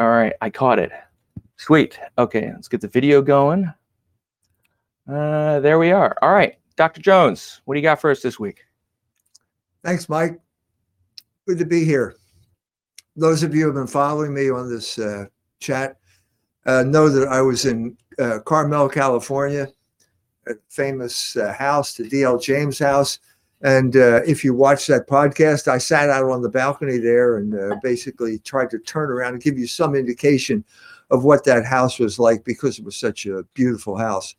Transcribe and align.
All 0.00 0.08
right, 0.08 0.32
I 0.40 0.50
caught 0.50 0.78
it. 0.78 0.92
Sweet. 1.56 1.98
Okay, 2.18 2.50
let's 2.54 2.68
get 2.68 2.80
the 2.80 2.88
video 2.88 3.20
going. 3.20 3.72
Uh, 5.10 5.60
there 5.60 5.78
we 5.78 5.90
are. 5.90 6.16
All 6.22 6.32
right, 6.32 6.56
Dr. 6.76 7.00
Jones, 7.00 7.60
what 7.64 7.74
do 7.74 7.80
you 7.80 7.82
got 7.82 8.00
for 8.00 8.10
us 8.10 8.20
this 8.20 8.38
week? 8.38 8.64
Thanks, 9.84 10.08
Mike. 10.08 10.38
Good 11.46 11.58
to 11.58 11.64
be 11.64 11.84
here. 11.84 12.16
Those 13.16 13.42
of 13.42 13.54
you 13.54 13.62
who 13.62 13.66
have 13.68 13.74
been 13.74 13.86
following 13.86 14.34
me 14.34 14.50
on 14.50 14.68
this 14.68 14.98
uh, 14.98 15.26
chat 15.60 15.96
uh, 16.66 16.84
know 16.84 17.08
that 17.08 17.28
I 17.28 17.40
was 17.40 17.64
in 17.64 17.96
uh, 18.18 18.40
Carmel, 18.44 18.88
California, 18.88 19.68
a 20.46 20.52
famous 20.68 21.36
uh, 21.36 21.52
house, 21.52 21.94
the 21.94 22.08
D.L. 22.08 22.38
James 22.38 22.78
House. 22.78 23.18
And 23.62 23.96
uh, 23.96 24.22
if 24.24 24.44
you 24.44 24.54
watch 24.54 24.86
that 24.86 25.08
podcast, 25.08 25.66
I 25.66 25.78
sat 25.78 26.10
out 26.10 26.30
on 26.30 26.42
the 26.42 26.48
balcony 26.48 26.98
there 26.98 27.38
and 27.38 27.54
uh, 27.54 27.76
basically 27.82 28.38
tried 28.38 28.70
to 28.70 28.78
turn 28.78 29.10
around 29.10 29.34
and 29.34 29.42
give 29.42 29.58
you 29.58 29.66
some 29.66 29.96
indication 29.96 30.64
of 31.10 31.24
what 31.24 31.44
that 31.44 31.64
house 31.64 31.98
was 31.98 32.18
like 32.18 32.44
because 32.44 32.78
it 32.78 32.84
was 32.84 32.96
such 32.96 33.26
a 33.26 33.42
beautiful 33.54 33.96
house. 33.96 34.34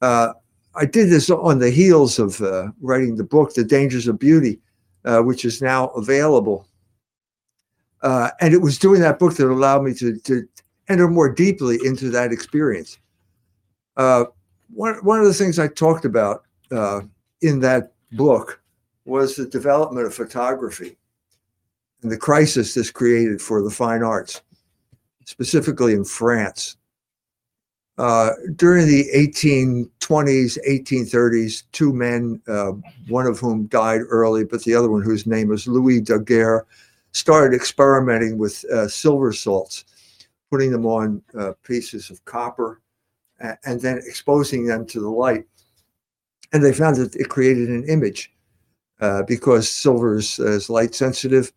Uh, 0.00 0.34
I 0.74 0.86
did 0.86 1.10
this 1.10 1.30
on 1.30 1.58
the 1.58 1.70
heels 1.70 2.18
of 2.18 2.40
uh, 2.40 2.68
writing 2.80 3.16
the 3.16 3.24
book, 3.24 3.54
The 3.54 3.64
Dangers 3.64 4.06
of 4.06 4.18
Beauty, 4.18 4.60
uh, 5.04 5.20
which 5.20 5.44
is 5.44 5.60
now 5.60 5.88
available. 5.88 6.68
Uh, 8.02 8.30
and 8.40 8.54
it 8.54 8.58
was 8.58 8.78
doing 8.78 9.00
that 9.00 9.18
book 9.18 9.34
that 9.36 9.50
allowed 9.50 9.82
me 9.82 9.94
to, 9.94 10.16
to 10.18 10.46
enter 10.88 11.08
more 11.08 11.32
deeply 11.32 11.78
into 11.84 12.10
that 12.10 12.32
experience. 12.32 12.98
One, 13.94 14.94
one 15.02 15.20
of 15.20 15.26
the 15.26 15.34
things 15.34 15.58
I 15.58 15.68
talked 15.68 16.04
about 16.04 16.44
in 16.70 17.60
that 17.60 17.92
book 18.12 18.60
was 19.04 19.36
the 19.36 19.46
development 19.46 20.06
of 20.06 20.14
photography 20.14 20.96
and 22.02 22.10
the 22.10 22.16
crisis 22.16 22.74
this 22.74 22.90
created 22.90 23.40
for 23.40 23.62
the 23.62 23.70
fine 23.70 24.02
arts, 24.02 24.42
specifically 25.24 25.94
in 25.94 26.04
France. 26.04 26.76
Uh, 27.98 28.30
during 28.56 28.86
the 28.86 29.06
1820s, 29.14 30.58
1830s, 30.68 31.64
two 31.72 31.92
men, 31.92 32.40
uh, 32.48 32.72
one 33.08 33.26
of 33.26 33.38
whom 33.38 33.66
died 33.66 34.00
early, 34.08 34.44
but 34.44 34.64
the 34.64 34.74
other 34.74 34.90
one, 34.90 35.02
whose 35.02 35.26
name 35.26 35.48
was 35.48 35.68
Louis 35.68 36.00
Daguerre, 36.00 36.66
started 37.12 37.54
experimenting 37.54 38.38
with 38.38 38.64
uh, 38.72 38.88
silver 38.88 39.32
salts, 39.32 39.84
putting 40.50 40.72
them 40.72 40.86
on 40.86 41.22
uh, 41.38 41.52
pieces 41.62 42.10
of 42.10 42.24
copper 42.24 42.80
and 43.64 43.80
then 43.80 44.00
exposing 44.06 44.64
them 44.66 44.86
to 44.86 45.00
the 45.00 45.08
light. 45.08 45.44
And 46.52 46.64
they 46.64 46.72
found 46.72 46.96
that 46.96 47.16
it 47.16 47.28
created 47.28 47.68
an 47.68 47.84
image 47.88 48.32
uh, 49.00 49.22
because 49.22 49.70
silver 49.70 50.16
is, 50.16 50.38
is, 50.38 50.68
light 50.68 50.94
sensitive. 50.94 51.52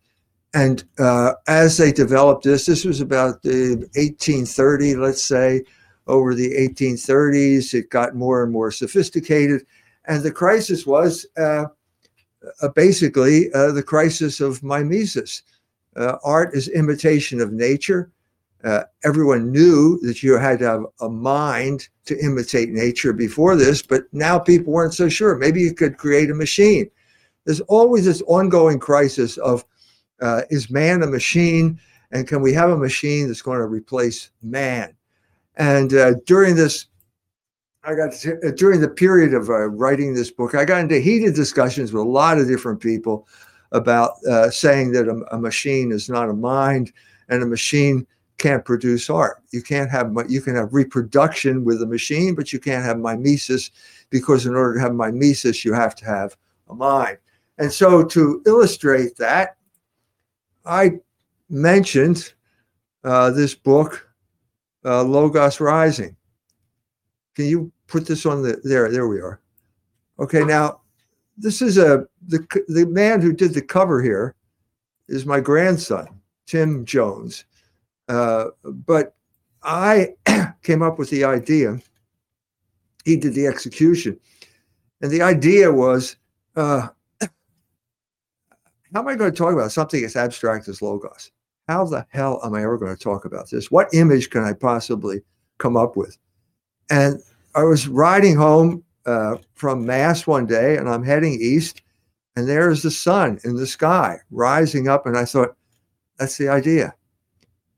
And 0.54 0.84
uh, 0.98 1.34
as 1.46 1.76
they 1.76 1.92
developed 1.92 2.44
this, 2.44 2.66
this 2.66 2.84
was 2.84 3.00
about 3.00 3.42
the 3.42 3.76
1830, 3.94 4.96
let's 4.96 5.22
say, 5.22 5.62
over 6.06 6.34
the 6.34 6.50
1830s, 6.52 7.74
it 7.74 7.90
got 7.90 8.14
more 8.14 8.42
and 8.42 8.52
more 8.52 8.70
sophisticated. 8.70 9.66
And 10.06 10.22
the 10.22 10.32
crisis 10.32 10.86
was 10.86 11.26
uh, 11.36 11.66
uh, 12.62 12.68
basically 12.68 13.52
uh, 13.52 13.72
the 13.72 13.82
crisis 13.82 14.40
of 14.40 14.62
mimesis. 14.62 15.42
Uh, 15.96 16.16
art 16.24 16.54
is 16.54 16.68
imitation 16.68 17.40
of 17.40 17.52
nature. 17.52 18.10
Uh, 18.64 18.82
everyone 19.04 19.52
knew 19.52 19.98
that 20.00 20.22
you 20.22 20.36
had 20.36 20.58
to 20.58 20.64
have 20.64 20.84
a 21.00 21.08
mind 21.08 21.88
to 22.06 22.18
imitate 22.18 22.70
nature 22.70 23.12
before 23.12 23.54
this, 23.54 23.82
but 23.82 24.02
now 24.12 24.38
people 24.38 24.72
weren't 24.72 24.94
so 24.94 25.08
sure. 25.08 25.36
Maybe 25.36 25.60
you 25.60 25.74
could 25.74 25.98
create 25.98 26.30
a 26.30 26.34
machine. 26.34 26.90
There's 27.44 27.60
always 27.62 28.04
this 28.04 28.22
ongoing 28.22 28.78
crisis 28.78 29.36
of 29.38 29.64
uh, 30.20 30.42
is 30.50 30.70
man 30.70 31.02
a 31.02 31.06
machine? 31.06 31.78
And 32.12 32.26
can 32.26 32.40
we 32.40 32.52
have 32.54 32.70
a 32.70 32.78
machine 32.78 33.26
that's 33.26 33.42
going 33.42 33.58
to 33.58 33.66
replace 33.66 34.30
man? 34.42 34.94
And 35.56 35.92
uh, 35.94 36.14
during 36.26 36.56
this 36.56 36.86
I 37.86 37.94
got 37.94 38.12
to, 38.12 38.48
uh, 38.48 38.50
during 38.50 38.80
the 38.80 38.88
period 38.88 39.32
of 39.32 39.48
uh, 39.48 39.68
writing 39.68 40.12
this 40.12 40.32
book, 40.32 40.56
I 40.56 40.64
got 40.64 40.80
into 40.80 40.98
heated 40.98 41.36
discussions 41.36 41.92
with 41.92 42.04
a 42.04 42.08
lot 42.08 42.36
of 42.36 42.48
different 42.48 42.80
people 42.80 43.28
about 43.70 44.14
uh, 44.28 44.50
saying 44.50 44.90
that 44.92 45.06
a, 45.06 45.34
a, 45.34 45.38
machine 45.38 45.92
is 45.92 46.08
not 46.08 46.28
a 46.28 46.34
mind 46.34 46.92
and 47.28 47.44
a 47.44 47.46
machine 47.46 48.04
can't 48.38 48.64
produce 48.64 49.08
art. 49.08 49.42
You 49.52 49.62
can't 49.62 49.90
have 49.90 50.12
you 50.28 50.40
can 50.40 50.54
have 50.56 50.74
reproduction 50.74 51.64
with 51.64 51.82
a 51.82 51.86
machine, 51.86 52.34
but 52.34 52.52
you 52.52 52.58
can't 52.58 52.84
have 52.84 52.98
mimesis 52.98 53.70
because 54.10 54.46
in 54.46 54.54
order 54.54 54.74
to 54.74 54.80
have 54.80 54.94
mimesis, 54.94 55.64
you 55.64 55.72
have 55.72 55.94
to 55.96 56.04
have 56.04 56.36
a 56.68 56.74
mind. 56.74 57.18
And 57.58 57.72
so 57.72 58.04
to 58.04 58.42
illustrate 58.46 59.16
that, 59.16 59.56
I 60.64 60.98
mentioned 61.48 62.34
uh, 63.04 63.30
this 63.30 63.54
book, 63.54 64.08
uh, 64.84 65.02
Logos 65.02 65.60
Rising. 65.60 66.16
Can 67.34 67.46
you 67.46 67.72
put 67.86 68.06
this 68.06 68.26
on 68.26 68.42
the 68.42 68.60
there? 68.64 68.90
There 68.90 69.08
we 69.08 69.20
are. 69.20 69.40
Okay, 70.18 70.44
now 70.44 70.80
this 71.36 71.62
is 71.62 71.78
a 71.78 72.06
the 72.26 72.46
the 72.68 72.86
man 72.86 73.20
who 73.20 73.32
did 73.32 73.54
the 73.54 73.62
cover 73.62 74.02
here 74.02 74.34
is 75.08 75.24
my 75.24 75.40
grandson 75.40 76.08
Tim 76.46 76.84
Jones, 76.84 77.44
uh, 78.08 78.46
but 78.64 79.14
I 79.62 80.14
came 80.62 80.82
up 80.82 80.98
with 80.98 81.10
the 81.10 81.24
idea. 81.24 81.80
He 83.04 83.16
did 83.16 83.34
the 83.34 83.46
execution, 83.46 84.18
and 85.00 85.10
the 85.10 85.22
idea 85.22 85.72
was. 85.72 86.16
Uh, 86.54 86.88
how 88.94 89.00
am 89.00 89.08
I 89.08 89.14
going 89.14 89.30
to 89.30 89.36
talk 89.36 89.52
about 89.52 89.72
something 89.72 90.02
as 90.04 90.16
abstract 90.16 90.68
as 90.68 90.80
logos? 90.80 91.30
How 91.68 91.84
the 91.84 92.06
hell 92.10 92.40
am 92.44 92.54
I 92.54 92.62
ever 92.62 92.78
going 92.78 92.96
to 92.96 93.02
talk 93.02 93.24
about 93.24 93.50
this? 93.50 93.70
What 93.70 93.92
image 93.92 94.30
can 94.30 94.44
I 94.44 94.52
possibly 94.52 95.20
come 95.58 95.76
up 95.76 95.96
with? 95.96 96.16
And 96.90 97.20
I 97.54 97.64
was 97.64 97.88
riding 97.88 98.36
home 98.36 98.84
uh, 99.04 99.38
from 99.54 99.84
Mass 99.84 100.26
one 100.26 100.46
day 100.46 100.76
and 100.76 100.88
I'm 100.88 101.02
heading 101.02 101.38
east, 101.40 101.82
and 102.36 102.48
there's 102.48 102.82
the 102.82 102.90
sun 102.90 103.40
in 103.44 103.56
the 103.56 103.66
sky 103.66 104.18
rising 104.30 104.88
up. 104.88 105.06
And 105.06 105.16
I 105.16 105.24
thought, 105.24 105.56
that's 106.18 106.36
the 106.38 106.48
idea. 106.48 106.94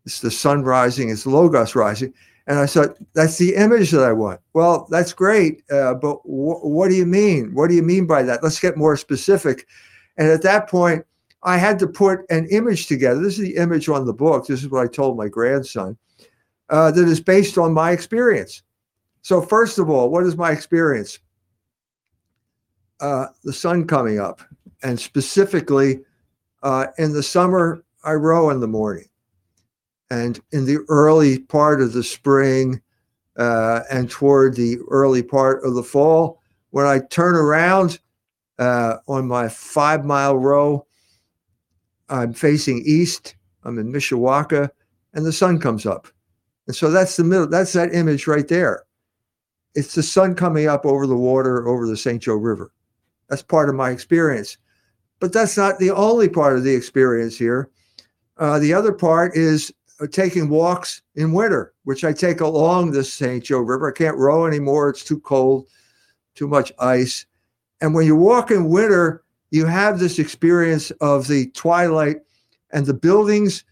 It's 0.09 0.21
the 0.21 0.31
sun 0.31 0.63
rising, 0.63 1.11
it's 1.11 1.27
Logos 1.27 1.75
rising. 1.75 2.15
And 2.47 2.59
I 2.59 2.65
thought, 2.65 2.97
that's 3.13 3.37
the 3.37 3.55
image 3.55 3.91
that 3.91 4.03
I 4.03 4.15
want. 4.15 4.41
Well, 4.55 4.89
that's 4.91 5.13
great. 5.13 5.63
Uh, 5.71 5.93
but 5.93 6.23
w- 6.23 6.61
what 6.61 6.89
do 6.89 6.95
you 6.95 7.05
mean? 7.05 7.53
What 7.53 7.69
do 7.69 7.75
you 7.75 7.83
mean 7.83 8.07
by 8.07 8.23
that? 8.23 8.43
Let's 8.43 8.59
get 8.59 8.79
more 8.79 8.97
specific. 8.97 9.67
And 10.17 10.29
at 10.29 10.41
that 10.45 10.67
point, 10.67 11.05
I 11.43 11.59
had 11.59 11.79
to 11.81 11.87
put 11.87 12.21
an 12.31 12.47
image 12.47 12.87
together. 12.87 13.21
This 13.21 13.39
is 13.39 13.45
the 13.45 13.57
image 13.57 13.91
on 13.91 14.07
the 14.07 14.15
book. 14.15 14.47
This 14.47 14.63
is 14.63 14.71
what 14.71 14.83
I 14.83 14.87
told 14.87 15.19
my 15.19 15.29
grandson 15.29 15.99
uh, 16.71 16.91
that 16.93 17.07
is 17.07 17.21
based 17.21 17.59
on 17.59 17.75
my 17.75 17.91
experience. 17.91 18.63
So, 19.21 19.43
first 19.43 19.79
of 19.79 19.91
all, 19.91 20.09
what 20.09 20.25
is 20.25 20.39
my 20.39 20.53
experience? 20.53 21.19
Uh, 22.99 23.27
the 23.45 23.53
sun 23.53 23.87
coming 23.87 24.19
up, 24.19 24.41
and 24.83 24.99
specifically 24.99 26.01
uh, 26.63 26.87
in 26.97 27.13
the 27.13 27.23
summer, 27.23 27.85
I 28.05 28.15
row 28.15 28.49
in 28.49 28.61
the 28.61 28.69
morning. 28.69 29.08
And 30.11 30.41
in 30.53 30.65
the 30.65 30.79
early 30.89 31.41
part 31.41 31.81
of 31.81 31.93
the 31.93 32.03
spring 32.03 32.81
uh, 33.37 33.83
and 33.91 34.11
toward 34.11 34.57
the 34.57 34.79
early 34.89 35.23
part 35.23 35.65
of 35.65 35.75
the 35.75 35.83
fall, 35.83 36.41
when 36.71 36.87
I 36.87 37.01
turn 37.11 37.37
around 37.37 37.99
uh, 38.59 38.97
on 39.07 39.29
my 39.29 39.49
five 39.49 40.05
mile 40.05 40.37
row, 40.37 40.87
I'm 42.09 42.33
facing 42.33 42.83
east, 42.87 43.37
I'm 43.65 43.79
in 43.79 43.93
Mishawaka, 43.93 44.71
and 45.13 45.27
the 45.27 45.33
sun 45.33 45.61
comes 45.61 45.85
up. 45.85 46.09
And 46.67 46.75
so 46.75 46.91
that's 46.91 47.17
the 47.17 47.25
middle, 47.25 47.47
that's 47.47 47.75
that 47.75 47.95
image 47.95 48.27
right 48.27 48.49
there 48.49 48.85
it's 49.79 49.95
the 49.95 50.03
sun 50.03 50.35
coming 50.35 50.67
up 50.67 50.85
over 50.85 51.07
the 51.07 51.17
water 51.17 51.69
over 51.69 51.87
the 51.87 51.97
St. 51.97 52.21
Joe 52.21 52.35
River. 52.35 52.73
That's 53.29 53.43
part 53.43 53.69
of 53.69 53.77
my 53.77 53.91
experience. 53.91 54.57
But 55.21 55.33
that's 55.33 55.57
not 55.57 55.79
the 55.79 55.93
only 55.93 56.29
part 56.29 56.57
of 56.57 56.65
the 56.65 56.75
experience 56.75 57.37
here. 57.37 57.71
Uh, 58.39 58.59
the 58.59 58.75
other 58.75 58.93
part 58.93 59.37
is 59.37 59.73
taking 60.06 60.48
walks 60.48 61.03
in 61.16 61.33
winter, 61.33 61.74
which 61.84 62.04
I 62.04 62.12
take 62.12 62.41
along 62.41 62.92
the 62.92 63.03
St. 63.03 63.42
Joe 63.42 63.59
River. 63.59 63.91
I 63.91 63.97
can't 63.97 64.16
row 64.16 64.47
anymore. 64.47 64.91
It's 64.91 65.04
too 65.04 65.21
cold, 65.21 65.66
too 66.34 66.47
much 66.47 66.72
ice. 66.78 67.27
And 67.80 67.95
when 67.95 68.06
you 68.06 68.16
walk 68.16 68.50
in 68.50 68.68
winter, 68.68 69.24
you 69.50 69.66
have 69.66 69.98
this 69.98 70.18
experience 70.18 70.91
of 71.00 71.27
the 71.27 71.47
twilight 71.50 72.18
and 72.71 72.86
the 72.86 72.95
buildings. 72.95 73.65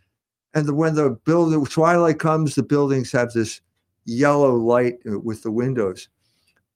And 0.54 0.66
the, 0.66 0.74
when 0.74 0.94
the 0.94 1.16
twilight 1.70 2.18
comes, 2.18 2.54
the 2.54 2.62
buildings 2.62 3.12
have 3.12 3.32
this 3.32 3.60
yellow 4.04 4.54
light 4.54 4.98
uh, 5.08 5.18
with 5.18 5.42
the 5.42 5.50
windows. 5.50 6.08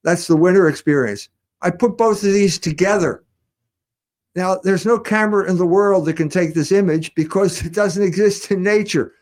That's 0.03 0.27
the 0.27 0.35
winter 0.35 0.67
experience. 0.67 1.29
I 1.61 1.71
put 1.71 1.97
both 1.97 2.23
of 2.23 2.33
these 2.33 2.57
together. 2.57 3.23
Now, 4.35 4.57
there's 4.63 4.85
no 4.85 4.97
camera 4.97 5.49
in 5.49 5.57
the 5.57 5.65
world 5.65 6.05
that 6.05 6.15
can 6.15 6.29
take 6.29 6.53
this 6.53 6.71
image 6.71 7.13
because 7.15 7.61
it 7.65 7.73
doesn't 7.73 8.03
exist 8.03 8.51
in 8.51 8.63
nature. 8.63 9.13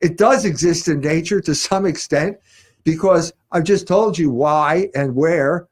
It 0.00 0.18
does 0.18 0.44
exist 0.44 0.88
in 0.88 1.00
nature 1.00 1.40
to 1.40 1.54
some 1.54 1.86
extent 1.86 2.36
because 2.84 3.32
I've 3.52 3.64
just 3.64 3.86
told 3.86 4.18
you 4.18 4.30
why 4.30 4.90
and 4.94 5.14
where. 5.14 5.68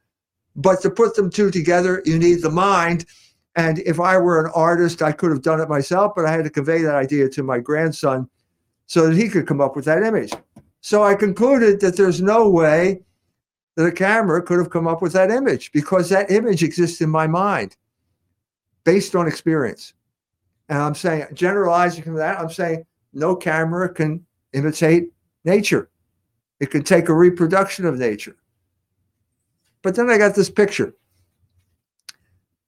But 0.57 0.81
to 0.83 0.91
put 0.91 1.15
them 1.15 1.31
two 1.31 1.51
together, 1.51 2.03
you 2.05 2.19
need 2.19 2.43
the 2.43 2.51
mind. 2.51 3.07
And 3.57 3.79
if 3.81 4.01
I 4.01 4.17
were 4.19 4.45
an 4.45 4.53
artist, 4.55 5.03
I 5.03 5.13
could 5.13 5.31
have 5.31 5.43
done 5.43 5.61
it 5.61 5.69
myself, 5.69 6.13
but 6.17 6.25
I 6.25 6.33
had 6.33 6.45
to 6.45 6.51
convey 6.51 6.83
that 6.83 6.95
idea 6.95 7.29
to 7.31 7.43
my 7.43 7.59
grandson 7.59 8.29
so 8.87 9.09
that 9.09 9.17
he 9.17 9.29
could 9.29 9.47
come 9.47 9.61
up 9.61 9.77
with 9.77 9.85
that 9.87 10.03
image. 10.03 10.33
So 10.81 11.03
I 11.03 11.15
concluded 11.15 11.81
that 11.81 11.97
there's 11.97 12.21
no 12.21 12.49
way 12.49 13.03
that 13.77 13.87
a 13.87 13.93
camera 13.93 14.43
could 14.43 14.59
have 14.59 14.71
come 14.71 14.87
up 14.87 15.01
with 15.01 15.13
that 15.13 15.31
image 15.31 15.73
because 15.73 16.09
that 16.09 16.31
image 16.31 16.63
exists 16.63 17.01
in 17.01 17.09
my 17.09 17.27
mind 17.27 17.77
based 18.85 19.15
on 19.15 19.27
experience. 19.27 19.95
And 20.69 20.79
I'm 20.79 20.95
saying, 20.95 21.27
generalizing 21.35 22.03
from 22.03 22.17
that, 22.17 22.39
I'm 22.39 22.51
saying 22.51 22.85
no 23.13 23.37
camera 23.37 23.93
can 23.93 24.25
imitate 24.53 25.13
nature. 25.45 25.91
It 26.61 26.71
can 26.71 26.83
take 26.83 27.09
a 27.09 27.15
reproduction 27.15 27.87
of 27.87 27.99
nature. 27.99 28.37
But 29.83 29.97
then 29.97 30.11
I 30.11 30.19
got 30.19 30.35
this 30.35 30.51
picture. 30.51 30.95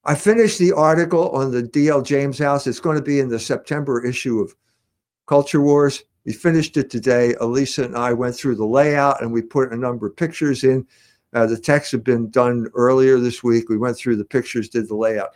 I 0.03 0.15
finished 0.15 0.59
the 0.59 0.73
article 0.73 1.29
on 1.31 1.51
the 1.51 1.63
D.L. 1.63 2.01
James 2.01 2.37
house. 2.37 2.67
It's 2.67 2.79
going 2.79 2.97
to 2.97 3.03
be 3.03 3.19
in 3.19 3.29
the 3.29 3.39
September 3.39 4.05
issue 4.05 4.39
of 4.39 4.55
Culture 5.25 5.61
Wars. 5.61 6.03
We 6.25 6.33
finished 6.33 6.77
it 6.77 6.89
today. 6.89 7.35
Elisa 7.39 7.85
and 7.85 7.95
I 7.95 8.13
went 8.13 8.35
through 8.35 8.55
the 8.55 8.65
layout 8.65 9.21
and 9.21 9.31
we 9.31 9.41
put 9.41 9.71
a 9.71 9.77
number 9.77 10.07
of 10.07 10.15
pictures 10.15 10.63
in. 10.63 10.85
Uh, 11.33 11.45
the 11.45 11.57
text 11.57 11.91
had 11.91 12.03
been 12.03 12.29
done 12.29 12.67
earlier 12.75 13.19
this 13.19 13.43
week. 13.43 13.69
We 13.69 13.77
went 13.77 13.97
through 13.97 14.17
the 14.17 14.25
pictures, 14.25 14.69
did 14.69 14.87
the 14.87 14.95
layout. 14.95 15.31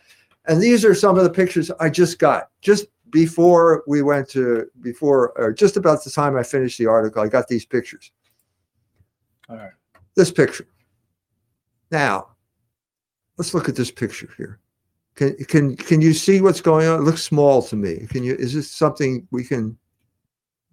And 0.46 0.62
these 0.62 0.86
are 0.86 0.96
some 0.96 1.18
of 1.18 1.24
the 1.24 1.30
pictures 1.30 1.72
I 1.80 1.90
just 1.90 2.20
got 2.20 2.50
just 2.62 2.88
before 3.10 3.84
we 3.88 4.02
went 4.02 4.30
to, 4.30 4.68
before, 4.82 5.32
or 5.38 5.52
just 5.52 5.78
about 5.78 6.04
the 6.04 6.12
time 6.12 6.36
I 6.36 6.44
finished 6.44 6.78
the 6.78 6.88
article. 6.88 7.22
I 7.22 7.28
got 7.28 7.48
these 7.48 7.66
pictures. 7.66 8.12
All 9.50 9.58
right. 9.58 9.72
This 10.16 10.32
picture. 10.32 10.68
Now, 11.92 12.28
let's 13.38 13.54
look 13.54 13.70
at 13.70 13.76
this 13.76 13.92
picture 13.92 14.30
here. 14.38 14.60
Can 15.16 15.36
can 15.46 15.76
can 15.76 16.02
you 16.02 16.14
see 16.14 16.40
what's 16.42 16.62
going 16.62 16.88
on? 16.88 17.00
It 17.00 17.04
looks 17.04 17.24
small 17.24 17.62
to 17.64 17.76
me. 17.76 18.08
Can 18.10 18.24
you? 18.24 18.36
Is 18.36 18.54
this 18.54 18.72
something 18.72 19.28
we 19.32 19.44
can? 19.44 19.78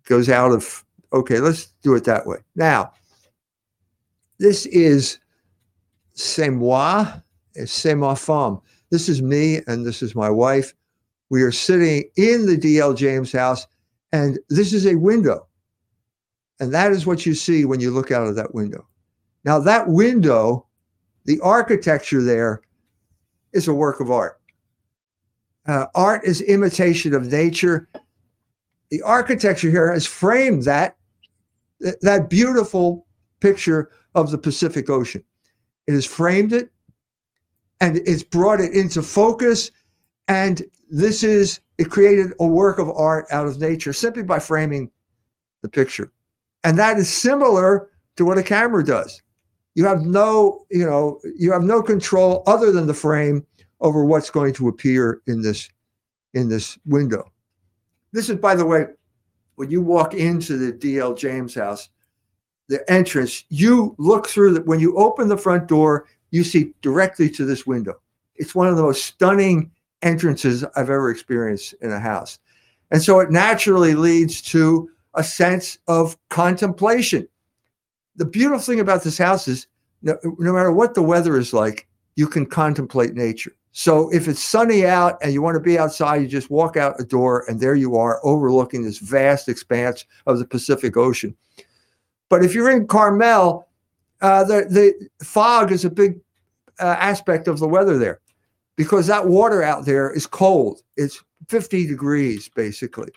Goes 0.05 0.29
out 0.29 0.53
of. 0.53 0.85
Okay, 1.13 1.41
let's 1.41 1.67
do 1.83 1.95
it 1.95 2.05
that 2.05 2.27
way. 2.27 2.39
Now, 2.55 2.93
this 4.39 4.67
is 4.67 5.19
c'est 6.15 6.51
moi, 6.51 7.07
c'est 7.67 7.93
uh, 7.93 7.97
ma 7.97 8.15
femme. 8.15 8.61
This 8.91 9.09
is 9.09 9.23
me 9.23 9.61
and 9.67 9.85
this 9.85 10.03
is 10.03 10.15
my 10.15 10.31
wife. 10.31 10.75
We 11.31 11.43
are 11.43 11.53
sitting 11.53 12.05
in 12.17 12.47
the 12.47 12.57
DL 12.57 12.97
James 12.97 13.33
house, 13.33 13.67
and 14.13 14.39
this 14.49 14.73
is 14.73 14.87
a 14.87 14.95
window. 14.95 15.47
And 16.61 16.73
that 16.73 16.93
is 16.93 17.07
what 17.07 17.27
you 17.27 17.35
see 17.35 17.65
when 17.65 17.81
you 17.81 17.91
look 17.91 18.11
out 18.11 18.27
of 18.27 18.37
that 18.37 18.55
window. 18.55 18.87
Now, 19.45 19.59
that 19.61 19.89
window, 19.89 20.67
the 21.25 21.41
architecture 21.41 22.23
there 22.23 22.63
is 23.53 23.69
a 23.69 23.75
work 23.75 24.01
of 24.01 24.11
art. 24.11 24.41
Uh, 25.67 25.87
art 25.95 26.25
is 26.25 26.41
imitation 26.43 27.15
of 27.15 27.27
nature. 27.27 27.89
The 28.91 29.03
architecture 29.03 29.71
here 29.71 29.93
has 29.93 30.07
framed 30.07 30.63
that, 30.65 30.97
that 31.81 32.31
beautiful 32.31 33.07
picture 33.41 33.91
of 34.15 34.31
the 34.31 34.39
Pacific 34.39 34.89
Ocean. 34.89 35.23
It 35.87 35.93
has 35.93 36.07
framed 36.07 36.53
it 36.53 36.71
and 37.81 37.99
it's 37.99 38.23
brought 38.23 38.61
it 38.61 38.73
into 38.73 39.03
focus. 39.03 39.71
And 40.29 40.63
this 40.91 41.23
is, 41.23 41.61
it 41.79 41.91
created 41.91 42.33
a 42.41 42.47
work 42.47 42.79
of 42.79 42.91
art 42.91 43.27
out 43.31 43.47
of 43.47 43.61
nature 43.61 43.93
simply 43.93 44.23
by 44.23 44.39
framing 44.39 44.91
the 45.63 45.69
picture. 45.69 46.13
And 46.65 46.79
that 46.79 46.99
is 46.99 47.13
similar 47.13 47.91
to 48.17 48.25
what 48.25 48.39
a 48.39 48.43
camera 48.43 48.85
does. 48.85 49.23
You 49.75 49.85
have 49.85 50.03
no, 50.03 50.65
you 50.71 50.87
know, 50.87 51.21
you 51.37 51.53
have 51.53 51.63
no 51.63 51.83
control 51.83 52.43
other 52.47 52.73
than 52.73 52.87
the 52.87 52.95
frame 52.95 53.47
over 53.81 54.05
what's 54.05 54.31
going 54.31 54.55
to 54.55 54.69
appear 54.69 55.21
in 55.27 55.43
this 55.43 55.69
in 56.35 56.49
this 56.49 56.79
window. 56.87 57.31
This 58.13 58.29
is, 58.29 58.37
by 58.37 58.55
the 58.55 58.65
way, 58.65 58.87
when 59.57 59.71
you 59.71 59.83
walk 59.83 60.15
into 60.15 60.57
the 60.57 60.73
DL 60.73 61.17
James 61.17 61.55
house, 61.55 61.89
the 62.69 62.91
entrance, 62.91 63.45
you 63.49 63.95
look 63.99 64.27
through 64.27 64.53
that 64.55 64.67
when 64.67 64.81
you 64.81 64.97
open 64.97 65.29
the 65.29 65.37
front 65.37 65.67
door, 65.67 66.07
you 66.31 66.45
see 66.45 66.75
directly 66.83 67.31
to 67.31 67.45
this 67.45 67.67
window. 67.67 67.95
It's 68.37 68.55
one 68.55 68.69
of 68.69 68.77
the 68.77 68.83
most 68.83 69.05
stunning 69.05 69.71
entrances 70.07 70.65
I've 70.77 70.91
ever 70.91 71.11
experienced 71.11 71.75
in 71.83 71.91
a 71.91 71.99
house. 71.99 72.39
And 72.91 73.03
so 73.03 73.19
it 73.21 73.31
naturally 73.31 73.95
leads 73.95 74.41
to 74.43 74.89
a 75.15 75.25
sense 75.25 75.79
of 75.89 76.17
contemplation. 76.29 77.27
The 78.15 78.25
beautiful 78.25 78.61
thing 78.61 78.81
about 78.81 79.03
this 79.03 79.19
house 79.19 79.49
is 79.49 79.67
no, 80.03 80.17
no 80.39 80.53
matter 80.53 80.71
what 80.71 80.95
the 80.95 81.03
weather 81.03 81.37
is 81.37 81.53
like, 81.53 81.89
you 82.15 82.29
can 82.29 82.47
contemplate 82.47 83.15
nature. 83.15 83.55
So 83.73 84.09
if 84.11 84.29
it's 84.29 84.43
sunny 84.43 84.87
out 84.87 85.19
and 85.21 85.33
you 85.33 85.43
want 85.43 85.57
to 85.57 85.61
be 85.61 85.79
outside, 85.79 86.23
you 86.23 86.29
just 86.29 86.49
walk 86.49 86.77
out 86.77 87.01
a 87.01 87.05
door 87.05 87.45
and 87.49 87.61
there 87.61 87.75
you 87.75 87.97
are 87.97 88.21
overlooking 88.25 88.83
this 88.83 88.99
vast 88.99 89.49
expanse 89.49 90.05
of 90.27 90.39
the 90.39 90.47
Pacific 90.47 90.97
Ocean. 90.97 91.37
But 92.29 92.45
if 92.45 92.55
you're 92.55 92.71
in 92.71 92.87
Carmel, 92.87 93.69
uh, 94.23 94.45
the, 94.45 94.67
the 94.71 95.25
fog 95.25 95.73
is 95.73 95.85
a 95.85 95.91
big 95.91 96.21
uh, 96.81 96.97
aspect 96.99 97.49
of 97.49 97.59
the 97.59 97.69
weather 97.69 97.99
there 97.99 98.21
because 98.77 99.07
that 99.07 99.27
water 99.27 99.63
out 99.63 99.85
there 99.85 100.11
is 100.13 100.27
cold. 100.27 100.83
It's 100.97 101.23
50 101.49 101.87
degrees 101.87 102.49
basically 102.49 103.11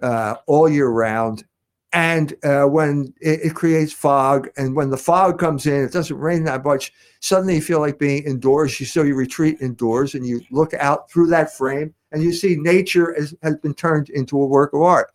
uh, 0.00 0.36
all 0.46 0.68
year 0.68 0.88
round. 0.88 1.44
And 1.92 2.34
uh, 2.44 2.64
when 2.64 3.14
it, 3.20 3.40
it, 3.40 3.54
creates 3.54 3.94
fog, 3.94 4.50
and 4.58 4.76
when 4.76 4.90
the 4.90 4.98
fog 4.98 5.38
comes 5.38 5.64
in, 5.64 5.82
it 5.84 5.90
doesn't 5.90 6.18
rain 6.18 6.44
that 6.44 6.62
much. 6.62 6.92
Suddenly, 7.20 7.54
you 7.56 7.62
feel 7.62 7.80
like 7.80 7.98
being 7.98 8.24
indoors. 8.24 8.78
You 8.78 8.84
so 8.84 9.04
you 9.04 9.14
retreat 9.14 9.56
indoors, 9.62 10.14
and 10.14 10.26
you 10.26 10.42
look 10.50 10.74
out 10.74 11.10
through 11.10 11.28
that 11.28 11.56
frame, 11.56 11.94
and 12.12 12.22
you 12.22 12.34
see 12.34 12.56
nature 12.56 13.14
has, 13.14 13.34
has 13.42 13.56
been 13.56 13.72
turned 13.72 14.10
into 14.10 14.38
a 14.38 14.46
work 14.46 14.74
of 14.74 14.82
art. 14.82 15.12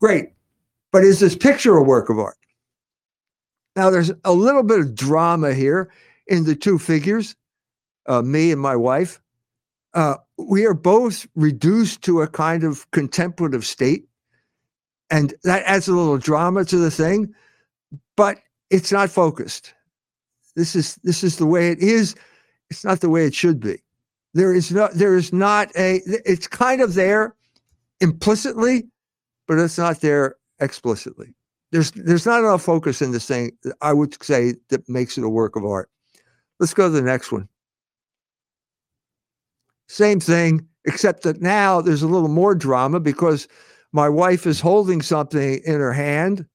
Great, 0.00 0.32
but 0.92 1.02
is 1.02 1.18
this 1.18 1.34
picture 1.34 1.78
a 1.78 1.82
work 1.82 2.10
of 2.10 2.18
art? 2.18 2.36
Now, 3.74 3.88
there's 3.88 4.12
a 4.24 4.32
little 4.32 4.62
bit 4.62 4.80
of 4.80 4.94
drama 4.94 5.54
here 5.54 5.90
in 6.26 6.44
the 6.44 6.54
two 6.54 6.78
figures, 6.78 7.36
uh, 8.08 8.22
me 8.22 8.50
and 8.50 8.60
my 8.60 8.74
wife. 8.74 9.20
Uh, 9.94 10.16
we 10.36 10.66
are 10.66 10.74
both 10.74 11.26
reduced 11.34 12.02
to 12.02 12.22
a 12.22 12.28
kind 12.28 12.64
of 12.64 12.90
contemplative 12.90 13.64
state. 13.64 14.04
And 15.10 15.34
that 15.44 15.62
adds 15.64 15.88
a 15.88 15.94
little 15.94 16.18
drama 16.18 16.64
to 16.66 16.76
the 16.76 16.90
thing, 16.90 17.34
but 18.16 18.38
it's 18.70 18.92
not 18.92 19.10
focused. 19.10 19.72
This 20.54 20.74
is 20.74 20.96
this 20.96 21.22
is 21.24 21.36
the 21.36 21.46
way 21.46 21.70
it 21.70 21.78
is. 21.78 22.14
It's 22.70 22.84
not 22.84 23.00
the 23.00 23.08
way 23.08 23.24
it 23.24 23.34
should 23.34 23.60
be. 23.60 23.78
There 24.34 24.52
is 24.52 24.70
not 24.70 24.92
there 24.92 25.16
is 25.16 25.32
not 25.32 25.70
a 25.76 26.02
it's 26.04 26.46
kind 26.46 26.82
of 26.82 26.94
there 26.94 27.34
implicitly, 28.00 28.86
but 29.46 29.58
it's 29.58 29.78
not 29.78 30.00
there 30.00 30.36
explicitly. 30.60 31.32
There's 31.72 31.90
there's 31.92 32.26
not 32.26 32.40
enough 32.40 32.62
focus 32.62 33.00
in 33.00 33.12
this 33.12 33.26
thing, 33.26 33.52
I 33.80 33.94
would 33.94 34.22
say, 34.22 34.54
that 34.68 34.86
makes 34.88 35.16
it 35.16 35.24
a 35.24 35.28
work 35.28 35.56
of 35.56 35.64
art. 35.64 35.88
Let's 36.60 36.74
go 36.74 36.88
to 36.88 36.90
the 36.90 37.02
next 37.02 37.32
one. 37.32 37.48
Same 39.88 40.20
thing, 40.20 40.66
except 40.84 41.22
that 41.22 41.40
now 41.40 41.80
there's 41.80 42.02
a 42.02 42.08
little 42.08 42.28
more 42.28 42.54
drama 42.54 43.00
because 43.00 43.48
my 43.92 44.08
wife 44.08 44.46
is 44.46 44.60
holding 44.60 45.02
something 45.02 45.60
in 45.64 45.80
her 45.80 45.92
hand 45.92 46.46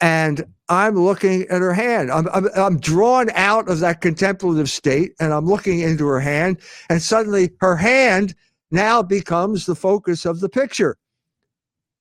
and 0.00 0.44
I'm 0.68 0.96
looking 0.96 1.42
at 1.42 1.60
her 1.60 1.72
hand. 1.72 2.10
I'm, 2.10 2.28
I'm, 2.32 2.48
I'm, 2.54 2.78
drawn 2.80 3.30
out 3.30 3.68
of 3.68 3.80
that 3.80 4.00
contemplative 4.00 4.68
state 4.68 5.12
and 5.20 5.32
I'm 5.32 5.46
looking 5.46 5.80
into 5.80 6.06
her 6.06 6.20
hand. 6.20 6.58
And 6.90 7.00
suddenly 7.00 7.50
her 7.60 7.76
hand 7.76 8.34
now 8.70 9.02
becomes 9.02 9.64
the 9.64 9.74
focus 9.74 10.26
of 10.26 10.40
the 10.40 10.48
picture. 10.48 10.98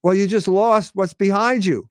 Well, 0.03 0.13
you 0.13 0.27
just 0.27 0.47
lost 0.47 0.91
what's 0.95 1.13
behind 1.13 1.65
you. 1.65 1.89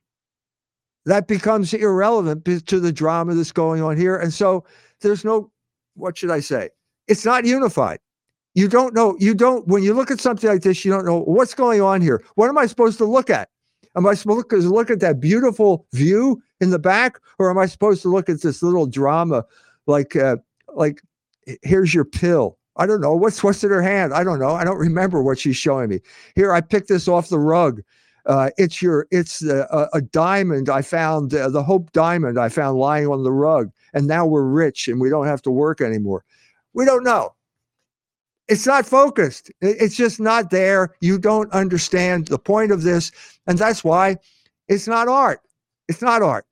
That 1.07 1.29
becomes 1.29 1.73
irrelevant 1.73 2.45
to 2.45 2.81
the 2.81 2.93
drama 2.93 3.35
that's 3.35 3.53
going 3.53 3.83
on 3.83 3.97
here. 3.97 4.17
And 4.17 4.33
so 4.33 4.65
there's 5.01 5.25
no, 5.25 5.51
what 5.95 6.19
should 6.19 6.31
I 6.31 6.41
say? 6.41 6.71
It's 7.09 7.25
not 7.25 7.45
unified. 7.45 7.99
You 8.55 8.69
don't 8.69 8.95
know, 8.95 9.17
you 9.19 9.35
don't, 9.35 9.67
when 9.67 9.83
you 9.83 9.95
look 9.95 10.11
at 10.11 10.21
something 10.21 10.49
like 10.49 10.63
this, 10.63 10.85
you 10.85 10.93
don't 10.93 11.05
know 11.05 11.21
what's 11.21 11.55
going 11.55 11.83
on 11.83 12.01
here. 12.01 12.25
What 12.37 12.49
am 12.49 12.57
I 12.57 12.67
supposed 12.67 12.99
to 12.99 13.05
look 13.05 13.29
at? 13.29 13.49
Am 13.97 14.07
I 14.07 14.15
supposed 14.15 14.51
to 14.51 14.57
look 14.57 14.91
at 14.91 15.01
that 15.01 15.21
beautiful 15.21 15.87
view 15.93 16.43
in 16.61 16.71
the 16.71 16.79
back, 16.79 17.21
or 17.39 17.51
am 17.51 17.59
I 17.59 17.67
supposed 17.67 18.03
to 18.03 18.09
look 18.09 18.29
at 18.29 18.43
this 18.43 18.63
little 18.63 18.87
drama 18.87 19.45
like, 19.87 20.17
uh, 20.17 20.37
like, 20.75 21.03
here's 21.63 21.93
your 21.93 22.05
pill? 22.05 22.59
I 22.77 22.87
don't 22.87 23.01
know. 23.01 23.15
What's 23.15 23.43
what's 23.45 23.63
in 23.63 23.71
her 23.71 23.83
hand? 23.83 24.13
I 24.13 24.25
don't 24.25 24.41
know. 24.41 24.55
I 24.55 24.65
don't 24.65 24.79
remember 24.79 25.23
what 25.23 25.39
she's 25.39 25.57
showing 25.57 25.89
me. 25.89 26.01
Here, 26.35 26.53
I 26.53 26.61
picked 26.61 26.89
this 26.89 27.07
off 27.07 27.29
the 27.29 27.39
rug. 27.39 27.83
Uh, 28.27 28.51
it's 28.57 28.83
your 28.83 29.07
it's 29.11 29.43
a, 29.43 29.89
a 29.93 30.01
diamond 30.01 30.69
I 30.69 30.83
found 30.83 31.35
uh, 31.35 31.51
the 31.51 31.63
Hope 31.63 31.93
diamond 31.93 32.39
I 32.39 32.49
found 32.49 32.79
lying 32.79 33.07
on 33.07 33.23
the 33.23 33.31
rug, 33.31 33.71
and 33.93 34.07
now 34.07 34.27
we're 34.27 34.43
rich 34.45 34.89
and 34.89 35.01
we 35.01 35.09
don't 35.09 35.27
have 35.27 35.43
to 35.43 35.51
work 35.51 35.81
anymore. 35.81 36.25
We 36.73 36.85
don't 36.85 37.05
know. 37.05 37.35
It's 38.49 38.67
not 38.67 38.85
focused. 38.85 39.51
It's 39.61 39.97
just 39.97 40.21
not 40.21 40.51
there. 40.51 40.95
You 41.01 41.19
don't 41.19 41.51
understand 41.53 42.29
the 42.29 42.39
point 42.39 42.73
of 42.73 42.83
this, 42.83 43.11
and 43.47 43.59
that's 43.59 43.83
why 43.83 44.17
it's 44.69 44.87
not 44.87 45.09
art. 45.09 45.41
It's 45.89 46.03
not 46.03 46.23
art. 46.23 46.45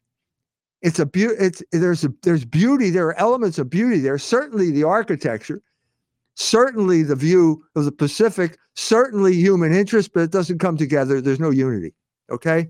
It's 0.80 0.98
a 0.98 1.06
beauty. 1.06 1.34
It's 1.38 1.62
there's 1.70 2.04
a 2.04 2.12
there's 2.22 2.44
beauty. 2.44 2.90
There 2.90 3.06
are 3.06 3.18
elements 3.18 3.58
of 3.58 3.68
beauty 3.68 4.00
there. 4.00 4.18
Certainly 4.18 4.70
the 4.70 4.84
architecture, 4.84 5.62
certainly 6.34 7.02
the 7.02 7.14
view 7.14 7.62
of 7.76 7.84
the 7.84 7.92
Pacific, 7.92 8.58
certainly 8.74 9.34
human 9.34 9.74
interest, 9.74 10.12
but 10.14 10.22
it 10.22 10.32
doesn't 10.32 10.58
come 10.58 10.76
together. 10.76 11.20
There's 11.20 11.40
no 11.40 11.50
unity. 11.50 11.94
Okay. 12.30 12.68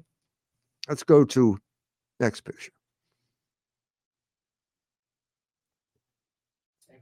Let's 0.89 1.05
go 1.05 1.25
to 1.25 1.59
next 2.19 2.41
picture. 2.41 2.73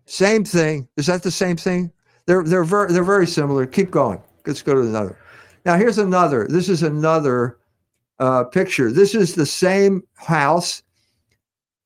Same 0.04 0.44
thing. 0.44 0.88
Is 0.96 1.06
that 1.06 1.22
the 1.22 1.30
same 1.30 1.56
thing? 1.56 1.92
They're 2.30 2.44
they're 2.44 2.62
very 2.62 2.92
they're 2.92 3.02
very 3.02 3.26
similar. 3.26 3.66
Keep 3.66 3.90
going. 3.90 4.22
Let's 4.46 4.62
go 4.62 4.75
to 4.75 4.82
another. 4.82 5.18
Now 5.64 5.75
here's 5.75 5.99
another. 5.99 6.46
This 6.49 6.68
is 6.68 6.84
another 6.84 7.58
uh, 8.20 8.44
picture. 8.44 8.92
This 8.92 9.16
is 9.16 9.34
the 9.34 9.44
same 9.44 10.04
house. 10.14 10.80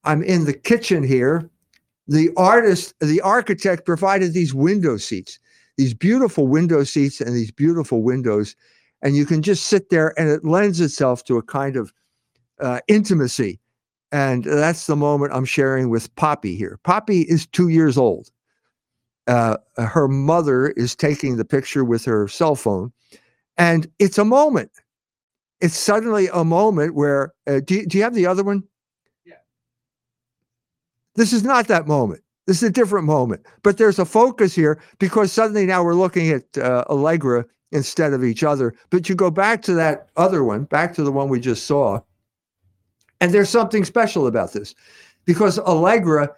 I'm 0.05 0.23
in 0.23 0.45
the 0.45 0.53
kitchen 0.53 1.03
here. 1.03 1.49
The 2.09 2.29
artist, 2.37 2.93
the 3.01 3.23
architect 3.23 3.87
provided 3.87 4.35
these 4.35 4.53
window 4.53 4.99
seats, 4.99 5.39
these 5.79 5.95
beautiful 5.95 6.47
window 6.47 6.85
seats 6.85 7.23
and 7.23 7.35
these 7.35 7.51
beautiful 7.51 8.03
windows. 8.03 8.55
And 9.01 9.17
you 9.17 9.25
can 9.25 9.41
just 9.41 9.69
sit 9.69 9.89
there 9.89 10.13
and 10.21 10.29
it 10.29 10.45
lends 10.45 10.79
itself 10.79 11.25
to 11.25 11.39
a 11.39 11.43
kind 11.43 11.75
of 11.75 11.91
uh, 12.61 12.81
intimacy. 12.87 13.61
And 14.13 14.45
that's 14.45 14.89
the 14.89 14.97
moment 14.97 15.33
I'm 15.33 15.47
sharing 15.47 15.89
with 15.89 16.15
Poppy 16.17 16.55
here. 16.55 16.79
Poppy 16.85 17.23
is 17.23 17.47
two 17.47 17.71
years 17.71 17.97
old. 17.97 18.29
Uh, 19.27 19.57
her 19.77 20.09
mother 20.09 20.69
is 20.69 20.95
taking 20.95 21.37
the 21.37 21.45
picture 21.45 21.85
with 21.85 22.05
her 22.05 22.29
cell 22.29 22.55
phone. 22.55 22.93
And 23.57 23.91
it's 23.99 24.19
a 24.19 24.25
moment. 24.25 24.71
It's 25.61 25.79
suddenly 25.79 26.29
a 26.33 26.45
moment 26.45 26.95
where, 26.95 27.33
uh, 27.47 27.61
do, 27.61 27.77
you, 27.77 27.87
do 27.87 27.97
you 27.97 28.05
have 28.05 28.15
the 28.15 28.27
other 28.27 28.45
one? 28.45 28.65
Yeah. 29.25 29.35
This 31.15 31.33
is 31.33 31.43
not 31.43 31.69
that 31.69 31.87
moment. 31.87 32.23
This 32.47 32.59
is 32.59 32.69
a 32.69 32.73
different 32.73 33.07
moment. 33.07 33.47
But 33.63 33.79
there's 33.79 33.99
a 33.99 34.05
focus 34.05 34.55
here 34.55 34.81
because 34.99 35.33
suddenly 35.33 35.65
now 35.65 35.83
we're 35.83 35.95
looking 35.95 36.31
at 36.31 36.45
uh, 36.59 36.85
Allegra 36.91 37.47
instead 37.73 38.13
of 38.13 38.25
each 38.25 38.45
other. 38.45 38.75
But 38.91 39.09
you 39.09 39.15
go 39.15 39.31
back 39.31 39.63
to 39.63 39.75
that 39.75 40.09
other 40.17 40.45
one, 40.45 40.65
back 40.65 40.95
to 40.95 41.03
the 41.03 41.13
one 41.13 41.29
we 41.29 41.41
just 41.41 41.67
saw. 41.67 42.01
And 43.21 43.33
there's 43.33 43.49
something 43.49 43.85
special 43.85 44.27
about 44.27 44.53
this 44.53 44.75
because 45.25 45.59
Allegra 45.59 46.31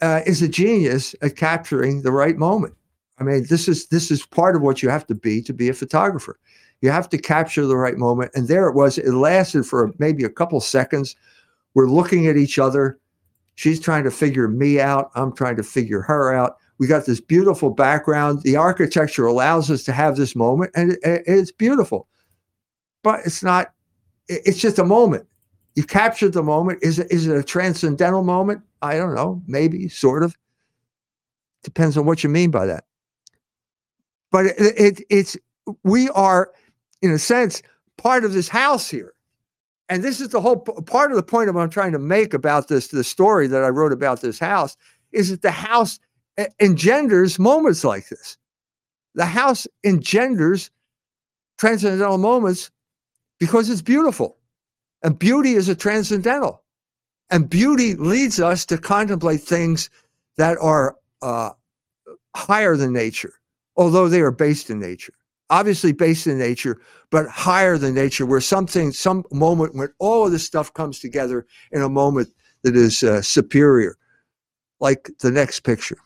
uh, 0.00 0.20
is 0.26 0.42
a 0.42 0.48
genius 0.48 1.14
at 1.22 1.36
capturing 1.36 2.02
the 2.02 2.12
right 2.12 2.36
moment. 2.36 2.74
I 3.18 3.22
mean, 3.22 3.44
this 3.48 3.68
is 3.68 3.86
this 3.88 4.10
is 4.10 4.24
part 4.24 4.56
of 4.56 4.62
what 4.62 4.82
you 4.82 4.88
have 4.88 5.06
to 5.08 5.14
be 5.14 5.42
to 5.42 5.52
be 5.52 5.68
a 5.68 5.74
photographer. 5.74 6.38
You 6.80 6.90
have 6.90 7.08
to 7.10 7.18
capture 7.18 7.66
the 7.66 7.76
right 7.76 7.98
moment. 7.98 8.30
And 8.34 8.48
there 8.48 8.66
it 8.66 8.74
was. 8.74 8.96
It 8.96 9.12
lasted 9.12 9.66
for 9.66 9.92
maybe 9.98 10.24
a 10.24 10.30
couple 10.30 10.60
seconds. 10.60 11.14
We're 11.74 11.90
looking 11.90 12.26
at 12.26 12.38
each 12.38 12.58
other. 12.58 12.98
She's 13.56 13.78
trying 13.78 14.04
to 14.04 14.10
figure 14.10 14.48
me 14.48 14.80
out. 14.80 15.10
I'm 15.14 15.34
trying 15.34 15.56
to 15.56 15.62
figure 15.62 16.00
her 16.00 16.32
out. 16.32 16.56
We 16.78 16.86
got 16.86 17.04
this 17.04 17.20
beautiful 17.20 17.68
background. 17.68 18.42
The 18.42 18.56
architecture 18.56 19.26
allows 19.26 19.70
us 19.70 19.82
to 19.84 19.92
have 19.92 20.16
this 20.16 20.34
moment, 20.34 20.70
and 20.74 20.92
it, 20.92 21.22
it's 21.26 21.52
beautiful. 21.52 22.08
But 23.02 23.20
it's 23.26 23.42
not, 23.42 23.72
it's 24.28 24.58
just 24.58 24.78
a 24.78 24.84
moment. 24.84 25.26
You 25.74 25.84
captured 25.84 26.32
the 26.32 26.42
moment. 26.42 26.80
Is 26.82 26.98
it, 26.98 27.10
is 27.10 27.26
it 27.26 27.36
a 27.36 27.42
transcendental 27.42 28.22
moment? 28.22 28.62
I 28.82 28.96
don't 28.96 29.14
know. 29.14 29.42
Maybe, 29.46 29.88
sort 29.88 30.22
of. 30.22 30.36
Depends 31.62 31.96
on 31.96 32.06
what 32.06 32.24
you 32.24 32.30
mean 32.30 32.50
by 32.50 32.66
that. 32.66 32.84
But 34.30 34.46
it, 34.46 34.54
it, 34.58 35.04
it's, 35.10 35.36
we 35.84 36.08
are 36.10 36.52
in 37.02 37.10
a 37.10 37.18
sense, 37.18 37.62
part 37.96 38.24
of 38.24 38.32
this 38.32 38.48
house 38.48 38.88
here. 38.88 39.14
And 39.88 40.04
this 40.04 40.20
is 40.20 40.28
the 40.28 40.40
whole 40.40 40.58
part 40.58 41.10
of 41.10 41.16
the 41.16 41.22
point 41.22 41.50
of 41.50 41.56
I'm 41.56 41.70
trying 41.70 41.92
to 41.92 41.98
make 41.98 42.32
about 42.32 42.68
this, 42.68 42.88
the 42.88 43.02
story 43.02 43.46
that 43.48 43.64
I 43.64 43.68
wrote 43.68 43.92
about 43.92 44.20
this 44.20 44.38
house, 44.38 44.76
is 45.12 45.30
that 45.30 45.42
the 45.42 45.50
house 45.50 45.98
engenders 46.60 47.38
moments 47.38 47.84
like 47.84 48.08
this. 48.08 48.36
The 49.14 49.26
house 49.26 49.66
engenders 49.82 50.70
transcendental 51.58 52.18
moments 52.18 52.70
because 53.40 53.68
it's 53.68 53.82
beautiful. 53.82 54.36
And 55.02 55.18
beauty 55.18 55.54
is 55.54 55.68
a 55.68 55.74
transcendental. 55.74 56.62
And 57.30 57.48
beauty 57.48 57.94
leads 57.94 58.40
us 58.40 58.66
to 58.66 58.78
contemplate 58.78 59.42
things 59.42 59.88
that 60.36 60.58
are 60.60 60.96
uh, 61.22 61.50
higher 62.34 62.76
than 62.76 62.92
nature, 62.92 63.34
although 63.76 64.08
they 64.08 64.20
are 64.20 64.32
based 64.32 64.68
in 64.70 64.80
nature 64.80 65.14
obviously 65.50 65.92
based 65.92 66.26
in 66.26 66.38
nature, 66.38 66.80
but 67.10 67.28
higher 67.28 67.76
than 67.76 67.94
nature, 67.94 68.24
where 68.24 68.40
something, 68.40 68.92
some 68.92 69.24
moment 69.32 69.74
when 69.74 69.88
all 69.98 70.24
of 70.24 70.32
this 70.32 70.46
stuff 70.46 70.72
comes 70.72 71.00
together 71.00 71.46
in 71.72 71.82
a 71.82 71.88
moment 71.88 72.32
that 72.62 72.76
is 72.76 73.02
uh, 73.02 73.20
superior, 73.20 73.96
like 74.78 75.10
the 75.20 75.30
next 75.30 75.60
picture. 75.60 75.98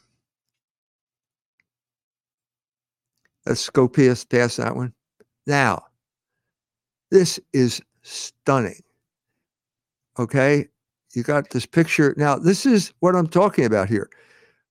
Let's 3.46 3.68
go 3.68 3.86
past, 3.86 4.30
past 4.30 4.56
that 4.56 4.74
one. 4.74 4.94
Now, 5.46 5.84
this 7.10 7.38
is 7.52 7.82
stunning. 8.02 8.80
Okay, 10.18 10.68
you 11.14 11.23
got 11.23 11.50
this 11.50 11.66
picture. 11.66 12.14
Now, 12.16 12.37
this 12.37 12.66
is 12.66 12.92
what 13.00 13.16
I'm 13.16 13.28
talking 13.28 13.64
about 13.64 13.88
here. 13.88 14.09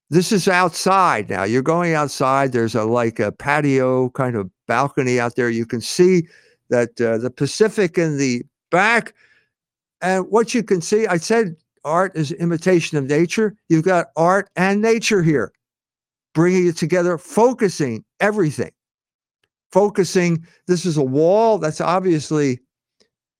This 0.10 0.32
is 0.32 0.48
outside 0.48 1.30
now. 1.30 1.44
You're 1.44 1.62
going 1.62 1.96
outside. 1.96 2.52
There's 2.52 2.76
a 2.76 2.84
like 2.84 3.20
a 3.20 3.32
patio 3.32 4.10
kind 4.12 4.36
of 4.36 4.50
balcony 4.68 5.20
out 5.20 5.36
there. 5.36 5.50
You 5.50 5.66
can 5.66 5.82
see 5.82 6.28
that 6.70 7.00
uh, 7.02 7.18
the 7.18 7.32
Pacific 7.32 7.98
in 7.98 8.18
the 8.18 8.44
back. 8.70 9.14
And 10.02 10.26
what 10.30 10.54
you 10.54 10.64
can 10.64 10.82
see, 10.82 11.08
I 11.08 11.18
said 11.18 11.56
art 11.84 12.16
is 12.16 12.32
imitation 12.34 12.98
of 12.98 13.06
nature. 13.06 13.56
You've 13.70 13.86
got 13.86 14.08
art 14.16 14.50
and 14.56 14.82
nature 14.82 15.24
here, 15.24 15.52
bringing 16.34 16.68
it 16.68 16.78
together, 16.78 17.18
focusing 17.18 18.04
everything. 18.20 18.72
Focusing, 19.72 20.46
this 20.68 20.86
is 20.86 20.98
a 20.98 21.04
wall 21.04 21.58
that's 21.58 21.82
obviously 21.82 22.60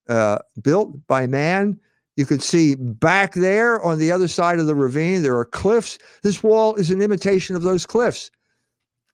uh, 0.10 0.40
built 0.64 1.06
by 1.08 1.28
man. 1.28 1.80
You 2.16 2.26
can 2.26 2.40
see 2.40 2.76
back 2.76 3.34
there 3.34 3.82
on 3.82 3.98
the 3.98 4.12
other 4.12 4.28
side 4.28 4.60
of 4.60 4.68
the 4.68 4.76
ravine, 4.76 5.24
there 5.24 5.38
are 5.38 5.46
cliffs. 5.46 5.98
This 6.22 6.44
wall 6.44 6.76
is 6.76 6.92
an 6.92 7.02
imitation 7.02 7.56
of 7.56 7.64
those 7.64 7.86
cliffs. 7.86 8.30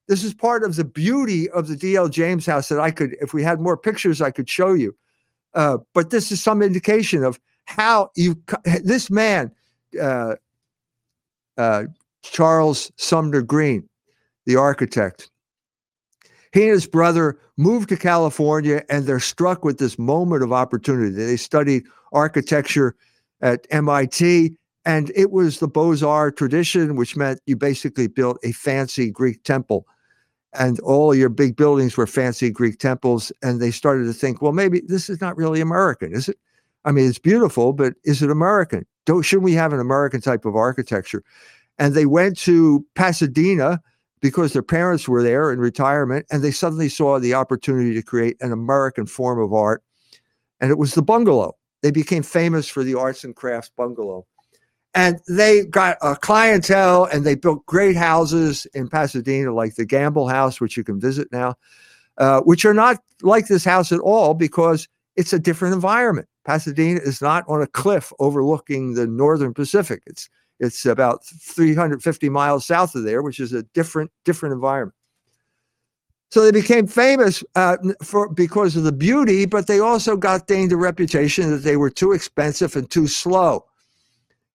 This 0.08 0.24
is 0.24 0.34
part 0.34 0.64
of 0.64 0.76
the 0.76 0.84
beauty 0.84 1.50
of 1.52 1.68
the 1.68 1.76
D.L. 1.76 2.10
James 2.10 2.46
house 2.46 2.68
that 2.70 2.80
I 2.80 2.92
could, 2.92 3.16
if 3.22 3.34
we 3.34 3.44
had 3.44 3.62
more 3.62 3.78
pictures, 3.78 4.22
I 4.22 4.32
could 4.32 4.50
show 4.50 4.74
you. 4.74 4.96
Uh, 5.54 5.78
but 5.94 6.10
this 6.10 6.32
is 6.32 6.42
some 6.42 6.62
indication 6.62 7.24
of 7.24 7.40
how 7.66 8.10
you, 8.16 8.42
this 8.84 9.10
man, 9.10 9.52
uh, 10.02 10.36
uh, 11.58 11.84
Charles 12.24 12.92
Sumner 12.98 13.42
Greene, 13.42 13.88
the 14.46 14.56
architect, 14.56 15.30
he 16.54 16.64
and 16.64 16.72
his 16.72 16.88
brother 16.88 17.40
moved 17.58 17.90
to 17.90 17.98
California 17.98 18.84
and 18.90 19.06
they're 19.06 19.20
struck 19.20 19.64
with 19.64 19.78
this 19.78 20.00
moment 20.00 20.44
of 20.44 20.52
opportunity. 20.52 21.12
They 21.12 21.38
studied 21.38 21.84
architecture 22.12 22.96
at 23.42 23.66
MIT, 23.70 24.56
and 24.86 25.12
it 25.16 25.32
was 25.32 25.60
the 25.60 25.68
Beaux 25.68 25.96
Arts 26.06 26.38
tradition, 26.38 26.96
which 26.96 27.16
meant 27.16 27.42
you 27.46 27.56
basically 27.56 28.08
built 28.08 28.38
a 28.44 28.52
fancy 28.54 29.12
Greek 29.12 29.44
temple. 29.44 29.86
And 30.54 30.80
all 30.80 31.14
your 31.14 31.30
big 31.30 31.56
buildings 31.56 31.96
were 31.96 32.08
fancy 32.08 32.50
Greek 32.50 32.80
temples. 32.80 33.32
And 33.44 33.62
they 33.62 33.72
started 33.72 34.06
to 34.06 34.14
think, 34.14 34.42
well, 34.42 34.52
maybe 34.52 34.82
this 34.88 35.10
is 35.10 35.22
not 35.22 35.38
really 35.38 35.62
American, 35.62 36.14
is 36.14 36.28
it? 36.28 36.38
I 36.86 36.92
mean, 36.92 37.08
it's 37.08 37.20
beautiful, 37.20 37.74
but 37.74 37.94
is 38.04 38.24
it 38.24 38.32
American? 38.32 38.86
Don't, 39.06 39.22
shouldn't 39.22 39.44
we 39.44 39.54
have 39.54 39.74
an 39.74 39.80
American 39.80 40.22
type 40.22 40.46
of 40.46 40.56
architecture? 40.56 41.24
And 41.78 41.94
they 41.94 42.06
went 42.06 42.38
to 42.40 42.86
Pasadena 42.96 43.82
because 44.22 44.54
their 44.54 44.64
parents 44.64 45.08
were 45.08 45.22
there 45.22 45.52
in 45.52 45.60
retirement 45.60 46.26
and 46.32 46.42
they 46.42 46.52
suddenly 46.52 46.90
saw 46.90 47.20
the 47.20 47.34
opportunity 47.34 47.94
to 47.94 48.02
create 48.02 48.38
an 48.42 48.52
American 48.52 49.06
form 49.06 49.40
of 49.40 49.54
art. 49.54 49.84
And 50.60 50.72
it 50.72 50.78
was 50.78 50.94
the 50.96 51.02
bungalow. 51.02 51.56
They 51.82 51.92
became 51.92 52.24
famous 52.24 52.68
for 52.68 52.84
the 52.84 52.96
arts 52.96 53.24
and 53.24 53.36
crafts 53.36 53.72
bungalow. 53.76 54.26
And 54.96 55.20
they 55.28 55.66
got 55.66 55.98
a 56.02 56.16
clientele 56.16 57.06
and 57.06 57.24
they 57.24 57.36
built 57.36 57.66
great 57.66 57.96
houses 57.96 58.66
in 58.74 58.90
Pasadena, 58.90 59.54
like 59.54 59.76
the 59.76 59.86
Gamble 59.86 60.28
House, 60.28 60.60
which 60.60 60.76
you 60.76 60.84
can 60.84 61.00
visit 61.00 61.28
now, 61.32 61.56
uh, 62.18 62.42
which 62.42 62.66
are 62.66 62.74
not 62.74 62.98
like 63.22 63.48
this 63.48 63.64
house 63.64 63.92
at 63.92 64.00
all 64.00 64.34
because 64.34 64.88
it's 65.16 65.34
a 65.34 65.40
different 65.40 65.76
environment. 65.76 66.28
Pasadena 66.46 67.00
is 67.02 67.22
not 67.22 67.46
on 67.48 67.62
a 67.62 67.68
cliff 67.68 68.12
overlooking 68.20 68.94
the 68.94 69.06
northern 69.06 69.54
Pacific. 69.54 70.02
It's 70.08 70.30
it's 70.60 70.86
about 70.86 71.24
350 71.26 72.28
miles 72.30 72.66
south 72.66 72.94
of 72.96 73.04
there, 73.04 73.22
which 73.22 73.40
is 73.40 73.54
a 73.54 73.64
different 73.74 74.12
different 74.26 74.54
environment. 74.54 74.96
So 76.30 76.42
they 76.42 76.52
became 76.52 76.86
famous 76.86 77.44
uh, 77.56 77.78
for 78.04 78.30
because 78.30 78.76
of 78.76 78.84
the 78.84 78.92
beauty, 78.92 79.46
but 79.46 79.66
they 79.66 79.80
also 79.80 80.16
got 80.16 80.48
gained 80.48 80.72
a 80.72 80.78
reputation 80.78 81.50
that 81.50 81.64
they 81.64 81.76
were 81.76 81.90
too 81.90 82.12
expensive 82.12 82.76
and 82.76 82.90
too 82.90 83.08
slow. 83.08 83.66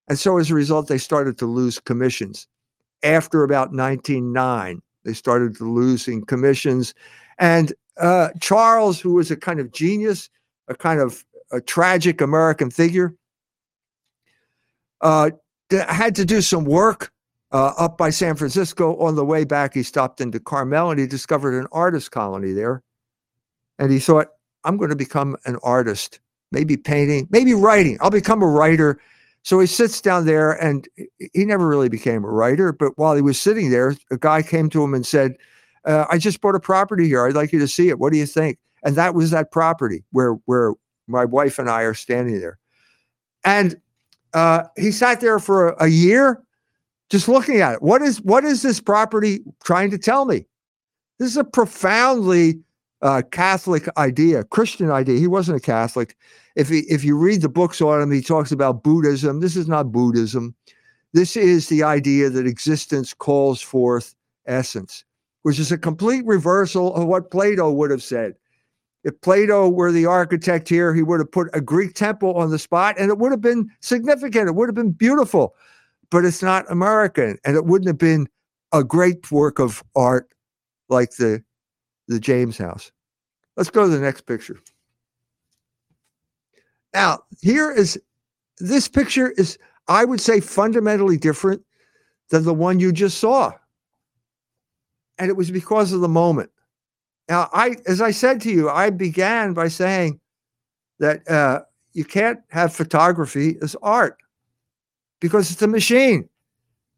And 0.09 0.19
so 0.19 0.39
as 0.39 0.51
a 0.51 0.55
result, 0.55 0.87
they 0.87 0.99
started 0.99 1.37
to 1.39 1.47
lose 1.47 1.81
commissions. 1.81 2.47
After 3.03 3.43
about 3.43 3.73
1909, 3.73 4.81
they 5.05 5.13
started 5.13 5.57
to 5.57 5.65
losing 5.65 6.25
commissions. 6.25 6.95
And 7.39 7.73
uh, 7.99 8.29
Charles, 8.41 9.01
who 9.01 9.15
was 9.15 9.31
a 9.31 9.37
kind 9.37 9.59
of 9.59 9.73
genius, 9.73 10.31
a 10.69 10.75
kind 10.75 11.01
of 11.01 11.25
a 11.51 11.61
tragic 11.61 12.21
American 12.21 12.71
figure, 12.71 13.15
uh, 15.01 15.31
had 15.71 16.15
to 16.15 16.25
do 16.25 16.41
some 16.41 16.65
work 16.65 17.11
uh, 17.55 17.73
up 17.79 17.97
by 17.97 18.11
San 18.11 18.35
Francisco. 18.35 18.97
On 18.97 19.15
the 19.15 19.25
way 19.25 19.45
back, 19.45 19.73
he 19.73 19.85
stopped 19.85 20.21
into 20.21 20.41
Carmel 20.41 20.91
and 20.91 20.99
he 20.99 21.07
discovered 21.07 21.57
an 21.59 21.69
artist 21.71 22.11
colony 22.11 22.53
there. 22.53 22.83
And 23.79 23.93
he 23.93 24.01
thought, 24.01 24.29
I'm 24.65 24.77
going 24.77 24.91
to 24.91 24.97
become 24.97 25.37
an 25.47 25.57
artist, 25.63 26.19
maybe 26.51 26.77
painting, 26.77 27.29
maybe 27.31 27.55
writing. 27.55 27.97
I'll 28.01 28.11
become 28.11 28.43
a 28.43 28.49
writer. 28.49 29.01
So 29.45 29.61
he 29.61 29.69
sits 29.69 30.01
down 30.01 30.27
there 30.27 30.53
and 30.53 30.89
he 31.33 31.45
never 31.45 31.69
really 31.69 31.89
became 31.89 32.25
a 32.25 32.31
writer. 32.31 32.73
But 32.73 32.99
while 32.99 33.15
he 33.15 33.23
was 33.23 33.41
sitting 33.41 33.71
there, 33.71 33.95
a 34.11 34.19
guy 34.19 34.43
came 34.43 34.69
to 34.71 34.83
him 34.83 34.93
and 34.93 35.07
said, 35.07 35.37
uh, 35.85 36.07
I 36.11 36.19
just 36.19 36.41
bought 36.41 36.57
a 36.57 36.61
property 36.61 37.07
here. 37.07 37.25
I'd 37.25 37.35
like 37.35 37.53
you 37.53 37.61
to 37.61 37.69
see 37.69 37.89
it. 37.89 38.01
What 38.01 38.13
do 38.13 38.19
you 38.19 38.27
think? 38.27 38.59
And 38.83 38.97
that 38.97 39.15
was 39.15 39.31
that 39.31 39.53
property 39.53 40.03
where, 40.11 40.33
where 40.47 40.73
my 41.07 41.25
wife 41.25 41.61
and 41.61 41.71
I 41.71 41.83
are 41.83 41.95
standing 41.95 42.41
there. 42.41 42.59
And 43.45 43.81
uh, 44.33 44.65
he 44.77 44.91
sat 44.91 45.21
there 45.21 45.39
for 45.39 45.69
a, 45.69 45.85
a 45.85 45.89
year 45.89 46.44
just 47.11 47.29
looking 47.29 47.61
at 47.61 47.75
it. 47.75 47.83
What 47.83 48.03
is 48.03 48.21
what 48.23 48.45
is 48.45 48.63
this 48.63 48.81
property 48.81 49.41
trying 49.63 49.91
to 49.91 49.99
tell 49.99 50.25
me? 50.25 50.47
This 51.19 51.31
is 51.31 51.37
a 51.37 51.45
profoundly 51.45 52.61
uh, 53.03 53.23
Catholic 53.31 53.87
idea, 53.97 54.45
Christian 54.45 54.91
idea. 54.91 55.19
He 55.19 55.27
wasn't 55.27 55.59
a 55.59 55.61
Catholic. 55.61 56.17
If 56.57 56.69
he, 56.69 56.81
if 56.81 57.05
you 57.05 57.17
read 57.17 57.43
the 57.43 57.49
books 57.49 57.81
on 57.81 58.01
him, 58.01 58.11
he 58.11 58.23
talks 58.23 58.51
about 58.51 58.83
Buddhism. 58.83 59.41
This 59.41 59.57
is 59.57 59.69
not 59.69 59.93
Buddhism. 59.93 60.55
This 61.13 61.37
is 61.37 61.69
the 61.69 61.83
idea 61.83 62.31
that 62.31 62.47
existence 62.47 63.15
calls 63.15 63.61
forth 63.61 64.15
essence, 64.47 65.05
which 65.43 65.59
is 65.59 65.71
a 65.71 65.79
complete 65.79 66.25
reversal 66.27 66.95
of 66.95 67.07
what 67.07 67.31
Plato 67.31 67.71
would 67.71 67.91
have 67.91 68.03
said. 68.03 68.35
If 69.05 69.21
Plato 69.21 69.69
were 69.69 69.93
the 69.93 70.07
architect 70.07 70.69
here, 70.69 70.95
he 70.95 71.03
would 71.03 71.21
have 71.21 71.31
put 71.31 71.51
a 71.53 71.61
Greek 71.61 71.95
temple 71.95 72.35
on 72.35 72.51
the 72.51 72.59
spot 72.59 72.97
and 72.99 73.11
it 73.11 73.19
would 73.19 73.33
have 73.33 73.43
been 73.43 73.71
significant. 73.81 74.49
It 74.49 74.55
would 74.55 74.69
have 74.69 74.75
been 74.75 74.93
beautiful 74.93 75.55
but 76.15 76.25
it's 76.25 76.45
not 76.45 76.65
American, 76.71 77.37
and 77.45 77.57
it 77.57 77.65
wouldn't 77.65 77.89
have 77.89 77.99
been 77.99 78.29
a 78.73 78.85
great 78.85 79.33
work 79.33 79.59
of 79.59 79.83
art 79.97 80.29
like 80.89 81.11
the 81.17 81.43
the 82.07 82.21
James 82.21 82.57
House. 82.57 82.93
Let's 83.57 83.69
go 83.69 83.83
to 83.83 83.89
the 83.89 83.99
next 83.99 84.21
picture. 84.21 84.61
Now, 86.95 87.25
here 87.41 87.69
is 87.73 88.01
this 88.59 88.87
picture 88.87 89.31
is, 89.33 89.59
I 89.89 90.05
would 90.05 90.21
say, 90.21 90.39
fundamentally 90.39 91.17
different 91.17 91.63
than 92.31 92.45
the 92.45 92.55
one 92.55 92.79
you 92.79 92.93
just 92.93 93.19
saw. 93.19 93.51
And 95.19 95.29
it 95.29 95.37
was 95.37 95.51
because 95.51 95.93
of 95.93 96.01
the 96.01 96.09
moment. 96.09 96.51
Now, 97.29 97.51
I, 97.53 97.75
as 97.89 98.01
I 98.01 98.13
said 98.13 98.41
to 98.43 98.53
you, 98.53 98.71
I 98.71 98.91
began 98.91 99.53
by 99.53 99.67
saying 99.67 100.21
that 101.01 101.29
uh, 101.29 101.63
you 101.93 102.05
can't 102.05 102.39
have 102.51 102.73
photography 102.73 103.57
as 103.63 103.75
art 103.83 104.17
because 105.25 105.51
it's 105.51 105.63
a 105.63 105.67
machine. 105.67 106.29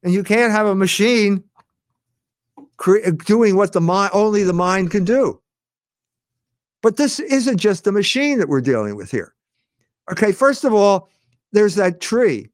And 0.03 0.13
you 0.13 0.25
can't 0.25 0.51
have 0.51 0.67
a 0.67 0.75
machine 0.75 1.45
cre- 2.77 3.09
doing 3.25 3.55
what 3.55 3.73
the 3.73 3.81
mind 3.81 4.11
only 4.13 4.43
the 4.43 4.53
mind 4.53 4.91
can 4.91 5.05
do. 5.05 5.41
But 6.83 6.97
this 6.97 7.21
isn't 7.21 7.59
just 7.59 7.87
a 7.87 7.93
machine 7.93 8.41
that 8.41 8.49
we're 8.49 8.61
dealing 8.61 8.97
with 8.97 9.13
here. 9.13 9.33
Okay, 10.11 10.33
first 10.33 10.65
of 10.65 10.75
all, 10.75 11.09
there's 11.53 11.77
that 11.77 12.01
tree. 12.01 12.49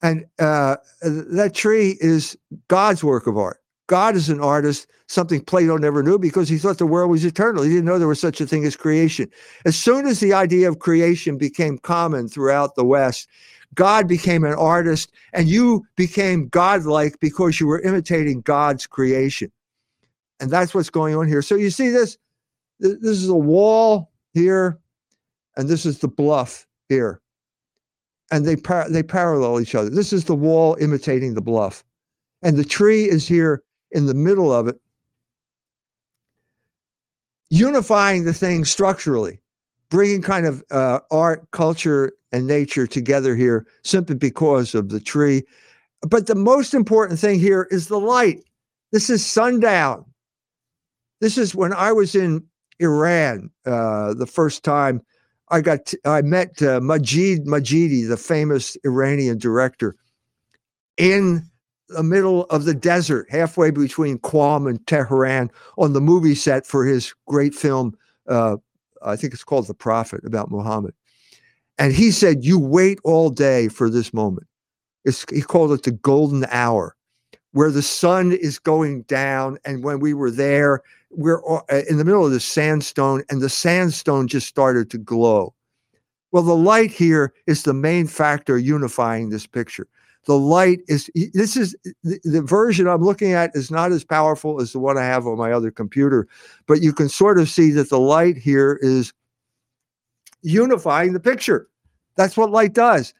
And 0.00 0.24
uh, 0.38 0.76
that 1.02 1.52
tree 1.52 1.98
is 2.00 2.34
God's 2.68 3.04
work 3.04 3.26
of 3.26 3.36
art. 3.36 3.60
God 3.88 4.16
is 4.16 4.30
an 4.30 4.40
artist, 4.40 4.86
something 5.08 5.42
Plato 5.42 5.76
never 5.76 6.02
knew 6.02 6.18
because 6.18 6.48
he 6.48 6.56
thought 6.56 6.78
the 6.78 6.86
world 6.86 7.10
was 7.10 7.22
eternal. 7.22 7.64
He 7.64 7.68
didn't 7.68 7.84
know 7.84 7.98
there 7.98 8.08
was 8.08 8.18
such 8.18 8.40
a 8.40 8.46
thing 8.46 8.64
as 8.64 8.76
creation. 8.76 9.30
As 9.66 9.76
soon 9.76 10.06
as 10.06 10.20
the 10.20 10.32
idea 10.32 10.70
of 10.70 10.78
creation 10.78 11.36
became 11.36 11.76
common 11.76 12.28
throughout 12.28 12.76
the 12.76 12.84
West, 12.84 13.28
God 13.74 14.08
became 14.08 14.44
an 14.44 14.54
artist 14.54 15.12
and 15.32 15.48
you 15.48 15.86
became 15.96 16.48
godlike 16.48 17.18
because 17.20 17.60
you 17.60 17.66
were 17.66 17.80
imitating 17.80 18.40
God's 18.42 18.86
creation. 18.86 19.50
And 20.40 20.50
that's 20.50 20.74
what's 20.74 20.90
going 20.90 21.14
on 21.14 21.28
here. 21.28 21.42
So 21.42 21.54
you 21.54 21.70
see 21.70 21.88
this 21.88 22.18
this 22.78 23.00
is 23.02 23.28
a 23.28 23.34
wall 23.34 24.10
here 24.34 24.78
and 25.56 25.68
this 25.68 25.86
is 25.86 25.98
the 25.98 26.08
bluff 26.08 26.66
here. 26.88 27.20
And 28.30 28.44
they 28.44 28.56
par- 28.56 28.90
they 28.90 29.02
parallel 29.02 29.60
each 29.60 29.74
other. 29.74 29.88
This 29.88 30.12
is 30.12 30.24
the 30.24 30.34
wall 30.34 30.76
imitating 30.80 31.34
the 31.34 31.40
bluff. 31.40 31.84
And 32.42 32.56
the 32.56 32.64
tree 32.64 33.04
is 33.04 33.26
here 33.26 33.62
in 33.92 34.06
the 34.06 34.14
middle 34.14 34.52
of 34.52 34.68
it 34.68 34.80
unifying 37.50 38.24
the 38.24 38.34
thing 38.34 38.64
structurally 38.64 39.40
bringing 39.90 40.22
kind 40.22 40.46
of 40.46 40.62
uh, 40.70 41.00
art, 41.10 41.48
culture, 41.52 42.12
and 42.32 42.46
nature 42.46 42.86
together 42.86 43.34
here 43.34 43.66
simply 43.82 44.14
because 44.14 44.74
of 44.74 44.88
the 44.90 45.00
tree. 45.00 45.42
But 46.02 46.26
the 46.26 46.34
most 46.34 46.74
important 46.74 47.18
thing 47.18 47.40
here 47.40 47.66
is 47.70 47.88
the 47.88 47.98
light. 47.98 48.40
This 48.92 49.10
is 49.10 49.24
sundown. 49.24 50.04
This 51.20 51.38
is 51.38 51.54
when 51.54 51.72
I 51.72 51.92
was 51.92 52.14
in 52.14 52.44
Iran 52.78 53.50
uh, 53.64 54.14
the 54.14 54.26
first 54.26 54.62
time. 54.64 55.02
I 55.48 55.60
got 55.60 55.92
I 56.04 56.22
met 56.22 56.60
uh, 56.62 56.80
Majid 56.80 57.46
Majidi, 57.46 58.06
the 58.08 58.16
famous 58.16 58.76
Iranian 58.84 59.38
director, 59.38 59.96
in 60.96 61.48
the 61.88 62.02
middle 62.02 62.44
of 62.46 62.64
the 62.64 62.74
desert, 62.74 63.28
halfway 63.30 63.70
between 63.70 64.18
Qom 64.18 64.68
and 64.68 64.84
Tehran, 64.88 65.50
on 65.78 65.92
the 65.92 66.00
movie 66.00 66.34
set 66.34 66.66
for 66.66 66.84
his 66.84 67.14
great 67.26 67.54
film 67.54 67.96
uh, 68.28 68.56
I 69.02 69.16
think 69.16 69.32
it's 69.32 69.44
called 69.44 69.66
The 69.66 69.74
Prophet 69.74 70.24
about 70.24 70.50
Muhammad. 70.50 70.94
And 71.78 71.92
he 71.92 72.10
said, 72.10 72.44
You 72.44 72.58
wait 72.58 72.98
all 73.04 73.30
day 73.30 73.68
for 73.68 73.90
this 73.90 74.14
moment. 74.14 74.46
It's, 75.04 75.24
he 75.30 75.42
called 75.42 75.72
it 75.72 75.82
the 75.84 75.92
golden 75.92 76.44
hour, 76.50 76.96
where 77.52 77.70
the 77.70 77.82
sun 77.82 78.32
is 78.32 78.58
going 78.58 79.02
down. 79.02 79.58
And 79.64 79.84
when 79.84 80.00
we 80.00 80.14
were 80.14 80.30
there, 80.30 80.82
we're 81.10 81.40
in 81.88 81.96
the 81.96 82.04
middle 82.04 82.26
of 82.26 82.32
the 82.32 82.40
sandstone, 82.40 83.22
and 83.30 83.40
the 83.40 83.48
sandstone 83.48 84.28
just 84.28 84.46
started 84.46 84.90
to 84.90 84.98
glow. 84.98 85.54
Well, 86.32 86.42
the 86.42 86.56
light 86.56 86.90
here 86.90 87.32
is 87.46 87.62
the 87.62 87.72
main 87.72 88.06
factor 88.06 88.58
unifying 88.58 89.30
this 89.30 89.46
picture 89.46 89.86
the 90.26 90.38
light 90.38 90.80
is 90.88 91.10
this 91.34 91.56
is 91.56 91.76
the, 92.02 92.18
the, 92.24 92.42
version 92.42 92.86
i'm 92.88 93.02
looking 93.02 93.32
at 93.32 93.50
is 93.54 93.70
not 93.70 93.92
as 93.92 94.04
powerful 94.04 94.60
as 94.60 94.72
the 94.72 94.78
one 94.78 94.98
i 94.98 95.04
have 95.04 95.26
on 95.26 95.38
my 95.38 95.52
other 95.52 95.70
computer 95.70 96.26
but 96.66 96.82
you 96.82 96.92
can 96.92 97.08
sort 97.08 97.38
of 97.38 97.48
see 97.48 97.70
that 97.70 97.90
the 97.90 98.00
light 98.00 98.36
here 98.36 98.78
is 98.82 99.12
unifying 100.46 101.12
the 101.12 101.20
picture. 101.20 101.68
That's 102.16 102.36
what 102.36 102.50
light 102.50 102.72
does. 102.72 103.12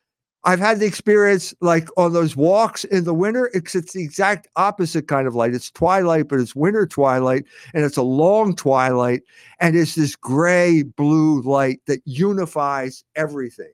I've 0.44 0.60
had 0.60 0.78
the 0.78 0.86
experience 0.86 1.52
like 1.60 1.88
on 1.96 2.12
those 2.12 2.36
walks 2.36 2.84
in 2.84 3.02
the 3.02 3.12
winter 3.12 3.50
it's, 3.52 3.74
it's 3.74 3.94
the 3.94 4.04
exact 4.04 4.46
opposite 4.54 5.08
kind 5.08 5.26
of 5.26 5.34
light. 5.34 5.54
It's 5.54 5.72
twilight 5.72 6.28
but 6.28 6.38
it's 6.38 6.54
winter 6.54 6.86
twilight 6.86 7.44
and 7.74 7.84
it's 7.84 7.96
a 7.96 8.02
long 8.02 8.54
twilight 8.54 9.22
and 9.58 9.74
it's 9.74 9.96
this 9.96 10.14
gray 10.14 10.82
blue 10.82 11.42
light 11.42 11.80
that 11.86 12.00
unifies 12.04 13.02
everything 13.16 13.72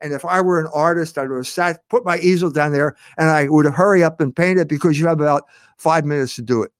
and 0.00 0.12
if 0.12 0.24
I 0.24 0.40
were 0.40 0.60
an 0.60 0.68
artist, 0.72 1.18
I 1.18 1.22
would 1.22 1.36
have 1.36 1.46
sat, 1.46 1.86
put 1.88 2.04
my 2.04 2.18
easel 2.18 2.50
down 2.50 2.72
there, 2.72 2.96
and 3.16 3.28
I 3.30 3.48
would 3.48 3.66
hurry 3.66 4.04
up 4.04 4.20
and 4.20 4.34
paint 4.34 4.58
it 4.58 4.68
because 4.68 4.98
you 4.98 5.06
have 5.06 5.20
about 5.20 5.44
five 5.76 6.04
minutes 6.04 6.36
to 6.36 6.42
do 6.42 6.62
it. 6.62 6.72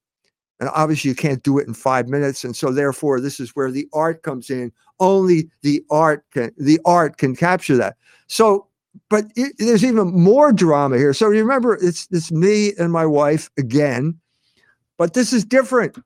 And 0.60 0.68
obviously, 0.74 1.08
you 1.08 1.14
can't 1.14 1.42
do 1.42 1.58
it 1.58 1.68
in 1.68 1.74
five 1.74 2.08
minutes, 2.08 2.44
and 2.44 2.54
so 2.54 2.72
therefore, 2.72 3.20
this 3.20 3.38
is 3.38 3.54
where 3.54 3.70
the 3.70 3.88
art 3.92 4.22
comes 4.22 4.50
in. 4.50 4.72
Only 4.98 5.48
the 5.62 5.84
art 5.90 6.24
can 6.32 6.52
the 6.58 6.80
art 6.84 7.18
can 7.18 7.36
capture 7.36 7.76
that. 7.76 7.96
So, 8.26 8.66
but 9.08 9.26
it, 9.36 9.54
there's 9.58 9.84
even 9.84 10.08
more 10.08 10.52
drama 10.52 10.96
here. 10.96 11.14
So 11.14 11.28
remember, 11.28 11.78
it's 11.80 12.08
it's 12.10 12.32
me 12.32 12.72
and 12.78 12.92
my 12.92 13.06
wife 13.06 13.50
again, 13.56 14.18
but 14.96 15.14
this 15.14 15.32
is 15.32 15.44
different. 15.44 15.96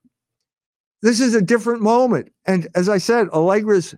This 1.00 1.18
is 1.18 1.34
a 1.34 1.42
different 1.42 1.80
moment. 1.80 2.30
And 2.44 2.68
as 2.74 2.88
I 2.88 2.98
said, 2.98 3.28
Allegra's 3.32 3.94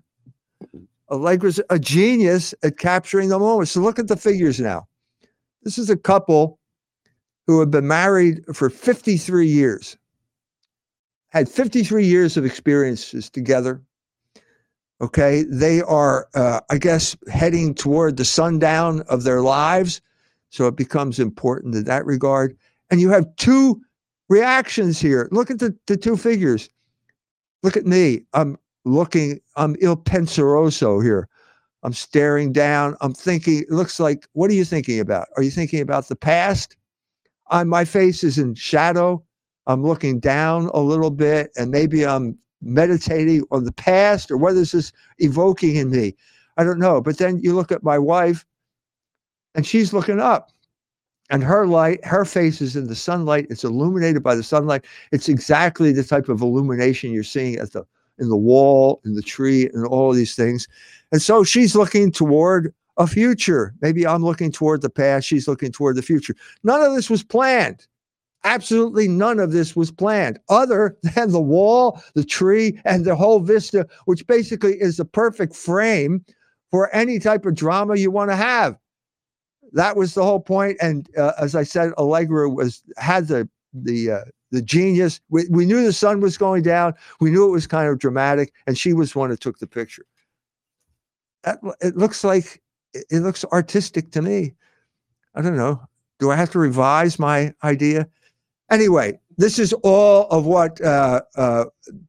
Allegra's 1.14 1.61
a 1.70 1.79
genius 1.79 2.55
at 2.62 2.79
capturing 2.79 3.29
the 3.29 3.38
moment. 3.38 3.68
So 3.68 3.81
look 3.81 3.98
at 3.98 4.09
the 4.09 4.16
figures 4.16 4.61
now. 4.61 4.87
This 5.62 5.79
is 5.79 5.90
a 5.90 5.96
couple 5.96 6.59
who 7.46 7.61
have 7.61 7.70
been 7.70 7.87
married 7.87 8.42
for 8.55 8.70
53 8.70 9.46
years, 9.46 9.96
had 11.29 11.48
53 11.48 12.07
years 12.07 12.37
of 12.37 12.44
experiences 12.44 13.29
together. 13.31 13.83
Okay. 15.00 15.44
They 15.48 15.83
are, 15.83 16.29
uh, 16.35 16.61
I 16.70 16.79
guess, 16.79 17.16
heading 17.31 17.74
toward 17.74 18.16
the 18.16 18.24
sundown 18.24 19.03
of 19.03 19.24
their 19.24 19.40
lives. 19.40 20.00
So 20.50 20.66
it 20.66 20.77
becomes 20.77 21.18
important 21.18 21.74
in 21.74 21.85
that 21.85 22.07
regard. 22.07 22.57
And 22.90 23.00
you 23.00 23.11
have 23.11 23.35
two 23.37 23.81
reactions 24.29 25.00
here. 25.00 25.29
Look 25.33 25.50
at 25.50 25.59
the, 25.59 25.77
the 25.87 25.96
two 25.96 26.16
figures. 26.16 26.70
Look 27.62 27.77
at 27.77 27.87
me. 27.87 28.22
I'm 28.33 28.57
looking, 28.84 29.40
I'm 29.56 29.76
il 29.80 29.96
penseroso 29.96 31.02
here. 31.02 31.28
I'm 31.82 31.92
staring 31.92 32.52
down. 32.52 32.96
I'm 33.00 33.12
thinking, 33.14 33.60
it 33.60 33.70
looks 33.70 34.00
like, 34.00 34.26
what 34.32 34.50
are 34.50 34.54
you 34.54 34.64
thinking 34.64 35.00
about? 35.00 35.28
Are 35.36 35.42
you 35.42 35.50
thinking 35.50 35.80
about 35.80 36.08
the 36.08 36.16
past? 36.16 36.76
I, 37.50 37.64
my 37.64 37.84
face 37.84 38.24
is 38.24 38.38
in 38.38 38.54
shadow. 38.54 39.22
I'm 39.66 39.82
looking 39.84 40.20
down 40.20 40.70
a 40.74 40.80
little 40.80 41.10
bit, 41.10 41.50
and 41.56 41.70
maybe 41.70 42.06
I'm 42.06 42.38
meditating 42.62 43.44
on 43.50 43.64
the 43.64 43.72
past, 43.72 44.30
or 44.30 44.36
what 44.38 44.54
is 44.54 44.72
this 44.72 44.92
evoking 45.18 45.76
in 45.76 45.90
me? 45.90 46.14
I 46.56 46.64
don't 46.64 46.78
know. 46.78 47.00
But 47.02 47.18
then 47.18 47.38
you 47.40 47.54
look 47.54 47.72
at 47.72 47.82
my 47.82 47.98
wife, 47.98 48.46
and 49.54 49.66
she's 49.66 49.92
looking 49.92 50.20
up. 50.20 50.52
and 51.30 51.42
her 51.42 51.66
light, 51.66 52.04
her 52.04 52.24
face 52.24 52.60
is 52.60 52.76
in 52.76 52.86
the 52.86 52.94
sunlight. 52.94 53.46
It's 53.50 53.64
illuminated 53.64 54.22
by 54.22 54.34
the 54.34 54.42
sunlight. 54.42 54.84
It's 55.12 55.28
exactly 55.28 55.92
the 55.92 56.04
type 56.04 56.28
of 56.28 56.42
illumination 56.42 57.12
you're 57.12 57.22
seeing 57.24 57.56
at 57.56 57.72
the 57.72 57.84
in 58.18 58.29
the 58.29 58.37
wall, 58.37 59.00
in 59.05 59.14
the 59.14 59.22
tree, 59.22 59.68
and 59.72 59.87
all 59.87 60.11
of 60.11 60.16
these 60.16 60.35
things. 60.35 60.66
And 61.12 61.20
so 61.20 61.44
she's 61.44 61.74
looking 61.74 62.11
toward 62.11 62.74
a 62.96 63.07
future. 63.07 63.74
Maybe 63.81 64.07
I'm 64.07 64.24
looking 64.24 64.53
toward 64.53 64.83
the 64.83 64.90
past. 64.90 65.27
She's 65.27 65.48
looking 65.48 65.72
toward 65.72 65.96
the 65.96 66.03
future. 66.03 66.35
None 66.62 66.83
of 66.83 66.94
this 66.94 67.11
was 67.11 67.22
planned. 67.22 67.87
Absolutely 68.44 69.09
none 69.09 69.40
of 69.40 69.53
this 69.53 69.74
was 69.74 69.90
planned, 69.90 70.38
other 70.48 70.96
than 71.14 71.33
the 71.33 71.40
wall, 71.40 72.03
the 72.14 72.24
tree, 72.24 72.79
and 72.85 73.05
the 73.05 73.16
whole 73.16 73.40
vista, 73.40 73.87
which 74.05 74.27
basically 74.27 74.81
is 74.81 74.98
the 74.98 75.05
perfect 75.05 75.57
frame 75.57 76.24
for 76.70 76.94
any 76.94 77.18
type 77.18 77.46
of 77.46 77.55
drama 77.55 77.96
you 77.96 78.11
want 78.11 78.31
to 78.31 78.37
have. 78.37 78.77
That 79.72 79.96
was 79.96 80.14
the 80.14 80.22
whole 80.22 80.40
point. 80.40 80.77
And 80.81 81.09
uh, 81.16 81.33
as 81.38 81.55
I 81.55 81.64
said, 81.64 81.92
Allegra 81.94 82.50
was 82.50 82.83
had 82.96 83.29
the 83.29 83.48
the 83.74 84.10
uh, 84.10 84.24
the 84.50 84.62
genius. 84.62 85.20
We, 85.28 85.46
we 85.50 85.66
knew 85.66 85.84
the 85.84 85.92
sun 85.92 86.20
was 86.20 86.38
going 86.38 86.62
down. 86.62 86.94
We 87.20 87.30
knew 87.30 87.48
it 87.48 87.52
was 87.52 87.66
kind 87.66 87.88
of 87.88 87.98
dramatic, 87.98 88.52
and 88.66 88.78
she 88.78 88.92
was 88.92 89.14
one 89.14 89.30
that 89.30 89.40
took 89.40 89.58
the 89.58 89.66
picture. 89.66 90.06
That, 91.42 91.58
it 91.80 91.96
looks 91.96 92.24
like 92.24 92.62
it 92.92 93.20
looks 93.20 93.44
artistic 93.46 94.10
to 94.12 94.22
me. 94.22 94.54
I 95.34 95.42
don't 95.42 95.56
know. 95.56 95.82
Do 96.20 96.30
I 96.30 96.37
have 96.37 96.50
to 96.50 96.58
revise 96.58 97.18
my 97.18 97.52
idea? 97.64 98.08
Anyway, 98.70 99.18
this 99.37 99.58
is 99.58 99.72
all 99.82 100.26
of 100.28 100.46
what 100.46 100.80
uh, 100.80 101.22
uh, 101.37 101.64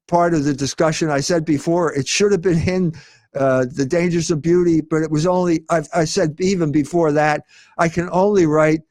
part 0.08 0.34
of 0.34 0.44
the 0.44 0.54
discussion 0.54 1.10
I 1.10 1.20
said 1.20 1.44
before. 1.44 1.94
It 1.94 2.08
should 2.08 2.32
have 2.32 2.42
been 2.42 2.60
in 2.60 2.94
uh, 3.36 3.66
the 3.70 3.86
dangers 3.86 4.32
of 4.32 4.42
beauty, 4.42 4.82
but 4.82 5.02
it 5.02 5.12
was 5.12 5.28
only, 5.28 5.66
I've, 5.70 5.90
i 5.94 6.06
said 6.06 6.40
even 6.40 6.72
before 6.72 7.12
that, 7.12 7.44
I 7.78 7.90
can 7.90 8.10
only 8.12 8.46
write 8.46 8.82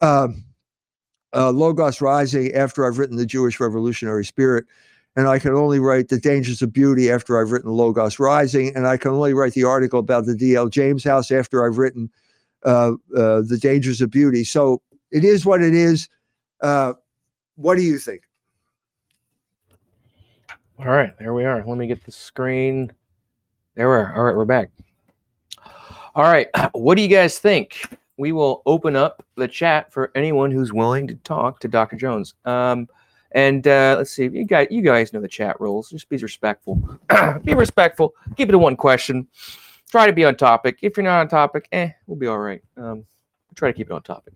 um, 0.00 0.44
uh, 1.34 1.50
Logos 1.50 2.00
Rising 2.00 2.52
after 2.54 2.86
I've 2.86 2.98
written 2.98 3.16
The 3.16 3.26
Jewish 3.26 3.60
Revolutionary 3.60 4.24
Spirit. 4.24 4.64
And 5.14 5.28
I 5.28 5.38
can 5.38 5.52
only 5.52 5.78
write 5.78 6.08
The 6.08 6.18
Dangers 6.18 6.62
of 6.62 6.72
Beauty 6.72 7.10
after 7.10 7.40
I've 7.40 7.52
written 7.52 7.70
Logos 7.70 8.18
Rising. 8.18 8.74
And 8.74 8.86
I 8.86 8.96
can 8.96 9.10
only 9.10 9.34
write 9.34 9.52
the 9.52 9.64
article 9.64 9.98
about 9.98 10.26
the 10.26 10.34
D.L. 10.34 10.68
James 10.68 11.04
House 11.04 11.30
after 11.30 11.66
I've 11.66 11.78
written 11.78 12.10
uh, 12.64 12.92
uh, 13.16 13.42
The 13.42 13.58
Dangers 13.60 14.00
of 14.00 14.10
Beauty. 14.10 14.44
So 14.44 14.80
it 15.10 15.24
is 15.24 15.44
what 15.44 15.62
it 15.62 15.74
is. 15.74 16.08
Uh, 16.60 16.94
what 17.56 17.76
do 17.76 17.82
you 17.82 17.98
think? 17.98 18.22
All 20.78 20.86
right, 20.86 21.16
there 21.18 21.34
we 21.34 21.44
are. 21.44 21.62
Let 21.64 21.76
me 21.76 21.86
get 21.86 22.04
the 22.04 22.12
screen 22.12 22.90
there 23.74 23.88
we 23.88 23.94
are. 23.94 24.14
All 24.14 24.24
right, 24.24 24.36
we're 24.36 24.44
back. 24.44 24.70
All 26.14 26.24
right, 26.24 26.48
what 26.72 26.96
do 26.96 27.02
you 27.02 27.08
guys 27.08 27.38
think? 27.38 27.82
We 28.16 28.32
will 28.32 28.62
open 28.66 28.96
up 28.96 29.24
the 29.36 29.48
chat 29.48 29.92
for 29.92 30.10
anyone 30.14 30.50
who's 30.50 30.72
willing 30.72 31.06
to 31.08 31.14
talk 31.16 31.60
to 31.60 31.68
Dr. 31.68 31.96
Jones. 31.96 32.34
Um, 32.44 32.88
and 33.32 33.66
uh, 33.66 33.96
let's 33.98 34.12
see, 34.12 34.24
you 34.24 34.44
guys, 34.44 34.68
you 34.70 34.82
guys 34.82 35.12
know 35.12 35.20
the 35.20 35.28
chat 35.28 35.60
rules. 35.60 35.90
Just 35.90 36.08
be 36.08 36.18
respectful. 36.18 36.98
be 37.44 37.54
respectful. 37.54 38.14
Keep 38.36 38.50
it 38.50 38.52
to 38.52 38.58
one 38.58 38.76
question. 38.76 39.26
Try 39.90 40.06
to 40.06 40.12
be 40.12 40.24
on 40.24 40.36
topic. 40.36 40.78
If 40.82 40.96
you're 40.96 41.04
not 41.04 41.20
on 41.20 41.28
topic, 41.28 41.68
eh, 41.72 41.90
we'll 42.06 42.18
be 42.18 42.26
all 42.26 42.38
right. 42.38 42.62
Um, 42.76 43.04
try 43.54 43.70
to 43.70 43.76
keep 43.76 43.90
it 43.90 43.92
on 43.92 44.02
topic. 44.02 44.34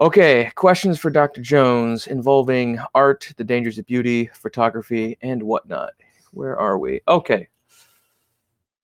Okay, 0.00 0.50
questions 0.56 0.98
for 0.98 1.08
Dr. 1.08 1.40
Jones 1.40 2.08
involving 2.08 2.80
art, 2.96 3.32
the 3.36 3.44
dangers 3.44 3.78
of 3.78 3.86
beauty, 3.86 4.28
photography, 4.34 5.16
and 5.22 5.40
whatnot. 5.40 5.92
Where 6.32 6.58
are 6.58 6.78
we? 6.78 7.00
Okay, 7.06 7.46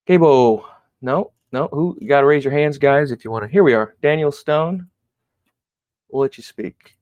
Cabo, 0.06 0.66
no, 1.02 1.32
no. 1.52 1.68
Who 1.72 1.96
you 2.00 2.08
got 2.08 2.20
to 2.20 2.26
raise 2.26 2.44
your 2.44 2.52
hands, 2.52 2.78
guys, 2.78 3.10
if 3.10 3.24
you 3.24 3.30
want 3.30 3.44
to. 3.44 3.48
Here 3.48 3.62
we 3.62 3.74
are. 3.74 3.94
Daniel 4.02 4.32
Stone. 4.32 4.88
We'll 6.10 6.22
let 6.22 6.36
you 6.36 6.42
speak. 6.42 6.96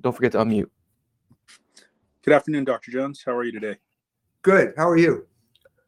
Don't 0.00 0.14
forget 0.14 0.32
to 0.32 0.38
unmute. 0.38 0.70
Good 2.22 2.34
afternoon, 2.34 2.64
Dr. 2.64 2.90
Jones. 2.90 3.22
How 3.24 3.36
are 3.36 3.44
you 3.44 3.52
today? 3.52 3.76
Good. 4.42 4.74
How 4.76 4.88
are 4.88 4.96
you? 4.96 5.26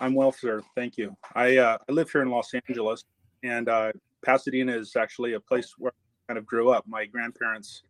I'm 0.01 0.15
well, 0.15 0.33
sir. 0.33 0.63
Thank 0.75 0.99
you. 0.99 1.17
I 1.35 1.57
uh, 1.57 1.79
I 1.89 1.93
live 1.93 2.11
here 2.11 2.23
in 2.23 2.31
Los 2.31 2.53
Angeles, 2.69 3.05
and 3.43 3.69
uh, 3.69 3.93
Pasadena 4.25 4.77
is 4.77 4.97
actually 4.97 5.35
a 5.35 5.41
place 5.41 5.75
where 5.79 5.93
I 5.93 6.33
kind 6.33 6.39
of 6.39 6.47
grew 6.47 6.71
up. 6.71 6.85
My 6.87 7.07
grandparents 7.07 7.83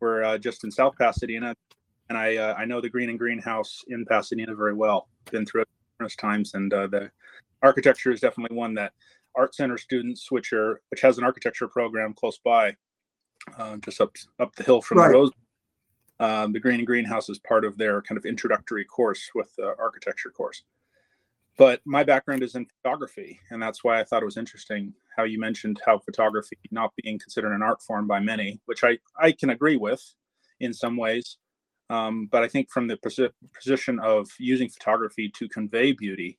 were 0.00 0.24
uh, 0.24 0.38
just 0.38 0.64
in 0.64 0.70
South 0.70 0.94
Pasadena, 0.98 1.54
and 2.08 2.18
I 2.18 2.36
uh, 2.36 2.54
I 2.54 2.64
know 2.64 2.80
the 2.80 2.88
Greene 2.88 3.10
and 3.10 3.18
Greene 3.18 3.40
House 3.40 3.84
in 3.88 4.04
Pasadena 4.04 4.54
very 4.54 4.74
well. 4.74 5.08
Been 5.30 5.46
through 5.46 5.62
it 5.62 5.68
numerous 6.00 6.16
times, 6.16 6.54
and 6.54 6.72
uh, 6.72 6.86
the 6.88 7.10
architecture 7.64 8.12
is 8.12 8.20
definitely 8.20 8.56
one 8.56 8.74
that 8.74 8.92
art 9.34 9.54
center 9.54 9.78
students, 9.78 10.30
which 10.30 10.52
are 10.52 10.80
which 10.90 11.00
has 11.00 11.18
an 11.18 11.24
architecture 11.24 11.68
program 11.68 12.14
close 12.14 12.38
by, 12.44 12.76
uh, 13.58 13.76
just 13.78 14.00
up 14.00 14.14
up 14.38 14.54
the 14.56 14.62
hill 14.62 14.82
from 14.82 14.98
right. 14.98 15.08
the 15.08 15.14
Rose. 15.14 15.30
Um, 16.20 16.52
the 16.52 16.60
Greene 16.60 16.78
and 16.78 16.86
Greene 16.86 17.04
house 17.04 17.28
is 17.28 17.40
part 17.40 17.64
of 17.64 17.76
their 17.76 18.00
kind 18.02 18.16
of 18.16 18.24
introductory 18.24 18.84
course 18.84 19.30
with 19.34 19.52
the 19.56 19.74
architecture 19.78 20.30
course. 20.30 20.62
But 21.56 21.80
my 21.84 22.04
background 22.04 22.42
is 22.42 22.54
in 22.54 22.66
photography, 22.66 23.40
and 23.50 23.62
that's 23.62 23.82
why 23.82 24.00
I 24.00 24.04
thought 24.04 24.22
it 24.22 24.26
was 24.26 24.36
interesting 24.36 24.92
how 25.16 25.24
you 25.24 25.38
mentioned 25.38 25.80
how 25.84 25.98
photography 25.98 26.56
not 26.70 26.92
being 27.02 27.18
considered 27.18 27.52
an 27.52 27.62
art 27.62 27.82
form 27.82 28.06
by 28.06 28.20
many, 28.20 28.60
which 28.66 28.84
I 28.84 28.98
I 29.18 29.32
can 29.32 29.50
agree 29.50 29.76
with 29.76 30.02
in 30.60 30.72
some 30.72 30.96
ways. 30.96 31.38
Um, 31.90 32.28
but 32.30 32.42
I 32.42 32.48
think 32.48 32.70
from 32.70 32.88
the 32.88 32.98
position 33.54 34.00
of 34.00 34.28
using 34.38 34.70
photography 34.70 35.28
to 35.36 35.48
convey 35.48 35.92
beauty, 35.92 36.38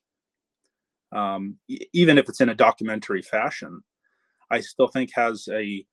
um, 1.16 1.56
even 1.92 2.18
if 2.18 2.28
it's 2.28 2.40
in 2.40 2.50
a 2.50 2.54
documentary 2.54 3.22
fashion, 3.22 3.80
I 4.50 4.60
still 4.60 4.88
think 4.88 5.10
has 5.14 5.48
a 5.50 5.84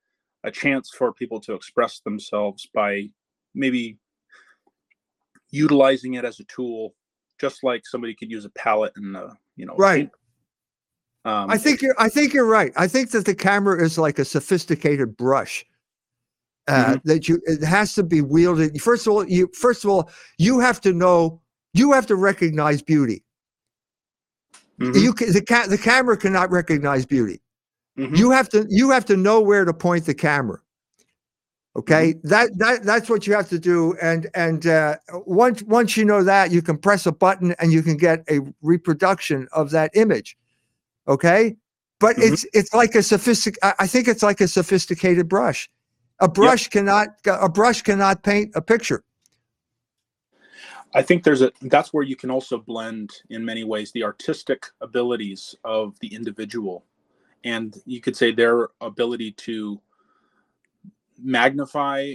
a 0.44 0.52
chance 0.52 0.90
for 0.90 1.14
people 1.14 1.40
to 1.40 1.54
express 1.54 2.02
themselves 2.02 2.68
by 2.74 3.10
maybe 3.56 3.98
utilizing 5.52 6.16
it 6.16 6.26
as 6.26 6.42
a 6.42 6.44
tool, 6.46 6.94
just 7.40 7.64
like 7.64 7.88
somebody 7.88 8.14
could 8.14 8.30
use 8.30 8.44
a 8.44 8.50
palette 8.50 8.92
and 8.98 9.16
a, 9.16 9.38
you 9.56 9.66
know 9.66 9.76
right. 9.78 10.10
Um, 11.26 11.50
I 11.50 11.58
think 11.58 11.82
you're. 11.82 11.96
I 11.98 12.10
think 12.10 12.34
you're 12.34 12.46
right. 12.46 12.74
I 12.76 12.88
think 12.88 13.12
that 13.12 13.24
the 13.24 13.34
camera 13.34 13.82
is 13.82 13.98
like 13.98 14.20
a 14.20 14.26
sophisticated 14.26 15.16
brush. 15.16 15.66
Uh, 16.68 16.86
mm-hmm. 16.86 17.08
That 17.08 17.30
you 17.30 17.42
it 17.46 17.64
has 17.64 17.96
to 17.96 18.04
be 18.04 18.22
wielded. 18.22 18.82
First 18.82 19.08
of 19.08 19.14
all, 19.14 19.26
you 19.26 19.50
first 19.54 19.86
of 19.86 19.90
all 19.90 20.10
you 20.38 20.60
have 20.60 20.82
to 20.82 20.92
know 20.92 21.42
you 21.74 21.94
have 21.94 22.08
to 22.08 22.18
recognize 22.18 22.82
beauty. 22.82 23.24
Mm-hmm. 24.80 24.98
You 24.98 25.14
can, 25.14 25.32
the 25.32 25.42
ca- 25.42 25.68
the 25.68 25.78
camera 25.78 26.18
cannot 26.18 26.52
recognize 26.52 27.06
beauty. 27.06 27.42
Mm-hmm. 27.98 28.16
You 28.16 28.32
have 28.32 28.50
to 28.50 28.66
you 28.70 28.90
have 28.92 29.06
to 29.06 29.18
know 29.18 29.40
where 29.40 29.66
to 29.66 29.74
point 29.74 30.06
the 30.06 30.16
camera. 30.16 30.60
Okay, 31.76 32.14
mm-hmm. 32.14 32.28
that 32.28 32.58
that 32.58 32.84
that's 32.84 33.10
what 33.10 33.28
you 33.28 33.34
have 33.34 33.50
to 33.50 33.60
do. 33.60 33.96
And 34.02 34.30
and 34.34 34.66
uh, 34.66 34.98
once 35.26 35.62
once 35.64 35.96
you 35.96 36.06
know 36.06 36.24
that, 36.24 36.52
you 36.52 36.62
can 36.62 36.78
press 36.78 37.06
a 37.06 37.12
button 37.12 37.56
and 37.60 37.72
you 37.72 37.82
can 37.84 37.98
get 37.98 38.24
a 38.30 38.40
reproduction 38.62 39.48
of 39.52 39.72
that 39.72 39.92
image. 39.96 40.38
Okay, 41.08 41.56
but 42.00 42.16
mm-hmm. 42.16 42.34
it's 42.34 42.46
it's 42.54 42.74
like 42.74 42.96
a 42.96 43.04
sophistic. 43.04 43.58
I 43.62 43.88
think 43.88 44.08
it's 44.08 44.24
like 44.24 44.42
a 44.42 44.48
sophisticated 44.48 45.30
brush. 45.30 45.70
A 46.20 46.28
brush 46.28 46.66
yep. 46.66 46.72
cannot 46.72 47.08
a 47.26 47.50
brush 47.50 47.82
cannot 47.82 48.24
paint 48.24 48.52
a 48.56 48.62
picture. 48.62 49.04
I 50.96 51.02
think 51.02 51.24
there's 51.24 51.42
a 51.42 51.52
that's 51.64 51.94
where 51.94 52.04
you 52.04 52.16
can 52.16 52.30
also 52.30 52.58
blend 52.58 53.12
in 53.30 53.44
many 53.44 53.64
ways 53.64 53.92
the 53.92 54.04
artistic 54.04 54.66
abilities 54.82 55.56
of 55.64 55.98
the 56.00 56.14
individual. 56.14 56.86
And 57.44 57.76
you 57.86 58.00
could 58.00 58.16
say 58.16 58.32
their 58.32 58.70
ability 58.80 59.32
to 59.32 59.82
magnify 61.18 62.14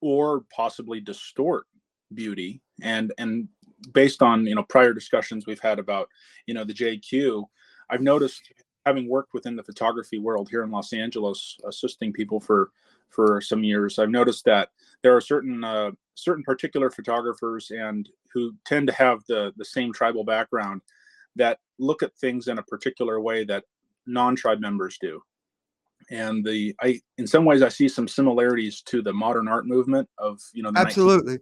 or 0.00 0.44
possibly 0.54 1.00
distort 1.00 1.66
beauty. 2.14 2.60
And 2.82 3.12
and 3.18 3.48
based 3.92 4.22
on 4.22 4.46
you 4.46 4.54
know 4.54 4.64
prior 4.64 4.92
discussions 4.92 5.46
we've 5.46 5.60
had 5.60 5.78
about 5.78 6.08
you 6.46 6.54
know 6.54 6.64
the 6.64 6.74
JQ 6.74 7.44
I've 7.88 8.02
noticed 8.02 8.52
having 8.86 9.08
worked 9.08 9.34
within 9.34 9.56
the 9.56 9.62
photography 9.62 10.18
world 10.18 10.48
here 10.48 10.62
in 10.62 10.70
Los 10.70 10.92
Angeles 10.92 11.56
assisting 11.66 12.12
people 12.12 12.40
for 12.40 12.70
for 13.10 13.40
some 13.40 13.64
years. 13.64 13.98
I've 13.98 14.10
noticed 14.10 14.44
that 14.46 14.70
there 15.02 15.14
are 15.16 15.20
certain 15.20 15.64
uh, 15.64 15.90
certain 16.14 16.44
particular 16.44 16.90
photographers 16.90 17.70
and 17.70 18.08
who 18.32 18.54
tend 18.64 18.86
to 18.88 18.92
have 18.94 19.20
the 19.28 19.52
the 19.56 19.64
same 19.64 19.92
tribal 19.92 20.24
background 20.24 20.82
that 21.36 21.58
look 21.78 22.02
at 22.02 22.14
things 22.16 22.48
in 22.48 22.58
a 22.58 22.62
particular 22.62 23.20
way 23.20 23.44
that 23.44 23.64
non-tribe 24.06 24.60
members 24.60 24.98
do. 25.00 25.20
And 26.10 26.44
the 26.44 26.74
i 26.80 27.00
in 27.18 27.26
some 27.26 27.44
ways 27.44 27.62
i 27.62 27.68
see 27.68 27.88
some 27.88 28.08
similarities 28.08 28.82
to 28.82 29.02
the 29.02 29.12
modern 29.12 29.48
art 29.48 29.66
movement 29.66 30.08
of 30.18 30.40
you 30.52 30.62
know 30.62 30.72
absolutely. 30.74 31.36
19- 31.36 31.40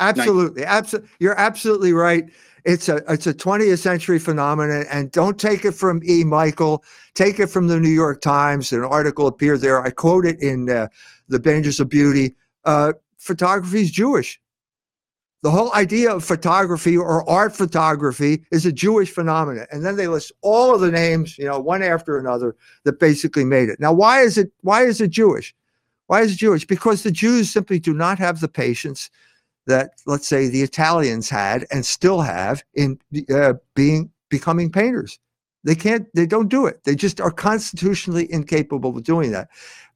absolutely 0.00 0.64
absolutely 0.64 1.08
you're 1.20 1.38
absolutely 1.38 1.92
right 1.92 2.24
it's 2.64 2.88
a 2.88 2.96
it's 3.08 3.26
a 3.26 3.34
20th 3.34 3.78
century 3.78 4.18
phenomenon 4.18 4.84
and 4.90 5.10
don't 5.12 5.38
take 5.38 5.64
it 5.64 5.72
from 5.72 6.00
e 6.04 6.24
michael 6.24 6.84
take 7.14 7.38
it 7.38 7.46
from 7.46 7.68
the 7.68 7.78
new 7.78 7.88
york 7.88 8.20
times 8.20 8.72
an 8.72 8.84
article 8.84 9.26
appeared 9.26 9.60
there 9.60 9.80
i 9.82 9.90
quote 9.90 10.26
it 10.26 10.40
in 10.42 10.68
uh, 10.68 10.88
the 11.28 11.38
dangers 11.38 11.80
of 11.80 11.88
beauty 11.88 12.34
uh, 12.64 12.92
photography 13.20 13.82
is 13.82 13.90
Jewish. 13.90 14.40
The 15.42 15.50
whole 15.50 15.72
idea 15.72 16.14
of 16.14 16.24
photography 16.24 16.96
or 16.96 17.28
art 17.28 17.56
photography 17.56 18.44
is 18.50 18.66
a 18.66 18.72
Jewish 18.72 19.10
phenomenon. 19.10 19.66
And 19.72 19.84
then 19.84 19.96
they 19.96 20.06
list 20.06 20.32
all 20.42 20.74
of 20.74 20.82
the 20.82 20.90
names, 20.90 21.38
you 21.38 21.46
know, 21.46 21.58
one 21.58 21.82
after 21.82 22.18
another 22.18 22.56
that 22.84 22.98
basically 22.98 23.44
made 23.44 23.70
it. 23.70 23.80
Now, 23.80 23.92
why 23.92 24.20
is 24.20 24.36
it 24.36 24.52
why 24.60 24.84
is 24.84 25.00
it 25.00 25.10
Jewish? 25.10 25.54
Why 26.08 26.22
is 26.22 26.32
it 26.32 26.38
Jewish? 26.38 26.66
Because 26.66 27.02
the 27.02 27.10
Jews 27.10 27.50
simply 27.50 27.78
do 27.78 27.94
not 27.94 28.18
have 28.18 28.40
the 28.40 28.48
patience 28.48 29.08
that, 29.66 29.92
let's 30.06 30.26
say, 30.26 30.48
the 30.48 30.62
Italians 30.62 31.28
had 31.28 31.66
and 31.70 31.84
still 31.84 32.20
have 32.20 32.62
in 32.74 32.98
uh, 33.32 33.54
being 33.74 34.10
becoming 34.28 34.70
painters. 34.70 35.18
They 35.64 35.74
can't. 35.74 36.06
They 36.14 36.26
don't 36.26 36.48
do 36.48 36.66
it. 36.66 36.82
They 36.84 36.94
just 36.94 37.20
are 37.20 37.30
constitutionally 37.30 38.32
incapable 38.32 38.96
of 38.96 39.04
doing 39.04 39.30
that. 39.32 39.48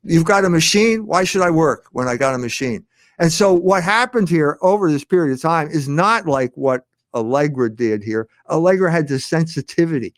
You've 0.02 0.24
got 0.24 0.44
a 0.44 0.50
machine. 0.50 1.06
Why 1.06 1.24
should 1.24 1.42
I 1.42 1.50
work 1.50 1.86
when 1.92 2.08
I 2.08 2.16
got 2.16 2.34
a 2.34 2.38
machine? 2.38 2.84
And 3.18 3.32
so 3.32 3.52
what 3.52 3.82
happened 3.82 4.28
here 4.28 4.58
over 4.60 4.90
this 4.90 5.04
period 5.04 5.32
of 5.32 5.40
time 5.40 5.68
is 5.70 5.88
not 5.88 6.26
like 6.26 6.52
what 6.54 6.84
Allegra 7.14 7.74
did 7.74 8.02
here. 8.02 8.28
Allegra 8.50 8.90
had 8.90 9.08
the 9.08 9.20
sensitivity, 9.20 10.12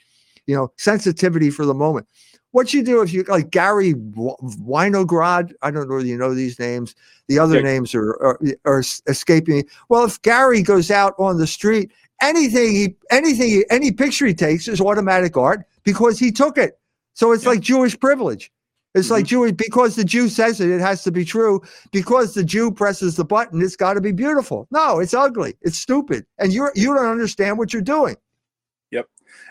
you 0.46 0.54
know, 0.54 0.72
sensitivity 0.76 1.50
for 1.50 1.64
the 1.66 1.74
moment. 1.74 2.06
What 2.52 2.72
you 2.72 2.82
do 2.82 3.02
if 3.02 3.12
you 3.12 3.22
like 3.28 3.50
Garry 3.50 3.94
Winogrand, 3.94 5.52
I 5.62 5.70
don't 5.70 5.88
know 5.88 5.96
whether 5.96 6.06
you 6.06 6.16
know 6.16 6.34
these 6.34 6.58
names. 6.58 6.94
The 7.28 7.38
other 7.38 7.56
Yeah. 7.56 7.62
names 7.62 7.94
are, 7.94 8.10
are 8.22 8.40
are 8.64 8.82
escaping 9.06 9.56
me. 9.56 9.64
Well, 9.88 10.04
if 10.04 10.20
Garry 10.22 10.62
goes 10.62 10.90
out 10.90 11.14
on 11.18 11.38
the 11.38 11.46
street, 11.46 11.92
anything 12.22 12.72
he 12.74 12.96
anything 13.10 13.48
he, 13.48 13.64
any 13.70 13.92
picture 13.92 14.26
he 14.26 14.34
takes 14.34 14.68
is 14.68 14.80
automatic 14.80 15.36
art 15.36 15.66
because 15.84 16.18
he 16.18 16.30
took 16.32 16.56
it. 16.56 16.78
So 17.14 17.32
it's 17.32 17.44
Yeah. 17.44 17.50
like 17.50 17.60
Jewish 17.60 17.98
privilege. 17.98 18.50
It's 18.94 19.10
like 19.10 19.24
mm-hmm. 19.24 19.28
Jewish 19.28 19.52
because 19.52 19.94
the 19.94 20.04
Jew 20.04 20.30
says 20.30 20.58
it, 20.58 20.70
it 20.70 20.80
has 20.80 21.02
to 21.02 21.12
be 21.12 21.22
true. 21.24 21.60
Because 21.92 22.32
the 22.32 22.42
Jew 22.44 22.70
presses 22.70 23.16
the 23.16 23.24
button, 23.26 23.60
it's 23.60 23.76
got 23.76 23.94
to 23.94 24.00
be 24.00 24.12
beautiful. 24.12 24.66
No, 24.70 25.00
it's 25.00 25.12
ugly. 25.12 25.54
It's 25.60 25.76
stupid, 25.76 26.24
and 26.38 26.50
you 26.52 26.70
you 26.74 26.94
don't 26.94 27.04
understand 27.06 27.58
what 27.58 27.74
you're 27.74 27.82
doing. 27.82 28.16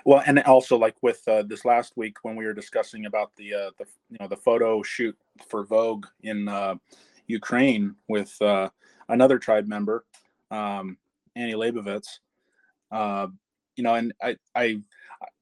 Well, 0.06 0.22
and 0.28 0.40
also 0.44 0.78
like 0.78 0.96
with 1.02 1.22
uh, 1.28 1.42
this 1.42 1.66
last 1.66 1.94
week 1.96 2.18
when 2.22 2.36
we 2.36 2.46
were 2.46 2.54
discussing 2.54 3.08
about 3.08 3.32
the 3.38 3.54
uh, 3.56 3.72
the 3.80 3.86
you 4.12 4.18
know 4.20 4.28
the 4.28 4.38
photo 4.38 4.84
shoot 4.84 5.18
for 5.50 5.66
Vogue 5.66 6.06
in 6.22 6.48
uh, 6.48 6.76
Ukraine 7.26 7.96
with 8.08 8.40
uh, 8.40 8.70
another 9.10 9.40
tribe 9.40 9.68
member, 9.68 10.06
um, 10.52 10.98
Annie 11.36 11.56
Leibovitz. 11.56 12.20
Uh, 12.92 13.28
you 13.76 13.84
know, 13.84 13.96
and 13.96 14.14
I, 14.22 14.38
I, 14.56 14.80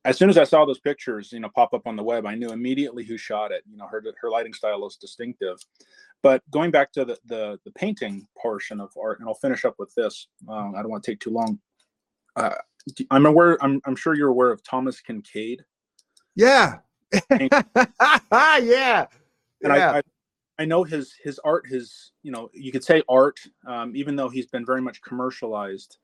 as 0.05 0.17
soon 0.17 0.29
as 0.29 0.37
I 0.37 0.45
saw 0.45 0.65
those 0.65 0.79
pictures, 0.79 1.33
you 1.33 1.41
know, 1.41 1.49
pop 1.53 1.73
up 1.73 1.85
on 1.85 1.97
the 1.97 2.03
web, 2.03 2.25
I 2.25 2.35
knew 2.35 2.49
immediately 2.49 3.03
who 3.03 3.17
shot 3.17 3.51
it. 3.51 3.63
You 3.69 3.75
know, 3.75 3.87
her 3.87 4.01
her 4.21 4.29
lighting 4.29 4.53
style 4.53 4.87
is 4.87 4.95
distinctive. 4.95 5.57
But 6.21 6.41
going 6.51 6.71
back 6.71 6.93
to 6.93 7.03
the 7.03 7.17
the, 7.25 7.59
the 7.65 7.71
painting 7.71 8.25
portion 8.37 8.79
of 8.79 8.91
art, 9.01 9.19
and 9.19 9.27
I'll 9.27 9.35
finish 9.35 9.65
up 9.65 9.75
with 9.77 9.93
this. 9.95 10.27
Um, 10.47 10.73
I 10.73 10.81
don't 10.81 10.89
want 10.89 11.03
to 11.03 11.11
take 11.11 11.19
too 11.19 11.31
long. 11.31 11.59
Uh, 12.37 12.55
I'm 13.11 13.25
aware. 13.25 13.57
I'm, 13.63 13.81
I'm 13.85 13.95
sure 13.95 14.15
you're 14.15 14.29
aware 14.29 14.51
of 14.51 14.63
Thomas 14.63 15.01
Kinkade, 15.01 15.61
Yeah, 16.35 16.79
yeah, 17.29 17.57
and 18.59 18.61
yeah. 19.63 19.91
I, 19.91 19.97
I 19.97 20.01
I 20.59 20.65
know 20.65 20.83
his 20.83 21.13
his 21.23 21.39
art. 21.39 21.65
His 21.67 22.11
you 22.21 22.31
know 22.31 22.49
you 22.53 22.71
could 22.71 22.83
say 22.83 23.03
art, 23.09 23.39
um, 23.67 23.95
even 23.95 24.15
though 24.15 24.29
he's 24.29 24.47
been 24.47 24.65
very 24.65 24.81
much 24.81 25.01
commercialized. 25.01 25.97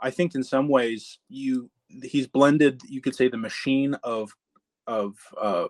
I 0.00 0.10
think 0.10 0.34
in 0.34 0.42
some 0.42 0.68
ways 0.68 1.18
you 1.28 1.70
he's 2.02 2.26
blended. 2.26 2.80
You 2.88 3.00
could 3.00 3.14
say 3.14 3.28
the 3.28 3.36
machine 3.36 3.94
of 4.02 4.30
of 4.86 5.16
uh, 5.40 5.66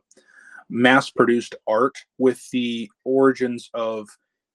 mass 0.68 1.11
produced 1.11 1.55
art 1.66 1.96
with 2.18 2.49
the 2.51 2.90
origins 3.05 3.70
of 3.75 4.09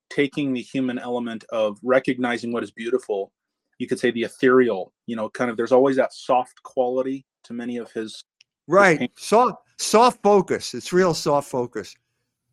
taking 0.10 0.54
the 0.54 0.62
human 0.62 0.98
element 0.98 1.44
of 1.50 1.78
recognizing 1.84 2.52
what 2.52 2.64
is 2.64 2.72
beautiful 2.72 3.32
you 3.80 3.88
could 3.88 4.00
say 4.00 4.12
the 4.12 4.24
ethereal 4.24 4.94
you 5.06 5.16
know 5.16 5.30
kind 5.30 5.50
of 5.52 5.58
there's 5.58 5.72
always 5.72 5.96
that 5.98 6.14
soft 6.14 6.62
quality 6.64 7.26
to 7.44 7.54
many 7.54 7.78
of 7.78 7.92
his 7.92 8.24
right. 8.68 9.00
paint- 9.00 9.12
Soft 9.20 9.58
soft 9.78 10.22
focus. 10.24 10.74
It's 10.74 10.94
real 10.94 11.14
soft 11.14 11.50
focus. 11.50 11.96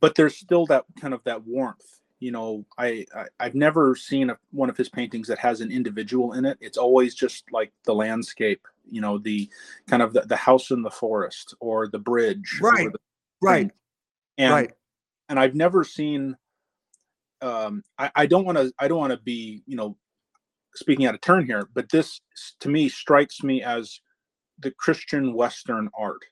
but 0.00 0.14
there's 0.14 0.36
still 0.36 0.66
that 0.66 0.84
kind 1.00 1.14
of 1.14 1.22
that 1.24 1.42
warmth 1.46 2.00
you 2.18 2.30
know 2.32 2.64
i, 2.78 3.04
I 3.16 3.24
i've 3.40 3.54
never 3.56 3.96
seen 3.96 4.30
a, 4.30 4.38
one 4.52 4.70
of 4.70 4.76
his 4.76 4.88
paintings 4.88 5.26
that 5.28 5.38
has 5.40 5.60
an 5.60 5.72
individual 5.72 6.34
in 6.34 6.44
it 6.44 6.56
it's 6.60 6.78
always 6.78 7.14
just 7.16 7.44
like 7.52 7.72
the 7.84 7.92
landscape 7.94 8.64
you 8.88 9.00
know 9.00 9.18
the 9.18 9.48
kind 9.88 10.02
of 10.02 10.12
the, 10.12 10.20
the 10.22 10.36
house 10.36 10.70
in 10.70 10.82
the 10.82 10.90
forest 10.90 11.54
or 11.60 11.88
the 11.88 11.98
bridge 11.98 12.58
Right. 12.60 12.92
the 12.92 12.98
Right. 13.40 13.70
and 14.38 14.52
right. 14.52 14.72
and 15.28 15.38
I've 15.40 15.54
never 15.56 15.82
seen. 15.82 16.36
Um, 17.40 17.82
I, 17.98 18.10
I 18.14 18.26
don't 18.26 18.44
want 18.44 18.56
to. 18.58 18.72
I 18.78 18.86
don't 18.86 18.98
want 18.98 19.12
to 19.12 19.18
be, 19.18 19.62
you 19.66 19.74
know, 19.76 19.96
speaking 20.74 21.06
out 21.06 21.14
of 21.14 21.20
turn 21.20 21.46
here, 21.46 21.68
but 21.74 21.90
this 21.90 22.20
to 22.60 22.68
me 22.68 22.88
strikes 22.88 23.42
me 23.42 23.62
as 23.62 24.00
the 24.60 24.70
Christian 24.72 25.34
Western 25.34 25.90
art, 25.98 26.22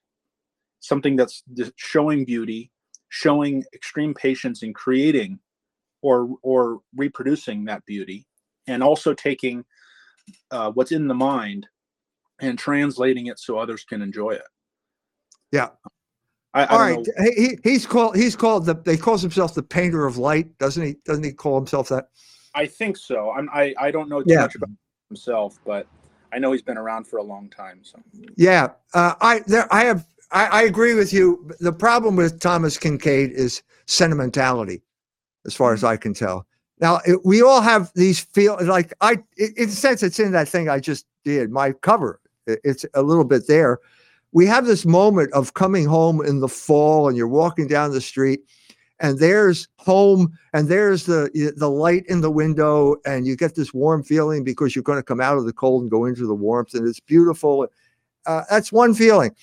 something 0.80 1.16
that's 1.16 1.42
showing 1.76 2.24
beauty, 2.24 2.70
showing 3.08 3.64
extreme 3.74 4.14
patience 4.14 4.62
in 4.62 4.74
creating, 4.74 5.38
or 6.02 6.30
or 6.42 6.80
reproducing 6.96 7.64
that 7.66 7.84
beauty, 7.86 8.26
and 8.66 8.82
also 8.82 9.14
taking 9.14 9.64
uh, 10.50 10.70
what's 10.72 10.92
in 10.92 11.08
the 11.08 11.14
mind 11.14 11.66
and 12.40 12.58
translating 12.58 13.26
it 13.26 13.38
so 13.38 13.58
others 13.58 13.84
can 13.84 14.02
enjoy 14.02 14.30
it. 14.30 14.42
Yeah. 15.52 15.68
I, 16.54 16.64
I 16.64 16.66
All 16.68 16.80
right. 16.80 17.06
He, 17.36 17.46
he- 17.46 17.58
he's 17.64 17.86
called 17.86 18.16
he's 18.16 18.36
called 18.36 18.66
the 18.66 18.74
they 18.74 18.96
calls 18.96 19.22
himself 19.22 19.54
the 19.54 19.62
painter 19.62 20.06
of 20.06 20.18
light, 20.18 20.56
doesn't 20.58 20.84
he? 20.84 20.96
Doesn't 21.04 21.24
he 21.24 21.32
call 21.32 21.56
himself 21.56 21.88
that? 21.90 22.08
I 22.54 22.66
think 22.66 22.96
so. 22.96 23.30
I'm, 23.32 23.48
I 23.52 23.74
I 23.78 23.90
don't 23.90 24.08
know 24.08 24.22
too 24.22 24.30
Yeah. 24.30 24.42
much 24.42 24.54
about 24.56 24.70
himself, 25.08 25.58
but 25.64 25.86
I 26.32 26.38
know 26.38 26.52
he's 26.52 26.62
been 26.62 26.78
around 26.78 27.06
for 27.06 27.18
a 27.18 27.22
long 27.22 27.48
time. 27.48 27.80
So 27.82 27.98
Yeah. 28.36 28.68
Uh, 28.94 29.14
I 29.20 29.40
there 29.46 29.72
I 29.72 29.84
have 29.84 30.06
I, 30.32 30.46
I 30.46 30.62
agree 30.62 30.94
with 30.94 31.12
you. 31.12 31.50
The 31.60 31.72
problem 31.72 32.16
with 32.16 32.40
Thomas 32.40 32.76
Kinkade 32.78 33.32
is 33.32 33.62
sentimentality, 33.86 34.82
as 35.46 35.54
far 35.54 35.72
as 35.72 35.82
I 35.84 35.96
can 35.96 36.14
tell. 36.14 36.46
Now 36.80 37.00
it, 37.06 37.24
we 37.24 37.42
all 37.42 37.60
have 37.60 37.92
these 37.94 38.20
feel 38.20 38.58
like 38.66 38.92
I 39.00 39.18
in 39.36 39.52
in 39.56 39.68
a 39.68 39.72
sense 39.72 40.02
it's 40.02 40.18
in 40.20 40.32
that 40.32 40.48
thing 40.48 40.68
I 40.68 40.80
just 40.80 41.06
did 41.24 41.50
my 41.50 41.72
cover. 41.72 42.20
It- 42.46 42.60
It's 42.64 42.84
a 42.94 43.02
little 43.02 43.24
bit 43.24 43.46
there. 43.46 43.78
We 44.32 44.46
have 44.46 44.64
this 44.64 44.84
moment 44.86 45.32
of 45.32 45.54
coming 45.54 45.84
home 45.86 46.24
in 46.24 46.38
the 46.40 46.48
fall, 46.48 47.08
and 47.08 47.16
you're 47.16 47.26
walking 47.42 47.66
down 47.66 47.90
the 47.90 48.00
street, 48.00 48.40
and 49.00 49.18
there's 49.18 49.68
home, 49.76 50.38
and 50.52 50.68
there's 50.68 51.06
the 51.06 51.30
the 51.56 51.70
light 51.70 52.04
in 52.06 52.20
the 52.20 52.30
window, 52.30 52.96
and 53.04 53.26
you 53.26 53.36
get 53.36 53.54
this 53.54 53.74
warm 53.74 54.02
feeling 54.02 54.44
because 54.44 54.74
you're 54.76 54.82
going 54.82 54.98
to 54.98 55.02
come 55.02 55.20
out 55.20 55.38
of 55.38 55.46
the 55.46 55.52
cold 55.52 55.82
and 55.82 55.90
go 55.90 56.04
into 56.04 56.26
the 56.26 56.34
warmth, 56.34 56.74
and 56.74 56.86
it's 56.86 57.00
beautiful. 57.00 57.66
Uh, 58.26 58.42
that's 58.50 58.70
one 58.70 58.94
feeling. 58.94 59.34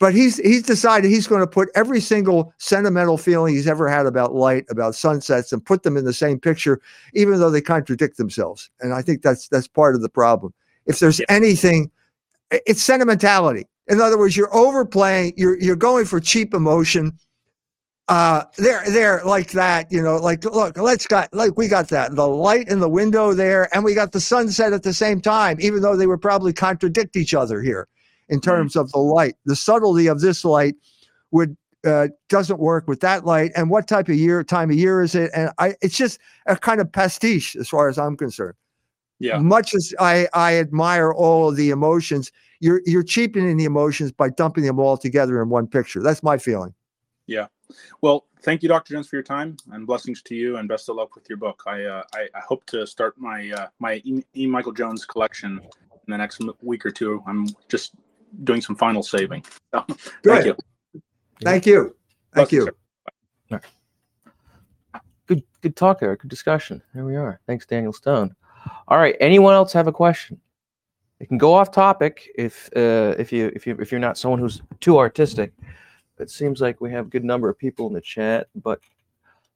But 0.00 0.12
he's 0.12 0.38
he's 0.38 0.64
decided 0.64 1.08
he's 1.10 1.28
going 1.28 1.40
to 1.40 1.46
put 1.46 1.68
every 1.76 2.00
single 2.00 2.52
sentimental 2.58 3.16
feeling 3.16 3.54
he's 3.54 3.68
ever 3.68 3.88
had 3.88 4.06
about 4.06 4.34
light, 4.34 4.66
about 4.68 4.96
sunsets, 4.96 5.52
and 5.52 5.64
put 5.64 5.84
them 5.84 5.96
in 5.96 6.04
the 6.04 6.12
same 6.12 6.40
picture, 6.40 6.80
even 7.14 7.38
though 7.38 7.50
they 7.50 7.60
contradict 7.62 8.16
themselves. 8.16 8.70
And 8.80 8.92
I 8.92 9.02
think 9.02 9.22
that's 9.22 9.48
that's 9.48 9.68
part 9.68 9.94
of 9.94 10.02
the 10.02 10.08
problem. 10.08 10.52
If 10.86 10.98
there's 10.98 11.20
Yeah. 11.20 11.26
anything, 11.28 11.90
it's 12.50 12.82
sentimentality. 12.82 13.66
In 13.86 14.00
other 14.00 14.18
words, 14.18 14.36
you're 14.36 14.54
overplaying. 14.54 15.34
You're 15.36 15.58
you're 15.60 15.76
going 15.76 16.06
for 16.06 16.18
cheap 16.18 16.54
emotion. 16.54 17.16
Uh, 18.06 18.44
there, 18.58 18.82
there, 18.88 19.22
like 19.24 19.52
that. 19.52 19.90
You 19.90 20.02
know, 20.02 20.16
like 20.16 20.44
look, 20.44 20.76
let's 20.76 21.06
got 21.06 21.32
like 21.32 21.56
we 21.56 21.68
got 21.68 21.88
that 21.88 22.14
the 22.14 22.28
light 22.28 22.68
in 22.68 22.80
the 22.80 22.88
window 22.88 23.32
there, 23.32 23.74
and 23.74 23.82
we 23.82 23.94
got 23.94 24.12
the 24.12 24.20
sunset 24.20 24.72
at 24.74 24.82
the 24.82 24.92
same 24.92 25.20
time, 25.20 25.56
even 25.60 25.80
though 25.80 25.96
they 25.96 26.06
would 26.06 26.20
probably 26.20 26.52
contradict 26.52 27.16
each 27.16 27.32
other 27.32 27.62
here 27.62 27.88
in 28.28 28.40
terms 28.40 28.76
of 28.76 28.92
the 28.92 28.98
light. 28.98 29.36
The 29.46 29.56
subtlety 29.56 30.06
of 30.06 30.20
this 30.20 30.44
light 30.44 30.74
would 31.30 31.56
uh, 31.84 32.08
doesn't 32.28 32.58
work 32.58 32.88
with 32.88 33.00
that 33.00 33.24
light. 33.24 33.52
And 33.54 33.70
what 33.70 33.86
type 33.86 34.08
of 34.08 34.14
year, 34.14 34.42
time 34.42 34.70
of 34.70 34.76
year 34.76 35.02
is 35.02 35.14
it? 35.14 35.30
And 35.34 35.50
I, 35.58 35.74
it's 35.82 35.96
just 35.96 36.18
a 36.46 36.56
kind 36.56 36.80
of 36.80 36.90
pastiche 36.90 37.56
as 37.56 37.68
far 37.68 37.88
as 37.88 37.98
I'm 37.98 38.16
concerned. 38.16 38.54
yeah, 39.18 39.38
Much 39.38 39.74
as 39.74 39.94
I, 39.98 40.28
I 40.32 40.56
admire 40.56 41.12
all 41.12 41.48
of 41.48 41.56
the 41.56 41.70
emotions, 41.70 42.32
you're 42.60 42.80
you're 42.86 43.02
cheapening 43.02 43.56
the 43.56 43.64
emotions 43.64 44.12
by 44.12 44.30
dumping 44.30 44.64
them 44.64 44.78
all 44.78 44.96
together 44.96 45.42
in 45.42 45.48
one 45.50 45.66
picture. 45.66 46.02
That's 46.02 46.22
my 46.22 46.38
feeling. 46.38 46.74
Well, 48.00 48.26
thank 48.42 48.62
you, 48.62 48.68
Dr. 48.68 48.94
Jones, 48.94 49.08
for 49.08 49.16
your 49.16 49.22
time 49.22 49.56
and 49.72 49.86
blessings 49.86 50.22
to 50.22 50.34
you, 50.34 50.56
and 50.56 50.68
best 50.68 50.88
of 50.88 50.96
luck 50.96 51.14
with 51.14 51.28
your 51.28 51.38
book. 51.38 51.62
I 51.66 51.84
uh, 51.84 52.02
I, 52.14 52.28
I 52.34 52.40
hope 52.40 52.64
to 52.66 52.86
start 52.86 53.18
my 53.18 53.50
uh, 53.50 53.68
my 53.78 53.96
E. 54.04 54.22
e. 54.34 54.46
Michael 54.46 54.72
Jones 54.72 55.04
collection 55.04 55.60
in 55.60 56.10
the 56.10 56.18
next 56.18 56.40
week 56.62 56.84
or 56.84 56.90
two. 56.90 57.22
I'm 57.26 57.46
just 57.68 57.92
doing 58.44 58.60
some 58.60 58.76
final 58.76 59.02
saving. 59.02 59.44
So, 59.72 59.84
Good. 59.88 59.98
thank 60.24 60.44
you. 60.46 60.56
Thank 61.42 61.66
you. 61.66 61.96
Thank 62.32 62.50
Blessings, 62.50 62.52
you. 62.52 62.72
sir. 63.50 63.60
Good 65.26 65.42
good 65.62 65.74
talk 65.74 66.00
there. 66.00 66.14
Good 66.16 66.30
discussion. 66.30 66.82
There 66.94 67.04
we 67.04 67.16
are. 67.16 67.40
Thanks, 67.46 67.66
Daniel 67.66 67.92
Stone. 67.92 68.34
All 68.88 68.98
right. 68.98 69.16
Anyone 69.20 69.54
else 69.54 69.72
have 69.72 69.88
a 69.88 69.92
question? 69.92 70.40
You 71.20 71.26
can 71.26 71.38
go 71.38 71.54
off 71.54 71.70
topic 71.70 72.30
if 72.36 72.68
uh, 72.76 73.14
if 73.18 73.32
you 73.32 73.50
if 73.54 73.66
you 73.66 73.76
if 73.80 73.90
you're 73.90 74.00
not 74.00 74.18
someone 74.18 74.38
who's 74.38 74.62
too 74.80 74.98
artistic. 74.98 75.52
It 76.18 76.30
seems 76.30 76.60
like 76.60 76.80
we 76.80 76.92
have 76.92 77.06
a 77.06 77.10
good 77.10 77.24
number 77.24 77.48
of 77.48 77.58
people 77.58 77.86
in 77.86 77.92
the 77.92 78.00
chat, 78.00 78.48
but 78.54 78.80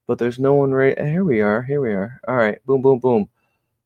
but 0.07 0.19
there's 0.19 0.39
no 0.39 0.55
one 0.55 0.73
right. 0.73 0.99
Here 0.99 1.25
we 1.25 1.41
are. 1.41 1.63
Here 1.63 1.81
we 1.81 1.93
are. 1.93 2.21
All 2.27 2.37
right. 2.37 2.65
Boom, 2.67 2.83
boom, 2.83 2.99
boom. 2.99 3.29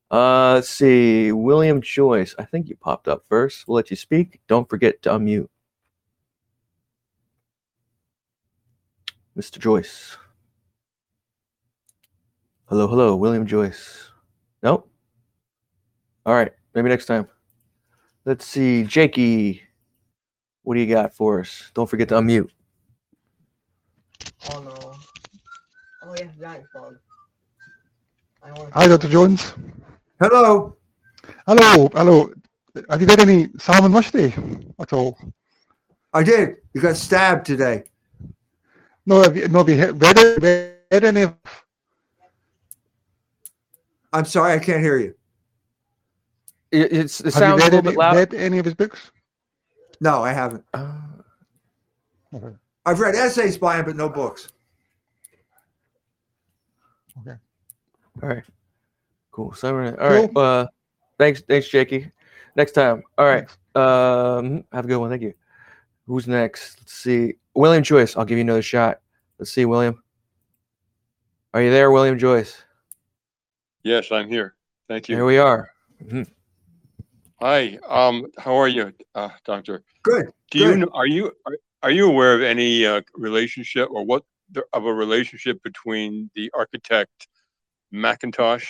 Uh, 0.09 0.53
let's 0.55 0.69
see. 0.69 1.31
William 1.31 1.81
Joyce. 1.81 2.33
I 2.39 2.45
think 2.45 2.69
you 2.69 2.75
popped 2.75 3.07
up 3.07 3.25
first. 3.27 3.67
We'll 3.67 3.75
let 3.75 3.91
you 3.91 3.97
speak. 3.97 4.39
Don't 4.47 4.69
forget 4.69 5.01
to 5.03 5.09
unmute. 5.09 5.49
Mr. 9.37 9.59
Joyce. 9.59 10.15
Hello, 12.69 12.87
hello, 12.87 13.15
William 13.15 13.45
Joyce. 13.45 14.09
Nope. 14.61 14.89
All 16.25 16.33
right, 16.33 16.51
maybe 16.73 16.89
next 16.89 17.07
time. 17.07 17.27
Let's 18.25 18.45
see, 18.45 18.83
Jakey. 18.83 19.63
What 20.61 20.75
do 20.75 20.79
you 20.79 20.87
got 20.87 21.13
for 21.13 21.41
us? 21.41 21.71
Don't 21.73 21.89
forget 21.89 22.07
to 22.09 22.15
unmute. 22.15 22.49
Oh 24.51 24.59
no. 24.61 24.93
Oh 26.03 26.15
yeah, 26.17 26.27
giant 26.39 26.65
phone. 26.73 26.97
I 28.43 28.51
want 28.51 28.73
Hi, 28.73 28.87
Dr. 28.87 29.07
Jones. 29.09 29.53
Hello. 30.19 30.75
Hello, 31.47 31.89
hello. 31.93 32.33
Have 32.89 33.01
you 33.01 33.07
read 33.07 33.19
any 33.19 33.47
Salman 33.57 33.91
Rushdie 33.91 34.73
at 34.79 34.91
all? 34.93 35.17
I 36.13 36.23
did. 36.23 36.55
You 36.73 36.81
got 36.81 36.97
stabbed 36.97 37.45
today. 37.45 37.83
No, 39.05 39.21
have 39.21 39.35
you, 39.37 39.47
no, 39.47 39.59
have 39.59 39.69
you 39.69 39.91
read, 39.93 40.17
it- 40.17 40.73
read 40.91 41.03
any 41.03 41.25
I'm 44.11 44.25
sorry, 44.25 44.53
I 44.53 44.59
can't 44.59 44.81
hear 44.81 44.97
you. 44.99 45.15
It, 46.71 46.91
it's, 46.93 47.19
it 47.21 47.25
have 47.25 47.33
sounds 47.33 47.43
you 47.43 47.53
a 47.53 47.57
read 47.57 47.73
little 47.73 47.79
any, 47.79 47.89
bit 47.89 47.97
loud. 47.97 48.15
read 48.15 48.33
any 48.33 48.59
of 48.59 48.65
his 48.65 48.73
books? 48.75 49.11
No, 50.01 50.23
I 50.23 50.33
haven't. 50.33 50.63
Uh, 50.73 50.91
Okay. 52.35 52.55
I've 52.85 52.99
read 52.99 53.15
essays 53.15 53.57
by 53.57 53.77
him, 53.77 53.85
but 53.85 53.95
no 53.95 54.09
books. 54.09 54.49
Okay. 57.21 57.37
All 58.21 58.29
right, 58.29 58.43
cool. 59.31 59.53
So, 59.53 59.73
we're- 59.73 59.89
all 59.97 60.09
right. 60.09 60.29
Cool. 60.33 60.41
Uh, 60.41 60.67
thanks, 61.17 61.41
thanks, 61.41 61.67
Jakey. 61.67 62.11
Next 62.55 62.73
time. 62.73 63.03
All 63.17 63.25
right. 63.25 63.47
Um, 63.75 64.63
have 64.71 64.85
a 64.85 64.87
good 64.87 64.97
one. 64.97 65.09
Thank 65.09 65.21
you. 65.23 65.33
Who's 66.07 66.27
next? 66.27 66.79
Let's 66.81 66.93
see. 66.93 67.35
William 67.55 67.83
Joyce. 67.83 68.15
I'll 68.17 68.25
give 68.25 68.37
you 68.37 68.43
another 68.43 68.61
shot. 68.61 68.99
Let's 69.39 69.51
see, 69.51 69.65
William. 69.65 70.03
Are 71.53 71.61
you 71.61 71.71
there, 71.71 71.91
William 71.91 72.17
Joyce? 72.19 72.63
Yes, 73.83 74.11
I'm 74.11 74.27
here. 74.27 74.55
Thank 74.87 75.07
you. 75.09 75.15
Here 75.15 75.25
we 75.25 75.37
are. 75.37 75.71
Mhm. 76.03 76.27
Hi, 77.41 77.77
um, 77.87 78.27
how 78.37 78.55
are 78.55 78.67
you, 78.67 78.93
uh, 79.15 79.29
Doctor? 79.45 79.83
Good. 80.03 80.27
Do 80.51 80.59
Good. 80.59 80.75
kn- 80.77 80.89
are 80.93 81.05
you, 81.07 81.31
are- 81.45 81.57
are 81.83 81.91
you 81.91 82.07
aware 82.07 82.33
of 82.33 82.41
any, 82.41 82.85
uh, 82.85 83.01
relationship 83.13 83.89
or 83.91 84.03
what, 84.05 84.23
the- 84.51 84.65
of 84.73 84.85
a 84.85 84.93
relationship 84.93 85.61
between 85.63 86.31
the 86.35 86.49
architect 86.53 87.27
Mackintosh 87.93 88.65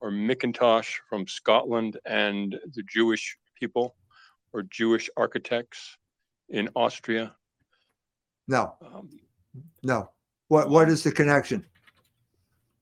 or 0.00 0.10
McIntosh 0.10 0.94
from 1.08 1.26
Scotland 1.26 1.98
and 2.04 2.58
the 2.74 2.82
Jewish 2.82 3.36
people 3.58 3.96
or 4.52 4.62
Jewish 4.64 5.08
architects 5.16 5.96
in 6.48 6.68
Austria? 6.74 7.34
No, 8.48 8.76
Um, 8.82 9.10
no. 9.82 10.10
What 10.48 10.70
What 10.70 10.88
is 10.88 11.04
the 11.04 11.12
connection? 11.12 11.64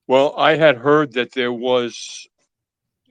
Well, 0.07 0.35
I 0.37 0.57
had 0.57 0.77
heard 0.77 1.13
that 1.15 1.33
there 1.33 1.53
was 1.53 2.27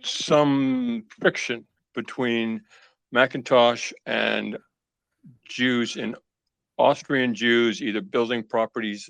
some 0.01 1.05
friction 1.19 1.67
between 1.93 2.61
Mackintosh 3.13 3.91
and 4.05 4.57
Jews 5.47 5.95
and 5.95 6.15
Austrian 6.77 7.33
Jews, 7.33 7.81
either 7.81 8.01
building 8.01 8.43
properties, 8.43 9.09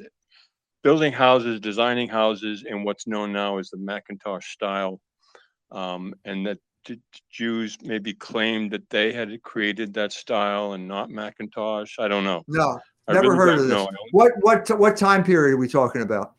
building 0.84 1.12
houses, 1.12 1.60
designing 1.60 2.08
houses 2.08 2.64
in 2.68 2.84
what's 2.84 3.08
known 3.08 3.34
now 3.34 3.58
as 3.58 3.70
the 3.70 3.78
Mackintosh 3.78 4.44
style. 4.44 5.00
Um, 5.72 6.14
and 6.26 6.46
that 6.46 6.60
the 6.86 7.00
Jews 7.32 7.78
maybe 7.82 8.14
claimed 8.14 8.72
that 8.72 8.90
they 8.90 9.12
had 9.12 9.42
created 9.42 9.94
that 9.96 10.14
style 10.14 10.74
and 10.74 10.88
not 10.88 11.10
Mackintosh. 11.10 12.00
I 12.00 12.08
don't 12.08 12.24
know. 12.24 12.44
No, 12.48 12.80
I 13.08 13.14
never 13.14 13.32
really 13.32 13.38
heard 13.38 13.60
of 13.60 13.60
this. 13.62 13.70
know. 13.70 13.90
What 14.12 14.34
What 14.42 14.80
What 14.80 14.96
time 14.96 15.24
period 15.24 15.56
are 15.56 15.58
we 15.58 15.68
talking 15.68 16.02
about? 16.02 16.36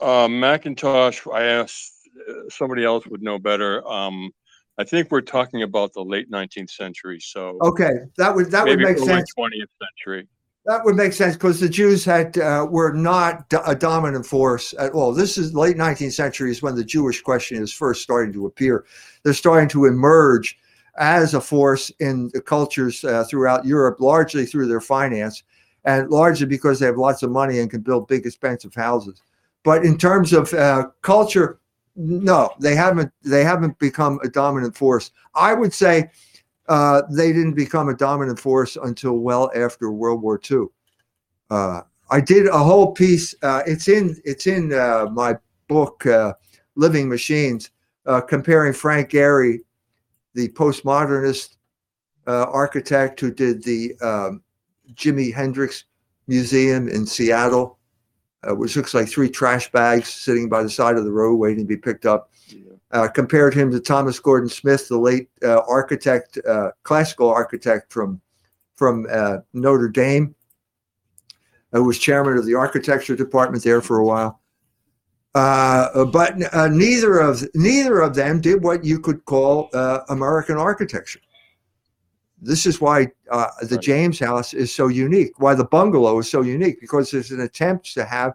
Uh, 0.00 0.28
Mackintosh, 0.28 1.32
I 1.32 1.44
asked, 1.44 1.92
uh, 2.28 2.48
somebody 2.50 2.84
else 2.84 3.06
would 3.06 3.22
know 3.22 3.38
better. 3.38 3.86
Um, 3.86 4.30
I 4.78 4.84
think 4.84 5.10
we're 5.10 5.20
talking 5.20 5.62
about 5.62 5.92
the 5.92 6.02
late 6.02 6.30
nineteenth 6.30 6.70
century, 6.70 7.20
so 7.20 7.58
Okay, 7.62 7.92
that 8.16 8.34
would 8.34 8.50
that 8.52 8.64
would 8.64 8.78
make 8.78 8.98
sense. 8.98 9.32
twentieth 9.34 9.70
century. 9.82 10.28
That 10.66 10.84
would 10.84 10.96
make 10.96 11.14
sense 11.14 11.34
because 11.34 11.60
the 11.60 11.68
Jews 11.68 12.04
had 12.04 12.36
uh, 12.38 12.66
were 12.70 12.92
not 12.92 13.50
a 13.66 13.74
dominant 13.74 14.26
force 14.26 14.74
at 14.78 14.92
all. 14.92 15.14
This 15.14 15.38
is 15.38 15.54
late 15.54 15.76
19th 15.76 16.12
century 16.12 16.50
is 16.50 16.60
when 16.62 16.74
the 16.74 16.84
Jewish 16.84 17.22
question 17.22 17.62
is 17.62 17.72
first 17.72 18.02
starting 18.02 18.34
to 18.34 18.44
appear. 18.44 18.84
They're 19.22 19.32
starting 19.32 19.70
to 19.70 19.86
emerge 19.86 20.58
as 20.98 21.32
a 21.32 21.40
force 21.40 21.90
in 22.00 22.28
the 22.34 22.42
cultures 22.42 23.02
uh, 23.02 23.24
throughout 23.24 23.64
Europe, 23.64 23.98
largely 23.98 24.44
through 24.44 24.66
their 24.66 24.82
finance, 24.82 25.42
and 25.84 26.10
largely 26.10 26.46
because 26.46 26.80
they 26.80 26.86
have 26.86 26.98
lots 26.98 27.22
of 27.22 27.30
money 27.30 27.60
and 27.60 27.70
can 27.70 27.80
build 27.80 28.06
big, 28.06 28.26
expensive 28.26 28.74
houses. 28.74 29.22
But 29.64 29.86
in 29.86 29.96
terms 29.96 30.34
of 30.34 30.52
uh, 30.52 30.88
culture, 31.00 31.60
no, 32.00 32.54
they 32.60 32.76
haven't. 32.76 33.12
They 33.22 33.42
haven't 33.42 33.76
become 33.80 34.20
a 34.22 34.28
dominant 34.28 34.76
force. 34.76 35.10
I 35.34 35.52
would 35.52 35.74
say 35.74 36.10
uh, 36.68 37.02
they 37.10 37.32
didn't 37.32 37.54
become 37.54 37.88
a 37.88 37.96
dominant 37.96 38.38
force 38.38 38.76
until 38.76 39.18
well 39.18 39.50
after 39.56 39.90
World 39.90 40.22
War 40.22 40.40
II. 40.48 40.66
Uh, 41.50 41.80
I 42.08 42.20
did 42.20 42.46
a 42.46 42.58
whole 42.58 42.92
piece. 42.92 43.34
Uh, 43.42 43.62
it's 43.66 43.88
in 43.88 44.16
it's 44.24 44.46
in 44.46 44.72
uh, 44.72 45.06
my 45.10 45.36
book, 45.66 46.06
uh, 46.06 46.34
Living 46.76 47.08
Machines, 47.08 47.70
uh, 48.06 48.20
comparing 48.20 48.74
Frank 48.74 49.10
Gehry, 49.10 49.58
the 50.34 50.50
postmodernist 50.50 51.56
architect 52.28 53.18
who 53.18 53.32
did 53.32 53.64
the 53.64 53.98
um, 54.02 54.42
Jimi 54.92 55.34
Hendrix 55.34 55.84
Museum 56.28 56.88
in 56.88 57.06
Seattle, 57.06 57.77
uh, 58.46 58.54
which 58.54 58.76
looks 58.76 58.94
like 58.94 59.08
three 59.08 59.28
trash 59.28 59.70
bags 59.72 60.08
sitting 60.08 60.48
by 60.48 60.62
the 60.62 60.70
side 60.70 60.96
of 60.96 61.04
the 61.04 61.12
road 61.12 61.36
waiting 61.36 61.64
to 61.64 61.68
be 61.68 61.76
picked 61.76 62.06
up 62.06 62.30
uh, 62.90 63.08
compared 63.08 63.54
him 63.54 63.70
to 63.70 63.80
Thomas 63.80 64.18
Gordon 64.18 64.48
Smith, 64.48 64.88
the 64.88 64.98
late 64.98 65.28
uh, 65.42 65.60
architect, 65.68 66.38
uh, 66.46 66.70
classical 66.82 67.28
architect 67.28 67.92
from 67.92 68.20
from 68.76 69.06
uh, 69.10 69.38
Notre 69.52 69.88
Dame, 69.88 70.34
who 71.72 71.84
was 71.84 71.98
chairman 71.98 72.38
of 72.38 72.46
the 72.46 72.54
architecture 72.54 73.16
department 73.16 73.64
there 73.64 73.80
for 73.80 73.98
a 73.98 74.04
while. 74.04 74.40
Uh, 75.34 76.04
but 76.06 76.34
uh, 76.54 76.68
neither 76.68 77.18
of 77.18 77.42
neither 77.54 78.00
of 78.00 78.14
them 78.14 78.40
did 78.40 78.62
what 78.62 78.84
you 78.84 78.98
could 78.98 79.24
call 79.24 79.68
uh, 79.74 80.00
American 80.08 80.56
architecture. 80.56 81.20
This 82.40 82.66
is 82.66 82.80
why 82.80 83.08
uh, 83.30 83.48
the 83.62 83.76
Right. 83.76 83.84
James 83.84 84.18
House 84.20 84.54
is 84.54 84.72
so 84.72 84.88
unique. 84.88 85.38
Why 85.40 85.54
the 85.54 85.64
bungalow 85.64 86.18
is 86.18 86.30
so 86.30 86.42
unique 86.42 86.80
because 86.80 87.12
it's 87.12 87.30
an 87.30 87.40
attempt 87.40 87.92
to 87.94 88.04
have 88.04 88.32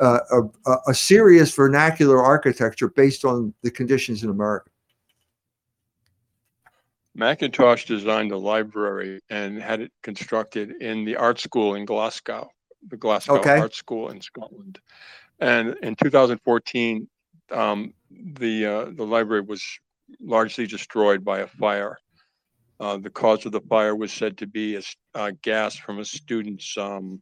uh, 0.00 0.18
a, 0.32 0.70
a- 0.70 0.80
a 0.88 0.94
serious 0.94 1.54
vernacular 1.54 2.22
architecture 2.22 2.88
based 2.88 3.24
on 3.24 3.54
the 3.62 3.70
conditions 3.70 4.24
in 4.24 4.30
America. 4.30 4.70
Mackintosh 7.16 7.86
designed 7.86 8.32
a 8.32 8.36
library 8.36 9.20
and 9.30 9.62
had 9.62 9.80
it 9.80 9.92
constructed 10.02 10.72
in 10.82 11.04
the 11.04 11.14
art 11.14 11.38
school 11.38 11.76
in 11.76 11.84
Glasgow, 11.84 12.50
the 12.88 12.96
Glasgow 12.96 13.36
Okay. 13.38 13.58
Art 13.58 13.74
School 13.74 14.08
in 14.08 14.20
Scotland. 14.20 14.80
And 15.38 15.76
in 15.82 15.94
2014, 15.94 17.06
um, 17.52 17.94
the 18.10 18.66
uh, 18.66 18.84
the 18.96 19.04
library 19.04 19.42
was 19.42 19.62
largely 20.20 20.66
destroyed 20.66 21.24
by 21.24 21.40
a 21.40 21.46
fire. 21.46 21.98
Uh, 22.84 22.98
the 22.98 23.08
cause 23.08 23.46
of 23.46 23.52
the 23.52 23.62
fire 23.62 23.96
was 23.96 24.12
said 24.12 24.36
to 24.36 24.46
be 24.46 24.76
a 24.76 24.82
uh, 25.14 25.32
gas 25.40 25.74
from 25.74 26.00
a 26.00 26.04
student's 26.04 26.76
um, 26.76 27.18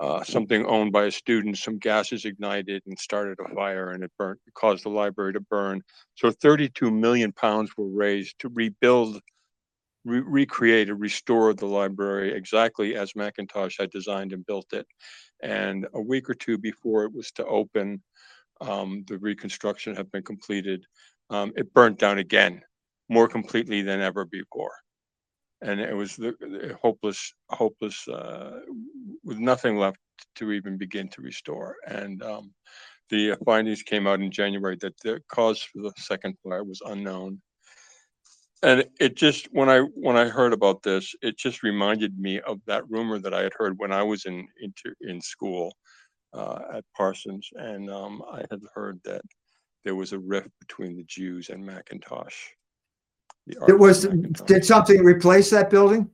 uh, 0.00 0.24
something 0.24 0.64
owned 0.64 0.92
by 0.92 1.04
a 1.04 1.10
student. 1.10 1.58
Some 1.58 1.78
gases 1.78 2.24
ignited 2.24 2.82
and 2.86 2.98
started 2.98 3.36
a 3.38 3.54
fire, 3.54 3.90
and 3.90 4.02
it 4.02 4.10
burnt, 4.16 4.40
caused 4.54 4.86
the 4.86 4.88
library 4.88 5.34
to 5.34 5.40
burn. 5.40 5.82
So 6.14 6.30
32 6.30 6.90
million 6.90 7.32
pounds 7.32 7.70
were 7.76 7.90
raised 7.90 8.38
to 8.38 8.48
rebuild, 8.48 9.20
re- 10.06 10.24
recreate, 10.24 10.88
or 10.88 10.94
restore 10.94 11.52
the 11.52 11.66
library 11.66 12.32
exactly 12.32 12.96
as 12.96 13.12
Mackintosh 13.12 13.78
had 13.78 13.90
designed 13.90 14.32
and 14.32 14.46
built 14.46 14.72
it. 14.72 14.86
And 15.42 15.86
a 15.92 16.00
week 16.00 16.30
or 16.30 16.34
two 16.34 16.56
before 16.56 17.04
it 17.04 17.12
was 17.12 17.30
to 17.32 17.44
open, 17.44 18.02
um, 18.62 19.04
the 19.06 19.18
reconstruction 19.18 19.94
had 19.94 20.10
been 20.12 20.22
completed. 20.22 20.86
Um, 21.28 21.52
it 21.56 21.74
burnt 21.74 21.98
down 21.98 22.16
again, 22.16 22.62
more 23.08 23.28
completely 23.28 23.82
than 23.82 24.00
ever 24.00 24.24
before. 24.24 24.72
And 25.60 25.80
it 25.80 25.94
was 25.94 26.16
the, 26.16 26.34
the 26.40 26.76
hopeless, 26.80 27.34
hopeless, 27.50 28.06
uh, 28.08 28.60
with 29.24 29.38
nothing 29.38 29.76
left 29.76 29.98
to 30.36 30.52
even 30.52 30.78
begin 30.78 31.08
to 31.08 31.22
restore. 31.22 31.76
And 31.86 32.22
um, 32.22 32.54
the 33.10 33.36
findings 33.44 33.82
came 33.82 34.06
out 34.06 34.20
in 34.20 34.30
January 34.30 34.76
that 34.80 34.94
the 35.02 35.20
cause 35.28 35.62
for 35.62 35.82
the 35.82 35.92
second 35.96 36.36
fire 36.44 36.64
was 36.64 36.80
unknown. 36.86 37.40
And 38.62 38.84
it 39.00 39.16
just 39.16 39.46
when 39.52 39.68
I 39.68 39.80
when 39.80 40.16
I 40.16 40.28
heard 40.28 40.52
about 40.52 40.82
this, 40.82 41.14
it 41.22 41.38
just 41.38 41.62
reminded 41.62 42.18
me 42.18 42.40
of 42.40 42.60
that 42.66 42.88
rumor 42.90 43.20
that 43.20 43.32
I 43.32 43.42
had 43.42 43.52
heard 43.56 43.78
when 43.78 43.92
I 43.92 44.02
was 44.02 44.26
in 44.26 44.46
in 45.00 45.20
school 45.20 45.72
uh, 46.32 46.60
at 46.74 46.84
Parsons, 46.96 47.48
and 47.54 47.90
um, 47.90 48.22
I 48.30 48.44
had 48.50 48.60
heard 48.74 49.00
that 49.04 49.22
there 49.84 49.94
was 49.94 50.12
a 50.12 50.18
rift 50.18 50.50
between 50.60 50.96
the 50.96 51.04
Jews 51.04 51.50
and 51.50 51.64
Mackintosh. 51.64 52.34
It 53.68 53.78
was, 53.78 54.06
did 54.46 54.64
something 54.64 55.02
replace 55.02 55.50
that 55.50 55.70
building? 55.70 56.10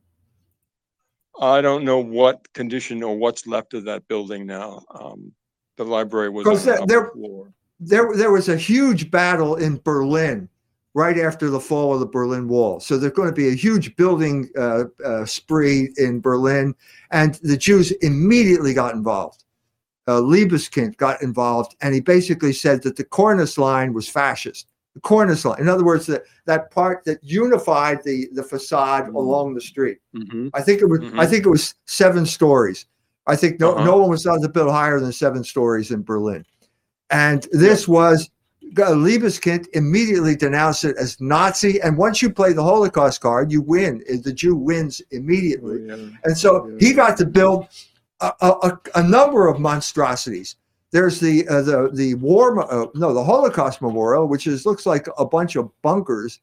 I 1.41 1.61
don't 1.61 1.85
know 1.85 1.99
what 1.99 2.51
condition 2.53 3.03
or 3.03 3.17
what's 3.17 3.47
left 3.47 3.75
of 3.75 3.85
that 3.85 4.07
building 4.09 4.47
now. 4.47 4.85
Um, 4.95 5.33
the 5.77 5.85
library 5.85 6.31
was 6.31 6.47
on 6.47 6.53
'Cause 6.53 6.65
the 6.65 6.73
there- 6.73 6.79
upper 6.83 6.87
there- 6.87 7.11
floor. 7.11 7.53
there 7.81 8.11
there 8.17 8.31
was 8.31 8.49
a 8.49 8.57
huge 8.57 9.11
battle 9.11 9.57
in 9.57 9.81
Berlin 9.85 10.49
right 10.95 11.19
after 11.19 11.51
the 11.51 11.59
fall 11.59 11.93
of 11.93 11.99
the 11.99 12.07
Berlin 12.07 12.47
Wall. 12.47 12.79
So 12.79 12.97
there's 12.97 13.13
going 13.15 13.29
to 13.29 13.35
be 13.35 13.49
a 13.49 13.55
huge 13.55 13.97
building 13.97 14.49
uh, 14.57 14.85
uh, 15.05 15.25
spree 15.27 15.93
in 15.97 16.21
Berlin, 16.21 16.73
and 17.11 17.35
the 17.43 17.57
Jews 17.57 17.91
immediately 18.03 18.73
got 18.73 18.95
involved. 18.95 19.43
Uh, 20.07 20.21
Libeskind 20.21 20.97
got 20.99 21.21
involved, 21.21 21.75
and 21.81 21.93
he 21.95 22.01
basically 22.01 22.53
said 22.53 22.83
that 22.85 22.95
the 22.95 23.03
Cornice 23.05 23.59
line 23.59 23.93
was 23.93 24.09
fascist. 24.09 24.69
Cornice 25.03 25.45
line, 25.45 25.61
in 25.61 25.69
other 25.69 25.85
words, 25.85 26.07
that 26.07 26.23
that 26.47 26.71
part 26.71 27.05
that 27.05 27.19
unified 27.23 28.03
the 28.05 28.29
the 28.33 28.43
facade 28.43 29.07
Mhm. 29.09 29.15
along 29.15 29.55
the 29.55 29.61
street. 29.61 29.99
Mhm. 30.17 30.51
I 30.55 30.63
think 30.63 30.81
it 30.83 30.87
was. 30.87 31.01
I 31.01 31.27
Mhm. 31.27 31.31
think 31.31 31.47
it 31.47 31.51
was 31.51 31.75
seven 31.87 32.25
stories. 32.27 32.87
I 33.27 33.35
think 33.37 33.59
no 33.59 33.73
Uh-huh. 33.73 33.85
no 33.85 33.97
one 33.99 34.11
was 34.11 34.25
allowed 34.25 34.43
to 34.43 34.49
build 34.49 34.71
higher 34.71 35.01
than 35.01 35.13
seven 35.13 35.43
stories 35.45 35.91
in 35.91 36.03
Berlin, 36.03 36.45
and 37.11 37.49
this 37.53 37.89
was 37.89 38.31
uh, 38.79 38.91
Libeskind 38.91 39.67
immediately 39.75 40.35
denounced 40.35 40.85
it 40.85 40.97
as 40.97 41.21
Nazi. 41.21 41.81
And 41.81 41.97
once 41.97 42.21
you 42.21 42.29
play 42.29 42.53
the 42.53 42.63
Holocaust 42.65 43.21
card, 43.21 43.53
you 43.53 43.61
win. 43.61 44.03
The 44.25 44.33
Jew 44.33 44.57
wins 44.57 45.01
immediately. 45.13 45.79
Oh, 45.93 45.95
Yeah. 45.97 46.09
And 46.25 46.37
so 46.37 46.73
he 46.81 46.93
got 46.93 47.17
to 47.19 47.25
build 47.27 47.67
a, 48.21 48.33
a- 48.41 48.79
a 48.97 49.03
number 49.07 49.47
of 49.47 49.61
monstrosities. 49.61 50.57
There's 50.95 51.19
the 51.19 51.49
uh, 51.49 51.63
the 51.63 51.91
the 51.93 52.15
war 52.15 52.57
uh, 52.73 52.87
no 52.95 53.13
the 53.13 53.25
Holocaust 53.25 53.83
Memorial, 53.83 54.29
which 54.29 54.47
is 54.47 54.65
looks 54.65 54.87
like 54.87 55.09
a 55.19 55.27
bunch 55.27 55.57
of 55.57 55.69
bunkers 55.83 56.39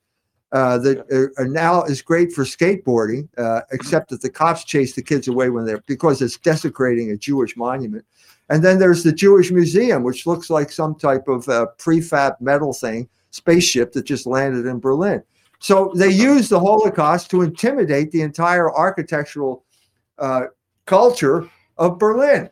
uh, 0.51 0.77
that 0.79 1.09
are, 1.09 1.31
are 1.37 1.47
now 1.47 1.83
is 1.83 2.01
great 2.01 2.33
for 2.33 2.43
skateboarding, 2.43 3.29
uh, 3.37 3.61
except 3.71 4.09
that 4.09 4.21
the 4.21 4.29
cops 4.29 4.65
chase 4.65 4.93
the 4.93 5.01
kids 5.01 5.29
away 5.29 5.49
when 5.49 5.63
they're 5.65 5.81
because 5.87 6.21
it's 6.21 6.37
desecrating 6.37 7.11
a 7.11 7.15
Jewish 7.15 7.55
monument. 7.55 8.03
And 8.49 8.61
then 8.61 8.77
there's 8.77 9.03
the 9.03 9.13
Jewish 9.13 9.51
Museum, 9.51 10.03
which 10.03 10.27
looks 10.27 10.49
like 10.49 10.69
some 10.69 10.95
type 10.95 11.29
of 11.29 11.47
uh, 11.47 11.67
prefab 11.77 12.35
metal 12.41 12.73
thing, 12.73 13.07
spaceship 13.29 13.93
that 13.93 14.03
just 14.03 14.27
landed 14.27 14.65
in 14.65 14.81
Berlin. 14.81 15.23
So 15.59 15.93
they 15.95 16.09
use 16.09 16.49
the 16.49 16.59
Holocaust 16.59 17.29
to 17.29 17.41
intimidate 17.41 18.11
the 18.11 18.21
entire 18.21 18.69
architectural 18.69 19.63
uh, 20.19 20.47
culture 20.85 21.49
of 21.77 21.97
Berlin. 21.97 22.49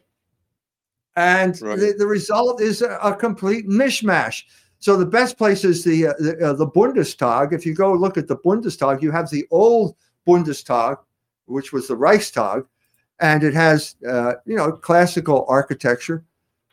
And 1.19 1.61
Right. 1.61 1.77
the, 1.77 1.93
the 1.97 2.07
result 2.07 2.61
is 2.61 2.81
a, 2.81 2.97
a 3.03 3.13
complete 3.13 3.67
mishmash. 3.67 4.43
So 4.79 4.95
the 4.95 5.05
best 5.05 5.37
place 5.37 5.65
is 5.65 5.83
the 5.83 6.07
uh, 6.07 6.13
the, 6.19 6.49
uh, 6.49 6.53
the 6.53 6.67
Bundestag. 6.67 7.51
If 7.51 7.65
you 7.65 7.75
go 7.75 7.93
look 7.93 8.17
at 8.17 8.27
the 8.29 8.37
Bundestag, 8.37 9.01
you 9.01 9.11
have 9.11 9.29
the 9.29 9.45
old 9.51 9.95
Bundestag, 10.25 10.97
which 11.47 11.73
was 11.73 11.87
the 11.89 11.97
Reichstag, 11.97 12.63
and 13.19 13.43
it 13.43 13.53
has 13.53 13.95
uh, 14.07 14.35
you 14.45 14.55
know 14.55 14.71
classical 14.71 15.45
architecture 15.49 16.23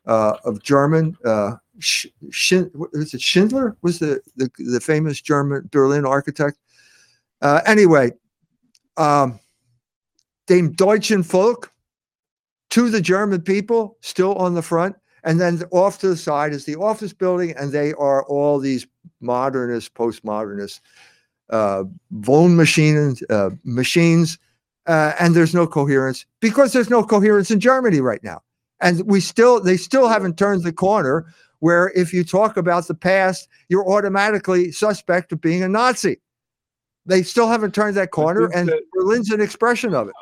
uh, 0.06 0.36
of 0.44 0.62
German. 0.62 1.16
Uh, 1.24 1.56
Sch- 1.80 2.06
is 2.30 3.14
it 3.14 3.20
Schindler 3.20 3.76
was 3.82 3.98
the, 3.98 4.20
the 4.36 4.48
the 4.58 4.80
famous 4.80 5.20
German 5.20 5.68
Berlin 5.72 6.06
architect. 6.06 6.56
Uh, 7.42 7.60
anyway, 7.66 8.12
um, 8.96 9.40
dem 10.46 10.72
deutschen 10.72 11.22
Volk 11.24 11.72
to 12.76 12.90
the 12.90 13.00
German 13.00 13.40
people, 13.40 13.96
still 14.02 14.34
on 14.34 14.52
the 14.52 14.60
front, 14.60 14.96
and 15.24 15.40
then 15.40 15.62
off 15.70 15.98
to 15.98 16.08
the 16.08 16.16
side 16.16 16.52
is 16.52 16.66
the 16.66 16.76
office 16.76 17.14
building, 17.14 17.54
and 17.56 17.72
they 17.72 17.94
are 17.94 18.22
all 18.26 18.58
these 18.58 18.86
modernist, 19.22 19.94
postmodernist 19.94 20.80
uh, 21.48 21.84
Wohnmaschinen, 22.12 23.22
uh, 23.30 23.48
machines, 23.64 24.36
uh, 24.86 25.14
and 25.18 25.34
there's 25.34 25.54
no 25.54 25.66
coherence 25.66 26.26
because 26.40 26.74
there's 26.74 26.90
no 26.90 27.02
coherence 27.02 27.50
in 27.50 27.60
Germany 27.60 28.02
right 28.02 28.22
now, 28.22 28.42
and 28.82 29.06
we 29.06 29.20
still 29.20 29.58
they 29.58 29.78
still 29.78 30.06
haven't 30.06 30.36
turned 30.36 30.62
the 30.62 30.70
corner 30.70 31.32
where 31.60 31.92
if 31.96 32.12
you 32.12 32.24
talk 32.24 32.58
about 32.58 32.86
the 32.88 32.94
past, 32.94 33.48
you're 33.70 33.88
automatically 33.88 34.70
suspect 34.70 35.32
of 35.32 35.40
being 35.40 35.62
a 35.62 35.68
Nazi. 35.68 36.20
They 37.06 37.22
still 37.22 37.48
haven't 37.48 37.74
turned 37.74 37.96
that 37.96 38.10
corner, 38.10 38.50
and 38.54 38.68
that- 38.68 38.82
Berlin's 38.92 39.30
an 39.30 39.40
expression 39.40 39.94
of 39.94 40.08
it. 40.08 40.14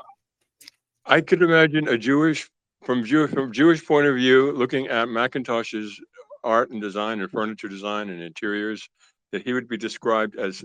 I 1.07 1.21
could 1.21 1.43
imagine 1.43 1.89
a 1.89 1.99
Jewish, 1.99 2.49
from 2.85 3.05
Jew, 3.05 3.27
from 3.27 3.53
Jewish 3.53 3.87
point 3.87 4.07
of 4.07 4.17
view, 4.17 4.53
looking 4.53 4.89
at 4.89 5.09
Mackintosh's 5.09 6.01
art 6.43 6.71
and 6.71 6.81
design 6.81 7.21
and 7.21 7.31
furniture 7.31 7.69
design 7.69 8.09
and 8.09 8.23
interiors, 8.23 8.89
that 9.33 9.43
he 9.43 9.53
would 9.53 9.69
be 9.69 9.77
described 9.77 10.37
as 10.37 10.65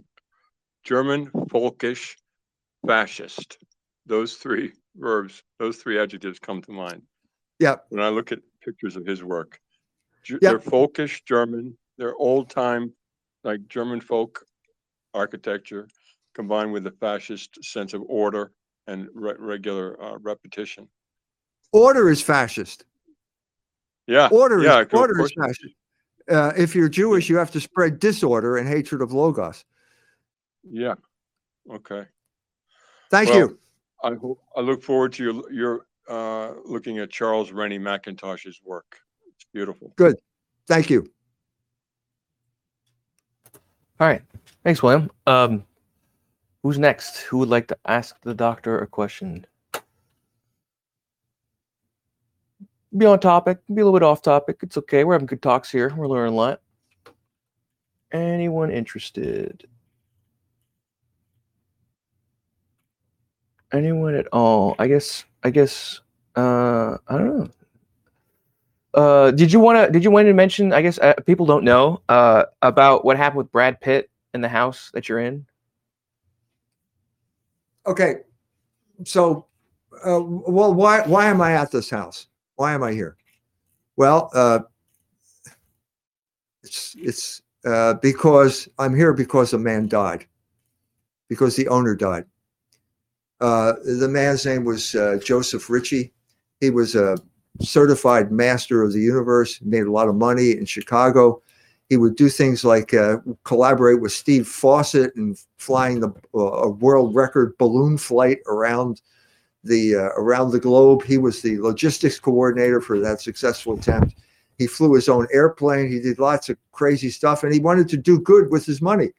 German, 0.84 1.28
folkish, 1.50 2.16
fascist. 2.86 3.58
Those 4.06 4.36
three 4.36 4.74
verbs, 4.96 5.44
those 5.60 5.78
three 5.78 6.00
adjectives 6.00 6.40
come 6.40 6.62
to 6.62 6.72
mind. 6.72 7.02
Yeah. 7.60 7.76
When 7.90 8.02
I 8.02 8.10
look 8.10 8.32
at 8.32 8.40
pictures 8.64 8.96
of 8.96 9.06
his 9.06 9.24
work, 9.24 9.60
Yeah. 10.30 10.38
they're 10.42 10.60
folkish 10.60 11.24
German, 11.26 11.78
they're 11.98 12.16
old 12.16 12.50
time, 12.50 12.94
like 13.44 13.68
German 13.68 14.00
folk 14.02 14.46
architecture, 15.14 15.88
combined 16.34 16.72
with 16.72 16.88
a 16.88 16.92
fascist 16.92 17.64
sense 17.64 17.94
of 17.94 18.04
order 18.08 18.52
and 18.90 19.08
re- 19.14 19.36
regular 19.38 20.02
uh, 20.04 20.18
repetition. 20.18 20.88
Order 21.72 22.10
is 22.10 22.22
fascist. 22.22 22.84
Yeah. 24.08 24.28
Order 24.32 24.64
yeah, 24.64 24.80
is 24.80 24.88
of 24.88 24.94
order 24.94 25.22
is 25.22 25.32
fascist. 25.40 25.76
Uh, 26.30 26.52
if 26.58 26.76
you're 26.76 26.90
Jewish, 26.90 27.30
you 27.30 27.38
have 27.38 27.52
to 27.52 27.60
spread 27.60 28.00
disorder 28.00 28.58
and 28.58 28.68
hatred 28.68 29.02
of 29.02 29.14
logos. 29.14 29.64
Yeah. 30.64 30.96
Okay. 31.72 32.06
Thank 33.10 33.30
Well, 33.30 33.38
you. 33.38 33.60
I 34.04 34.14
hope, 34.16 34.42
I 34.56 34.62
look 34.62 34.82
forward 34.82 35.14
to 35.14 35.24
your, 35.24 35.52
your, 35.52 35.86
uh, 36.08 36.54
looking 36.66 36.98
at 37.00 37.12
Charles 37.12 37.52
Rennie 37.52 37.80
Mackintosh's 37.80 38.60
work. 38.64 39.00
It's 39.36 39.46
beautiful. 39.54 39.94
Good. 39.96 40.16
Thank 40.68 40.90
you. 40.90 41.10
All 44.00 44.08
right. 44.08 44.22
Thanks, 44.64 44.82
William. 44.82 45.12
Um, 45.28 45.64
who's 46.64 46.80
next? 46.80 47.18
Who 47.20 47.38
would 47.40 47.50
like 47.50 47.68
to 47.68 47.78
ask 47.86 48.16
the 48.22 48.34
doctor 48.34 48.80
a 48.80 48.88
question? 48.88 49.46
Be 52.98 53.06
on 53.06 53.20
topic, 53.20 53.60
be 53.68 53.82
a 53.82 53.86
little 53.86 54.00
bit 54.00 54.06
off 54.06 54.22
topic. 54.22 54.58
It's 54.64 54.78
okay. 54.78 55.04
We're 55.04 55.14
having 55.14 55.28
good 55.28 55.42
talks 55.42 55.72
here. 55.72 55.94
We're 55.96 56.08
learning 56.08 56.34
a 56.34 56.38
lot. 56.38 56.62
Anyone 58.12 58.72
interested? 58.72 59.68
Anyone 63.72 64.16
at 64.16 64.28
all? 64.34 64.76
I 64.80 64.88
guess. 64.88 65.24
I 65.44 65.52
guess. 65.52 66.02
Uh, 66.36 66.98
I 67.08 67.18
don't 67.18 67.38
know. 67.38 67.50
Uh, 68.96 69.32
did 69.32 69.54
you 69.54 69.60
want 69.60 69.78
to? 69.78 69.92
Did 69.92 70.04
you 70.04 70.10
want 70.10 70.26
to 70.26 70.34
mention? 70.34 70.74
I 70.74 70.82
guess 70.82 70.98
uh, 70.98 71.14
people 71.28 71.46
don't 71.46 71.64
know 71.64 72.02
uh, 72.10 72.46
about 72.64 73.06
what 73.06 73.18
happened 73.18 73.38
with 73.38 73.52
Brad 73.52 73.80
Pitt 73.80 74.10
in 74.34 74.42
the 74.42 74.50
house 74.50 74.90
that 74.96 75.08
you're 75.08 75.20
in. 75.20 75.46
Okay. 77.90 78.18
So, 79.04 79.48
uh, 80.06 80.22
well, 80.22 80.74
why 80.76 81.02
why 81.08 81.26
am 81.26 81.42
I 81.42 81.54
at 81.54 81.72
this 81.72 81.90
house? 81.90 82.28
Why 82.56 82.74
am 82.74 82.84
I 82.84 82.94
here? 82.94 83.18
Well, 83.96 84.30
uh, 84.36 84.60
it's 86.62 86.96
it's 87.00 87.42
uh, 87.66 87.96
because 87.96 88.70
I'm 88.78 88.96
here 88.96 89.12
because 89.12 89.54
a 89.54 89.58
man 89.58 89.88
died, 89.88 90.28
because 91.30 91.56
the 91.56 91.68
owner 91.68 91.96
died. 91.96 92.26
Uh, 93.42 93.74
the 93.84 94.08
man's 94.08 94.46
name 94.46 94.66
was 94.66 94.94
uh, 94.94 95.18
Joseph 95.24 95.68
Ritchie. 95.68 96.14
He 96.62 96.70
was 96.70 96.94
a 96.94 97.18
certified 97.60 98.32
master 98.32 98.84
of 98.84 98.94
the 98.94 99.02
universe. 99.02 99.60
Made 99.64 99.88
a 99.88 99.92
lot 99.92 100.10
of 100.10 100.16
money 100.16 100.52
in 100.52 100.66
Chicago. 100.66 101.42
He 101.90 101.98
would 101.98 102.16
do 102.16 102.30
things 102.30 102.64
like 102.64 102.94
uh, 102.94 103.18
collaborate 103.44 104.00
with 104.00 104.12
Steve 104.12 104.48
Fossett 104.48 105.16
and 105.16 105.38
flying 105.58 106.00
the 106.00 106.10
uh, 106.36 106.40
a 106.40 106.70
world 106.70 107.16
record 107.16 107.58
balloon 107.58 107.98
flight 107.98 108.40
around 108.48 109.02
the 109.64 109.96
uh, 109.96 110.10
around 110.16 110.52
the 110.52 110.60
globe. 110.60 111.04
He 111.04 111.18
was 111.18 111.42
the 111.42 111.60
logistics 111.60 112.20
coordinator 112.20 112.80
for 112.80 113.00
that 113.00 113.22
successful 113.22 113.74
attempt. 113.74 114.16
He 114.60 114.68
flew 114.68 114.94
his 114.94 115.10
own 115.10 115.28
airplane. 115.34 115.92
He 115.92 116.00
did 116.00 116.20
lots 116.20 116.50
of 116.50 116.58
crazy 116.72 117.10
stuff, 117.10 117.44
and 117.44 117.54
he 117.54 117.60
wanted 117.60 117.90
to 117.90 117.98
do 117.98 118.20
good 118.20 118.52
with 118.52 118.66
his 118.66 118.82
money. 118.82 119.10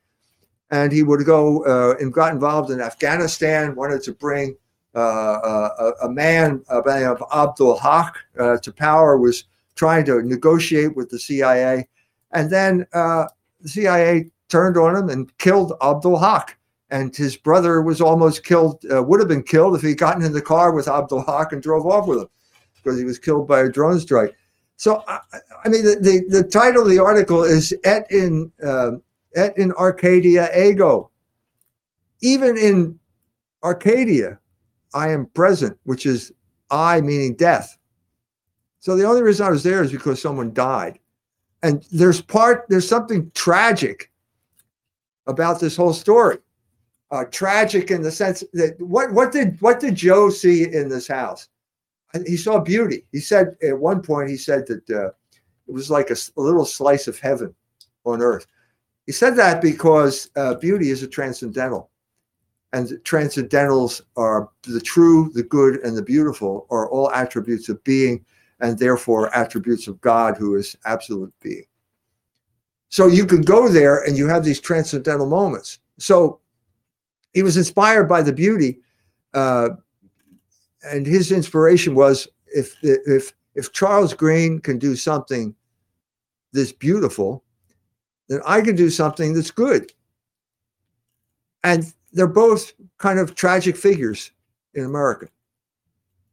And 0.71 0.93
he 0.93 1.03
would 1.03 1.25
go 1.27 1.65
uh, 1.65 1.97
and 1.99 2.13
got 2.13 2.33
involved 2.33 2.71
in 2.71 2.81
Afghanistan. 2.81 3.75
Wanted 3.75 4.03
to 4.05 4.13
bring 4.13 4.57
uh, 4.95 5.01
a, 5.01 5.93
a 6.05 6.09
man 6.09 6.63
by 6.85 7.03
Abdul 7.03 7.79
Haq 7.79 8.17
uh, 8.39 8.59
to 8.59 8.73
power. 8.73 9.19
Was 9.19 9.45
trying 9.75 10.05
to 10.05 10.23
negotiate 10.23 10.95
with 10.95 11.09
the 11.09 11.19
CIA, 11.19 11.89
and 12.33 12.51
then 12.51 12.87
uh, 12.93 13.27
the 13.61 13.69
CIA 13.69 14.31
turned 14.49 14.77
on 14.77 14.97
him 14.97 15.09
and 15.09 15.37
killed 15.39 15.73
Abdul 15.83 16.19
Haq 16.19 16.57
and 16.91 17.15
his 17.15 17.37
brother 17.37 17.83
was 17.83 18.01
almost 18.01 18.45
killed, 18.45 18.85
uh, 18.93 19.03
would 19.03 19.21
have 19.21 19.29
been 19.29 19.43
killed 19.43 19.77
if 19.77 19.83
he'd 19.83 19.99
gotten 19.99 20.25
in 20.25 20.33
the 20.33 20.43
car 20.43 20.73
with 20.73 20.89
Abdul 20.89 21.25
Haq 21.25 21.53
and 21.53 21.63
drove 21.63 21.87
off 21.87 22.07
with 22.07 22.23
him 22.23 22.29
because 22.77 22.99
he 22.99 23.05
was 23.05 23.19
killed 23.19 23.47
by 23.47 23.61
a 23.61 23.69
drone 23.69 24.01
strike. 24.01 24.35
So, 24.77 25.05
I, 25.07 25.21
I 25.65 25.69
mean, 25.69 25.85
the, 25.85 25.97
the, 26.01 26.41
the 26.41 26.49
title 26.49 26.83
of 26.83 26.89
the 26.89 26.99
article 26.99 27.45
is 27.45 27.75
Et 27.85 28.11
in, 28.11 28.51
uh, 28.65 28.93
Et 29.37 29.57
in 29.57 29.73
Arcadia 29.73 30.49
Ego. 30.59 31.11
Even 32.23 32.57
in 32.57 32.99
Arcadia, 33.63 34.39
I 34.95 35.11
am 35.11 35.27
present, 35.27 35.79
which 35.85 36.07
is 36.07 36.33
I 36.71 37.01
meaning 37.01 37.35
death. 37.35 37.77
So 38.81 38.97
the 38.97 39.05
only 39.05 39.23
reason 39.23 39.47
I 39.47 39.51
was 39.51 39.63
there 39.63 39.83
is 39.83 39.93
because 39.93 40.21
someone 40.21 40.55
died. 40.55 40.99
And 41.63 41.87
there's 41.93 42.21
part 42.21 42.67
there's 42.69 42.89
something 42.89 43.31
tragic 43.35 44.11
about 45.27 45.61
this 45.61 45.77
whole 45.77 45.93
story. 45.93 46.39
Uh, 47.11 47.25
tragic 47.25 47.91
in 47.91 48.03
the 48.03 48.11
sense 48.11 48.45
that 48.53 48.81
what 48.81 49.13
what 49.13 49.33
did 49.33 49.61
what 49.61 49.81
did 49.81 49.95
Joe 49.95 50.31
see 50.31 50.65
in 50.65 50.89
this 50.89 51.09
house? 51.09 51.49
He 52.27 52.37
saw 52.37 52.59
beauty. 52.61 53.05
He 53.13 53.21
said 53.21 53.57
at 53.63 53.79
one 53.79 54.03
point 54.03 54.31
he 54.31 54.37
said 54.37 54.67
that 54.67 54.91
uh, 54.91 55.09
it 55.69 55.73
was 55.73 55.91
like 55.91 56.11
a 56.11 56.17
little 56.37 56.65
slice 56.65 57.07
of 57.09 57.19
heaven 57.19 57.55
on 58.05 58.23
earth. 58.23 58.47
He 59.07 59.13
said 59.13 59.37
that 59.37 59.61
because 59.61 60.31
uh, 60.37 60.55
beauty 60.55 60.91
is 60.91 61.03
a 61.03 61.09
transcendental, 61.09 61.91
and 62.73 62.89
transcendentals 63.05 64.03
are 64.17 64.51
the 64.63 64.81
true, 64.81 65.31
the 65.35 65.43
good, 65.43 65.81
and 65.81 65.97
the 65.97 66.03
beautiful 66.03 66.67
are 66.71 66.89
all 66.91 67.11
attributes 67.13 67.69
of 67.69 67.83
being, 67.83 68.25
and 68.61 68.79
therefore 68.79 69.35
attributes 69.35 69.87
of 69.89 70.01
God, 70.01 70.37
who 70.37 70.55
is 70.55 70.77
absolute 70.85 71.33
being. 71.41 71.65
So 72.89 73.07
you 73.07 73.25
can 73.25 73.43
go 73.43 73.69
there 73.69 74.03
and 74.03 74.17
you 74.17 74.27
have 74.27 74.45
these 74.45 74.61
transcendental 74.61 75.27
moments. 75.27 75.79
So 75.99 76.41
he 77.33 77.43
was 77.43 77.57
inspired 77.57 78.09
by 78.09 78.23
the 78.23 78.33
beauty, 78.33 78.81
uh, 79.35 79.71
and 80.83 81.07
his 81.07 81.31
inspiration 81.31 81.95
was 81.95 82.27
if 82.47 82.77
if 82.83 83.33
if 83.55 83.73
Charles 83.73 84.15
Greene 84.15 84.59
can 84.61 84.79
do 84.79 84.97
something 84.97 85.55
this 86.53 86.73
beautiful, 86.73 87.45
then 88.29 88.41
I 88.45 88.61
can 88.61 88.75
do 88.75 88.91
something 88.91 89.35
that's 89.35 89.51
good. 89.51 89.93
And 91.63 91.93
they're 92.13 92.27
both 92.27 92.73
kind 92.99 93.19
of 93.19 93.35
tragic 93.35 93.77
figures 93.77 94.33
in 94.75 94.85
America. 94.85 95.29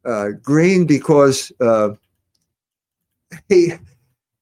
Uh, 0.04 0.30
Greene 0.42 0.86
because 0.86 1.52
uh, 1.60 1.90
he, 3.48 3.72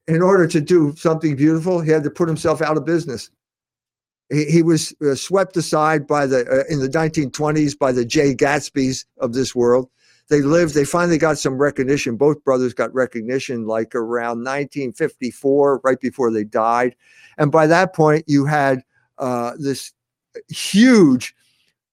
in 0.09 0.23
order 0.23 0.47
to 0.47 0.61
do 0.61 0.95
something 0.97 1.37
beautiful, 1.37 1.81
he 1.81 1.91
had 1.91 2.05
to 2.05 2.11
put 2.11 2.29
himself 2.29 2.63
out 2.63 2.77
of 2.77 2.85
business. 2.85 3.31
He, 4.31 4.45
he 4.47 4.63
was 4.63 4.95
uh, 5.05 5.15
swept 5.15 5.57
aside 5.57 6.07
by 6.07 6.27
the 6.27 6.41
uh, 6.41 6.73
in 6.73 6.81
the 6.81 6.89
1920s 6.89 7.79
by 7.79 7.93
the 7.93 8.05
Jay 8.05 8.35
Gatsby's 8.35 9.07
of 9.19 9.33
this 9.33 9.55
world. 9.55 9.89
They 10.29 10.43
lived. 10.43 10.75
They 10.75 10.85
finally 10.85 11.19
got 11.19 11.39
some 11.39 11.57
recognition. 11.57 12.17
Both 12.17 12.43
brothers 12.43 12.75
got 12.75 12.93
recognition 12.93 13.67
like 13.67 13.95
around 13.95 14.39
1954, 14.39 15.83
right 15.85 16.01
before 16.01 16.33
they 16.33 16.43
died. 16.43 16.97
And 17.39 17.53
by 17.53 17.69
that 17.69 17.95
point, 17.95 18.25
you 18.27 18.45
had 18.45 18.83
uh, 19.19 19.53
this 19.59 19.93
huge 20.49 21.35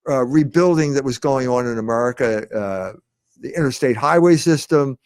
uh, 0.10 0.26
rebuilding 0.26 0.94
that 0.94 1.04
was 1.04 1.20
going 1.20 1.48
on 1.48 1.68
in 1.68 1.78
America. 1.78 2.48
Uh, 2.56 2.94
the 3.40 3.56
interstate 3.56 3.98
highway 3.98 4.38
system, 4.38 4.98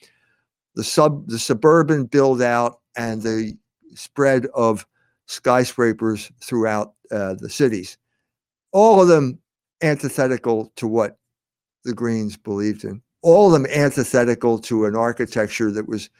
the 0.78 0.84
sub, 0.84 1.28
the 1.28 1.40
suburban 1.40 2.06
build 2.06 2.40
out, 2.40 2.80
and 2.96 3.24
the 3.24 3.58
spread 3.96 4.46
of 4.54 4.86
skyscrapers 5.26 6.32
throughout 6.40 6.94
uh, 7.12 7.34
the 7.34 7.50
cities. 7.50 7.98
All 8.74 9.02
of 9.02 9.08
them 9.08 9.40
antithetical 9.82 10.72
to 10.76 10.88
what 10.88 11.18
the 11.84 11.94
Greenes 11.94 12.38
believed 12.38 12.84
in. 12.84 13.02
All 13.24 13.48
of 13.48 13.54
them 13.54 13.70
antithetical 13.72 14.60
to 14.60 14.86
an 14.86 14.96
architecture 14.96 15.72
that 15.72 15.90
was 15.90 16.12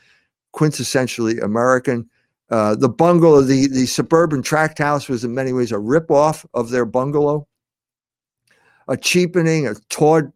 quintessentially 0.56 1.42
American. 1.44 2.10
Uh, 2.50 2.74
the 2.74 2.90
bungalow, 2.90 3.42
the, 3.42 3.68
the 3.68 3.86
suburban 3.86 4.42
tract 4.42 4.80
house 4.80 5.08
was 5.08 5.24
in 5.24 5.36
many 5.36 5.54
ways 5.54 5.72
a 5.72 5.76
ripoff 5.76 6.46
of 6.56 6.72
their 6.72 6.86
bungalow, 6.86 7.48
a 8.88 8.98
cheapening, 8.98 9.68
a, 9.68 9.76
tawd, 9.92 10.32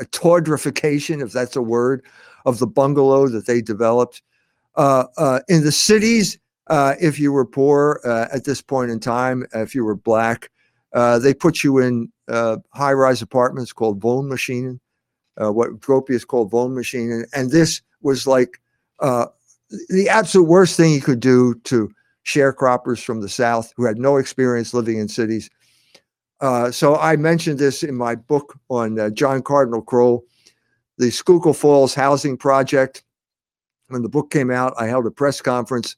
a 0.00 0.04
tawdrification, 0.06 1.20
if 1.20 1.30
that's 1.30 1.54
a 1.54 1.62
word, 1.62 2.04
of 2.44 2.58
the 2.58 2.66
bungalow 2.66 3.28
that 3.28 3.46
they 3.46 3.60
developed. 3.60 4.22
Uh, 4.76 5.04
uh, 5.18 5.40
in 5.48 5.64
the 5.64 5.72
cities, 5.72 6.38
uh, 6.68 6.94
if 7.00 7.18
you 7.18 7.32
were 7.32 7.44
poor 7.44 8.00
at 8.32 8.44
this 8.44 8.62
point 8.62 8.90
in 8.90 9.00
time, 9.00 9.44
if 9.54 9.74
you 9.74 9.84
were 9.84 9.96
black, 9.96 10.50
they 10.92 11.34
put 11.34 11.62
you 11.62 11.78
in 11.78 12.10
uh, 12.28 12.56
high-rise 12.72 13.20
apartments 13.20 13.72
called 13.72 14.00
Wohnmaschinen, 14.00 14.78
uh, 15.42 15.52
what 15.52 15.80
Gropius 15.80 16.26
called 16.26 16.52
Wohnmaschinen, 16.52 17.24
and 17.34 17.50
this 17.50 17.82
was 18.00 18.26
like 18.26 18.60
the 19.00 20.08
absolute 20.08 20.48
worst 20.48 20.76
thing 20.76 20.92
you 20.92 21.00
could 21.00 21.20
do 21.20 21.54
to 21.64 21.90
sharecroppers 22.24 23.02
from 23.02 23.20
the 23.20 23.28
South 23.28 23.72
who 23.76 23.84
had 23.84 23.98
no 23.98 24.16
experience 24.16 24.72
living 24.72 24.98
in 24.98 25.08
cities. 25.08 25.50
Uh, 26.40 26.70
so 26.70 26.96
I 26.96 27.16
mentioned 27.16 27.58
this 27.58 27.82
in 27.82 27.94
my 27.94 28.14
book 28.14 28.58
on 28.68 28.98
uh, 28.98 29.10
John 29.10 29.42
Cardinal 29.42 29.82
Krol, 29.82 30.22
the 30.98 31.10
Schuylkill 31.10 31.54
Falls 31.54 31.94
Housing 31.94 32.36
Project. 32.36 33.02
When 33.88 34.02
the 34.02 34.08
book 34.08 34.30
came 34.30 34.50
out, 34.50 34.74
I 34.78 34.86
held 34.86 35.06
a 35.06 35.10
press 35.10 35.40
conference 35.40 35.96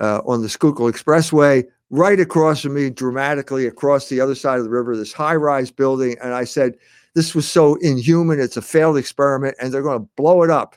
uh, 0.00 0.20
on 0.26 0.42
the 0.42 0.48
Schuylkill 0.48 0.90
Expressway, 0.90 1.64
right 1.90 2.20
across 2.20 2.62
from 2.62 2.74
me, 2.74 2.90
dramatically 2.90 3.66
across 3.66 4.08
the 4.08 4.20
other 4.20 4.34
side 4.34 4.58
of 4.58 4.64
the 4.64 4.70
river, 4.70 4.96
this 4.96 5.12
high-rise 5.12 5.70
building, 5.70 6.16
and 6.22 6.34
I 6.34 6.44
said, 6.44 6.76
"This 7.14 7.34
was 7.34 7.48
so 7.48 7.76
inhuman. 7.76 8.40
It's 8.40 8.56
a 8.56 8.62
failed 8.62 8.96
experiment, 8.96 9.56
and 9.60 9.72
they're 9.72 9.82
going 9.82 10.00
to 10.00 10.08
blow 10.16 10.42
it 10.42 10.50
up." 10.50 10.76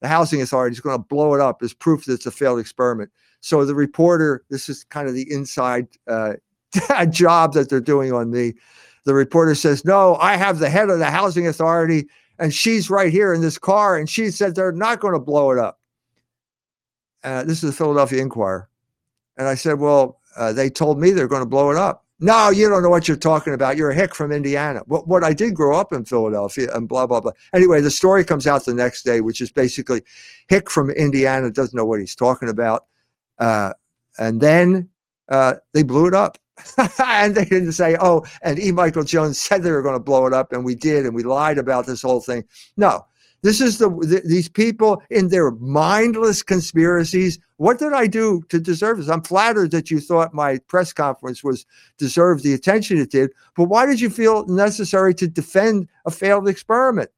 The 0.00 0.08
housing 0.08 0.42
authority 0.42 0.74
is 0.74 0.80
going 0.80 0.98
to 0.98 1.04
blow 1.04 1.34
it 1.34 1.40
up 1.40 1.62
as 1.62 1.72
proof 1.72 2.04
that 2.04 2.14
it's 2.14 2.26
a 2.26 2.30
failed 2.30 2.58
experiment. 2.58 3.10
So 3.40 3.64
the 3.64 3.74
reporter, 3.74 4.44
this 4.50 4.68
is 4.68 4.84
kind 4.84 5.08
of 5.08 5.14
the 5.14 5.30
inside 5.30 5.88
uh, 6.08 6.34
job 7.10 7.52
that 7.54 7.68
they're 7.68 7.80
doing 7.80 8.12
on 8.12 8.30
me. 8.30 8.54
The 9.04 9.14
reporter 9.14 9.54
says, 9.54 9.84
No, 9.84 10.16
I 10.16 10.36
have 10.36 10.58
the 10.58 10.70
head 10.70 10.90
of 10.90 10.98
the 10.98 11.10
housing 11.10 11.46
authority, 11.46 12.06
and 12.38 12.52
she's 12.52 12.90
right 12.90 13.12
here 13.12 13.32
in 13.32 13.40
this 13.40 13.58
car, 13.58 13.96
and 13.96 14.08
she 14.08 14.30
said 14.30 14.54
they're 14.54 14.72
not 14.72 15.00
going 15.00 15.14
to 15.14 15.20
blow 15.20 15.50
it 15.50 15.58
up. 15.58 15.80
Uh, 17.24 17.44
this 17.44 17.62
is 17.62 17.70
the 17.70 17.76
Philadelphia 17.76 18.20
Inquirer. 18.20 18.68
And 19.36 19.48
I 19.48 19.54
said, 19.54 19.78
Well, 19.78 20.20
uh, 20.36 20.52
they 20.52 20.70
told 20.70 20.98
me 21.00 21.10
they're 21.10 21.28
going 21.28 21.42
to 21.42 21.48
blow 21.48 21.70
it 21.70 21.76
up. 21.76 22.04
No, 22.20 22.50
you 22.50 22.68
don't 22.68 22.84
know 22.84 22.88
what 22.88 23.08
you're 23.08 23.16
talking 23.16 23.52
about. 23.52 23.76
You're 23.76 23.90
a 23.90 23.94
hick 23.94 24.14
from 24.14 24.30
Indiana. 24.30 24.82
What, 24.86 25.08
what 25.08 25.24
I 25.24 25.32
did 25.32 25.54
grow 25.56 25.76
up 25.76 25.92
in 25.92 26.04
Philadelphia 26.04 26.68
and 26.72 26.88
blah, 26.88 27.04
blah, 27.04 27.20
blah. 27.20 27.32
Anyway, 27.52 27.80
the 27.80 27.90
story 27.90 28.24
comes 28.24 28.46
out 28.46 28.64
the 28.64 28.74
next 28.74 29.02
day, 29.02 29.20
which 29.20 29.40
is 29.40 29.50
basically 29.50 30.02
hick 30.46 30.70
from 30.70 30.90
Indiana 30.90 31.50
doesn't 31.50 31.76
know 31.76 31.84
what 31.84 31.98
he's 31.98 32.14
talking 32.14 32.48
about. 32.48 32.86
Uh, 33.40 33.72
and 34.18 34.40
then 34.40 34.88
uh, 35.32 35.54
they 35.72 35.82
blew 35.82 36.06
it 36.06 36.14
up. 36.14 36.38
and 36.98 37.34
they 37.34 37.46
didn't 37.46 37.72
say, 37.72 37.96
oh, 38.00 38.24
and 38.42 38.58
E. 38.58 38.70
Michael 38.70 39.02
Jones 39.02 39.40
said 39.40 39.62
they 39.62 39.72
were 39.72 39.82
going 39.82 39.96
to 39.96 40.00
blow 40.00 40.26
it 40.26 40.32
up, 40.32 40.52
and 40.52 40.64
we 40.64 40.74
did, 40.74 41.06
and 41.06 41.14
we 41.14 41.22
lied 41.22 41.58
about 41.58 41.86
this 41.86 42.02
whole 42.02 42.20
thing. 42.20 42.44
No, 42.76 43.06
this 43.42 43.60
is 43.60 43.78
the 43.78 43.90
th- 44.08 44.22
these 44.24 44.48
people 44.48 45.02
in 45.10 45.28
their 45.28 45.50
mindless 45.52 46.42
conspiracies. 46.42 47.38
What 47.56 47.78
did 47.78 47.92
I 47.94 48.06
do 48.06 48.42
to 48.50 48.60
deserve 48.60 48.98
this? 48.98 49.08
I'm 49.08 49.22
flattered 49.22 49.70
that 49.72 49.90
you 49.90 49.98
thought 49.98 50.34
my 50.34 50.58
press 50.68 50.92
conference 50.92 51.42
was 51.42 51.66
deserved 51.98 52.44
the 52.44 52.54
attention 52.54 52.98
it 52.98 53.10
did, 53.10 53.32
but 53.56 53.64
why 53.64 53.86
did 53.86 54.00
you 54.00 54.10
feel 54.10 54.46
necessary 54.46 55.14
to 55.14 55.26
defend 55.26 55.88
a 56.04 56.10
failed 56.10 56.48
experiment? 56.48 57.10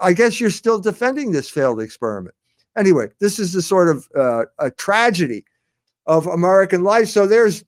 I 0.00 0.14
guess 0.14 0.40
you're 0.40 0.50
still 0.50 0.80
defending 0.80 1.30
this 1.30 1.48
failed 1.48 1.80
experiment. 1.80 2.34
Anyway, 2.76 3.08
this 3.20 3.38
is 3.38 3.52
the 3.52 3.62
sort 3.62 3.88
of 3.88 4.08
uh, 4.16 4.46
a 4.58 4.70
tragedy 4.72 5.44
of 6.06 6.26
American 6.26 6.82
life. 6.84 7.08
So 7.08 7.26
there's 7.26 7.64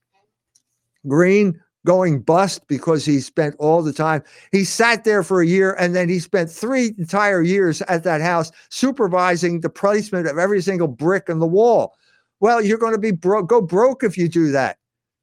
Greene 1.07 1.61
going 1.87 2.21
bust 2.21 2.67
because 2.67 3.05
he 3.05 3.21
spent 3.21 3.55
all 3.59 3.81
the 3.83 3.93
time. 3.93 4.23
He 4.53 4.65
sat 4.65 5.05
there 5.05 5.23
for 5.23 5.41
a 5.41 5.47
year 5.47 5.75
and 5.79 5.95
then 5.95 6.09
he 6.09 6.19
spent 6.19 6.51
three 6.51 6.95
entire 6.99 7.43
years 7.43 7.81
at 7.83 8.03
that 8.05 8.21
house 8.21 8.51
supervising 8.71 9.61
the 9.61 9.71
placement 9.71 10.27
of 10.27 10.37
every 10.37 10.61
single 10.61 10.89
brick 10.89 11.29
in 11.29 11.39
the 11.39 11.47
wall. 11.47 11.95
Well, 12.41 12.63
you're 12.63 12.79
going 12.79 12.93
to 12.93 12.99
be 12.99 13.13
broke, 13.13 13.49
go 13.49 13.63
broke 13.63 14.03
if 14.03 14.19
you 14.19 14.29
do 14.29 14.51
that. 14.53 14.79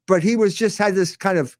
But 0.06 0.22
he 0.22 0.36
was 0.36 0.54
just 0.54 0.78
had 0.78 0.94
this 0.94 1.16
kind 1.16 1.38
of 1.38 1.56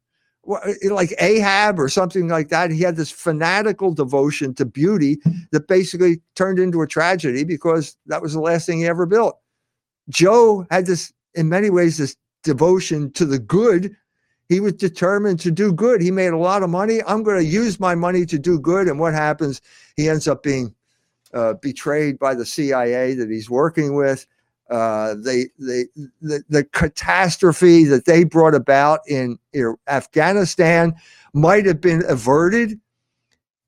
like 0.91 1.15
Ahab 1.21 1.81
or 1.81 1.89
something 1.89 2.29
like 2.29 2.49
that. 2.51 2.71
He 2.71 2.81
had 2.81 2.97
this 2.97 3.11
fanatical 3.11 3.95
devotion 3.95 4.53
to 4.55 4.67
beauty 4.67 5.19
that 5.53 5.69
basically 5.69 6.21
turned 6.35 6.59
into 6.59 6.83
a 6.83 6.87
tragedy 6.87 7.45
because 7.45 7.97
that 8.07 8.21
was 8.21 8.35
the 8.35 8.41
last 8.41 8.67
thing 8.67 8.81
he 8.81 8.87
ever 8.87 9.07
built. 9.07 9.39
Joe 10.11 10.67
had 10.71 10.85
this, 10.85 11.14
in 11.35 11.49
many 11.49 11.71
ways, 11.71 11.99
this 11.99 12.17
devotion 12.43 13.11
to 13.13 13.25
the 13.25 13.39
good. 13.39 13.97
He 14.49 14.61
was 14.61 14.75
determined 14.75 15.41
to 15.41 15.51
do 15.51 15.73
good. 15.73 16.01
He 16.03 16.11
made 16.11 16.29
a 16.29 16.39
lot 16.39 16.63
of 16.63 16.71
money. 16.71 17.01
I'm 17.07 17.23
going 17.23 17.39
to 17.39 17.45
use 17.45 17.81
my 17.81 17.95
money 17.95 18.27
to 18.27 18.39
do 18.39 18.61
good. 18.61 18.89
And 18.89 19.01
what 19.01 19.15
happens? 19.15 19.61
He 19.97 20.09
ends 20.09 20.29
up 20.29 20.43
being 20.43 20.75
uh, 21.33 21.55
betrayed 21.55 22.19
by 22.19 22.35
the 22.35 22.47
CIA 22.47 23.15
that 23.15 23.31
he's 23.31 23.49
working 23.51 23.95
with. 23.95 24.27
Uh, 24.71 25.15
they, 25.19 25.47
they, 25.59 25.85
the, 26.23 26.43
the 26.49 26.65
catastrophe 26.73 27.85
that 27.85 28.07
they 28.07 28.25
brought 28.25 28.55
about 28.55 29.01
in, 29.09 29.39
in 29.53 29.75
Afghanistan 29.89 30.95
might 31.33 31.67
have 31.67 31.81
been 31.81 32.03
averted 32.09 32.81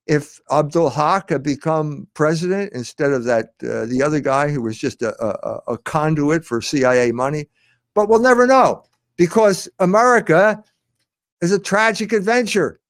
if 0.06 0.40
Abdul 0.52 0.90
Haq 0.90 1.30
had 1.30 1.42
become 1.42 2.06
president 2.14 2.72
instead 2.72 3.12
of 3.12 3.24
that 3.24 3.50
uh, 3.62 3.86
the 3.86 4.02
other 4.04 4.20
guy 4.20 4.48
who 4.48 4.62
was 4.62 4.78
just 4.78 5.02
a, 5.02 5.14
a, 5.24 5.74
a 5.74 5.78
conduit 5.78 6.44
for 6.44 6.62
CIA 6.62 7.12
money. 7.12 7.46
But 7.94 8.08
we'll 8.08 8.20
never 8.20 8.46
know 8.46 8.84
because 9.16 9.68
America 9.78 10.62
is 11.40 11.52
a 11.52 11.58
tragic 11.58 12.12
adventure. 12.12 12.80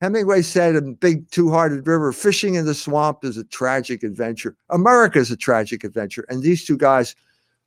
Hemingway 0.00 0.42
said 0.42 0.76
in 0.76 0.94
Big 0.94 1.30
Two 1.30 1.50
Hearted 1.50 1.86
River, 1.86 2.12
fishing 2.12 2.54
in 2.54 2.64
the 2.64 2.74
swamp 2.74 3.24
is 3.24 3.36
a 3.36 3.44
tragic 3.44 4.02
adventure. 4.02 4.56
America 4.70 5.18
is 5.18 5.30
a 5.30 5.36
tragic 5.36 5.84
adventure. 5.84 6.24
And 6.28 6.42
these 6.42 6.64
two 6.64 6.76
guys 6.76 7.14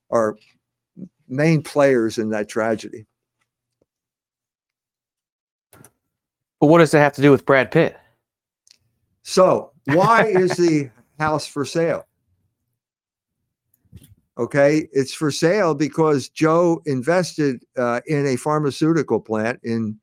are 0.09 0.35
main 1.27 1.61
players 1.61 2.17
in 2.17 2.29
that 2.29 2.49
tragedy. 2.49 3.05
But 6.59 6.67
what 6.67 6.79
does 6.79 6.93
it 6.93 6.99
have 6.99 7.13
to 7.13 7.21
do 7.21 7.31
with 7.31 7.45
Brad 7.45 7.71
Pitt? 7.71 7.97
So, 9.29 9.73
why 9.87 10.25
is 10.25 10.51
the 10.51 10.89
house 11.19 11.45
for 11.45 11.65
sale? 11.65 12.07
Okay, 14.37 14.87
it's 14.93 15.13
for 15.13 15.31
sale 15.31 15.75
because 15.75 16.29
Joe 16.29 16.81
invested 16.85 17.65
uh, 17.75 17.99
in 18.07 18.25
a 18.25 18.37
pharmaceutical 18.37 19.19
plant 19.19 19.59
in 19.63 19.99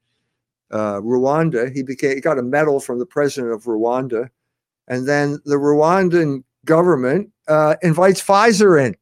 uh, 0.71 1.01
Rwanda. 1.01 1.75
He 1.75 1.83
became 1.83 2.17
he 2.17 2.21
got 2.21 2.39
a 2.39 2.43
medal 2.43 2.81
from 2.81 2.99
the 2.99 3.07
president 3.07 3.55
of 3.55 3.65
Rwanda, 3.65 4.29
and 4.89 5.09
then 5.09 5.39
the 5.47 5.57
Rwandan 5.57 6.45
government 6.67 7.31
uh, 7.49 7.77
invites 7.81 8.21
Pfizer 8.21 8.79
in, 8.79 8.95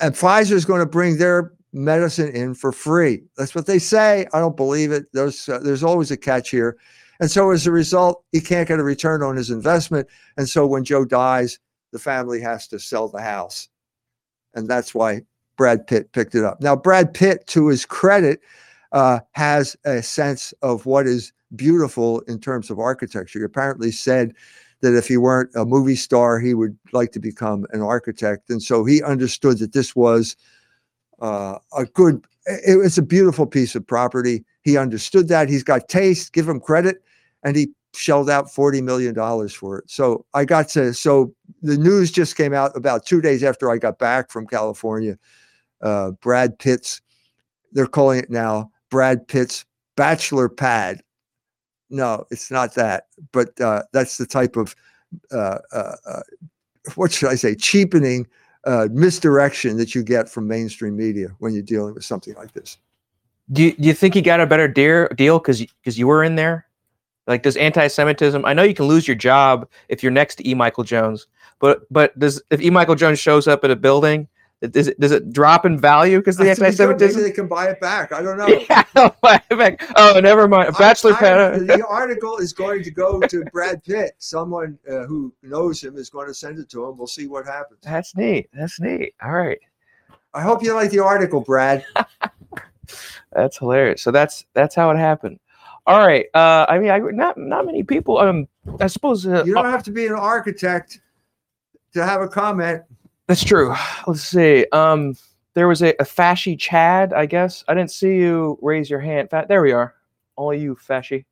and 0.00 0.14
Pfizer 0.14 0.52
is 0.52 0.64
going 0.64 0.80
to 0.80 0.86
bring 0.86 1.18
their 1.18 1.52
medicine 1.72 2.28
in 2.28 2.54
for 2.54 2.70
free. 2.70 3.24
That's 3.36 3.56
what 3.56 3.66
they 3.66 3.80
say. 3.80 4.28
I 4.32 4.38
don't 4.38 4.56
believe 4.56 4.92
it. 4.92 5.06
There's 5.12 5.48
uh, 5.48 5.58
there's 5.58 5.82
always 5.82 6.12
a 6.12 6.16
catch 6.16 6.50
here. 6.50 6.76
And 7.20 7.30
so 7.30 7.50
as 7.50 7.66
a 7.66 7.72
result, 7.72 8.24
he 8.32 8.40
can't 8.40 8.68
get 8.68 8.78
a 8.78 8.84
return 8.84 9.22
on 9.22 9.36
his 9.36 9.50
investment. 9.50 10.08
And 10.36 10.48
so 10.48 10.66
when 10.66 10.84
Joe 10.84 11.04
dies, 11.04 11.58
the 11.92 11.98
family 11.98 12.40
has 12.40 12.68
to 12.68 12.78
sell 12.78 13.08
the 13.08 13.22
house. 13.22 13.68
And 14.54 14.68
that's 14.68 14.94
why 14.94 15.22
Brad 15.56 15.86
Pitt 15.86 16.12
picked 16.12 16.34
it 16.34 16.44
up. 16.44 16.60
Now, 16.60 16.76
Brad 16.76 17.14
Pitt, 17.14 17.46
to 17.48 17.68
his 17.68 17.86
credit, 17.86 18.40
uh, 18.92 19.20
has 19.32 19.76
a 19.84 20.02
sense 20.02 20.52
of 20.62 20.86
what 20.86 21.06
is 21.06 21.32
beautiful 21.54 22.20
in 22.22 22.38
terms 22.38 22.70
of 22.70 22.78
architecture. 22.78 23.38
He 23.38 23.44
apparently 23.44 23.90
said 23.90 24.34
that 24.80 24.96
if 24.96 25.08
he 25.08 25.16
weren't 25.16 25.50
a 25.54 25.64
movie 25.64 25.96
star, 25.96 26.38
he 26.38 26.54
would 26.54 26.76
like 26.92 27.12
to 27.12 27.20
become 27.20 27.66
an 27.72 27.80
architect. 27.80 28.50
And 28.50 28.62
so 28.62 28.84
he 28.84 29.02
understood 29.02 29.58
that 29.58 29.72
this 29.72 29.96
was 29.96 30.36
uh, 31.20 31.58
a 31.76 31.86
good, 31.86 32.24
it 32.46 32.78
was 32.78 32.96
a 32.96 33.02
beautiful 33.02 33.46
piece 33.46 33.74
of 33.74 33.86
property. 33.86 34.44
He 34.62 34.76
understood 34.76 35.28
that. 35.28 35.48
He's 35.48 35.64
got 35.64 35.88
taste, 35.88 36.32
give 36.32 36.48
him 36.48 36.60
credit. 36.60 37.02
And 37.42 37.56
he 37.56 37.68
shelled 37.94 38.30
out 38.30 38.46
$40 38.46 38.82
million 38.82 39.14
for 39.48 39.78
it. 39.78 39.90
So 39.90 40.24
I 40.34 40.44
got 40.44 40.68
to, 40.70 40.92
so 40.92 41.34
the 41.62 41.76
news 41.76 42.10
just 42.10 42.36
came 42.36 42.52
out 42.52 42.76
about 42.76 43.06
two 43.06 43.20
days 43.20 43.42
after 43.42 43.70
I 43.70 43.78
got 43.78 43.98
back 43.98 44.30
from 44.30 44.46
California. 44.46 45.18
Uh, 45.80 46.12
Brad 46.12 46.58
Pitt's, 46.58 47.00
they're 47.72 47.86
calling 47.86 48.18
it 48.20 48.30
now 48.30 48.70
Brad 48.90 49.26
Pitt's 49.26 49.64
bachelor 49.96 50.48
pad. 50.48 51.02
No, 51.90 52.24
it's 52.30 52.50
not 52.50 52.74
that, 52.74 53.04
but 53.32 53.58
uh, 53.60 53.82
that's 53.92 54.16
the 54.16 54.26
type 54.26 54.56
of, 54.56 54.74
uh, 55.32 55.58
uh, 55.72 55.96
uh, 56.06 56.20
what 56.96 57.12
should 57.12 57.30
I 57.30 57.36
say, 57.36 57.54
cheapening 57.54 58.26
uh, 58.66 58.88
misdirection 58.90 59.76
that 59.76 59.94
you 59.94 60.02
get 60.02 60.28
from 60.28 60.46
mainstream 60.46 60.96
media 60.96 61.28
when 61.38 61.54
you're 61.54 61.62
dealing 61.62 61.94
with 61.94 62.04
something 62.04 62.34
like 62.34 62.52
this. 62.52 62.78
Do 63.52 63.62
you, 63.62 63.72
do 63.72 63.86
you 63.86 63.94
think 63.94 64.14
he 64.14 64.22
got 64.22 64.40
a 64.40 64.46
better 64.46 64.66
dear, 64.66 65.08
deal 65.16 65.38
because 65.38 65.60
because 65.60 65.98
you 65.98 66.08
were 66.08 66.24
in 66.24 66.34
there? 66.34 66.66
Like, 67.28 67.42
does 67.42 67.56
anti-Semitism? 67.56 68.44
I 68.44 68.52
know 68.52 68.62
you 68.62 68.74
can 68.74 68.86
lose 68.86 69.08
your 69.08 69.16
job 69.16 69.68
if 69.88 70.02
you're 70.02 70.12
next 70.12 70.36
to 70.36 70.48
E. 70.48 70.54
Michael 70.54 70.84
Jones, 70.84 71.26
but 71.60 71.82
but 71.92 72.16
does 72.18 72.42
if 72.50 72.60
E. 72.60 72.70
Michael 72.70 72.96
Jones 72.96 73.18
shows 73.18 73.46
up 73.48 73.64
at 73.64 73.70
a 73.70 73.76
building, 73.76 74.28
does 74.60 74.88
it 74.88 74.98
does 74.98 75.12
it 75.12 75.32
drop 75.32 75.66
in 75.66 75.78
value 75.78 76.18
because 76.18 76.36
the 76.36 76.44
That's 76.44 76.58
to 76.58 76.70
be 76.70 76.76
good. 76.76 77.00
Maybe 77.00 77.22
they 77.22 77.30
can 77.30 77.46
buy 77.46 77.68
it 77.68 77.80
back. 77.80 78.12
I 78.12 78.22
don't 78.22 78.38
know. 78.38 78.46
Yeah, 78.70 78.84
I'll 78.94 79.14
buy 79.22 79.40
it 79.50 79.56
back. 79.58 79.82
Oh, 79.96 80.18
never 80.20 80.48
mind. 80.48 80.74
I- 80.74 80.78
bachelor 80.78 81.12
I- 81.12 81.18
pad. 81.18 81.66
The 81.66 81.86
article 81.88 82.38
is 82.38 82.52
going 82.52 82.82
to 82.84 82.90
go 82.90 83.20
to 83.20 83.44
Brad 83.52 83.84
Pitt. 83.84 84.12
Someone 84.18 84.78
uh, 84.90 85.04
who 85.04 85.32
knows 85.42 85.82
him 85.82 85.96
is 85.96 86.08
going 86.08 86.26
to 86.26 86.34
send 86.34 86.58
it 86.58 86.68
to 86.70 86.84
him. 86.86 86.96
We'll 86.96 87.06
see 87.06 87.26
what 87.26 87.44
happens. 87.46 87.80
That's 87.82 88.16
neat. 88.16 88.48
That's 88.54 88.80
neat. 88.80 89.14
All 89.22 89.32
right. 89.32 89.58
I 90.32 90.40
hope 90.42 90.62
you 90.62 90.74
like 90.74 90.90
the 90.90 91.00
article, 91.00 91.40
Brad. 91.40 91.84
That's 93.32 93.58
hilarious. 93.58 94.02
So 94.02 94.10
that's 94.10 94.46
that's 94.54 94.74
how 94.74 94.90
it 94.90 94.96
happened. 94.96 95.38
All 95.86 96.06
right. 96.06 96.26
Uh, 96.34 96.66
I 96.68 96.78
mean, 96.78 96.90
I 96.90 96.98
not 96.98 97.36
not 97.36 97.66
many 97.66 97.82
people. 97.82 98.18
Um, 98.18 98.48
I 98.80 98.86
suppose 98.86 99.26
uh, 99.26 99.44
You 99.44 99.54
don't 99.54 99.66
have 99.66 99.82
to 99.84 99.92
be 99.92 100.06
an 100.06 100.14
architect 100.14 101.00
to 101.92 102.04
have 102.04 102.22
a 102.22 102.28
comment. 102.28 102.82
That's 103.26 103.44
true. 103.44 103.74
Let's 104.06 104.22
see. 104.22 104.66
Um, 104.72 105.16
there 105.54 105.68
was 105.68 105.82
a, 105.82 105.90
a 106.00 106.04
Fashy 106.04 106.58
Chad. 106.58 107.12
I 107.12 107.26
guess 107.26 107.64
I 107.68 107.74
didn't 107.74 107.90
see 107.90 108.16
you 108.16 108.58
raise 108.62 108.90
your 108.90 109.00
hand. 109.00 109.30
Fa- 109.30 109.46
There 109.48 109.62
we 109.62 109.72
are. 109.72 109.94
All 110.36 110.52
you 110.52 110.76
Fashy. 110.76 111.24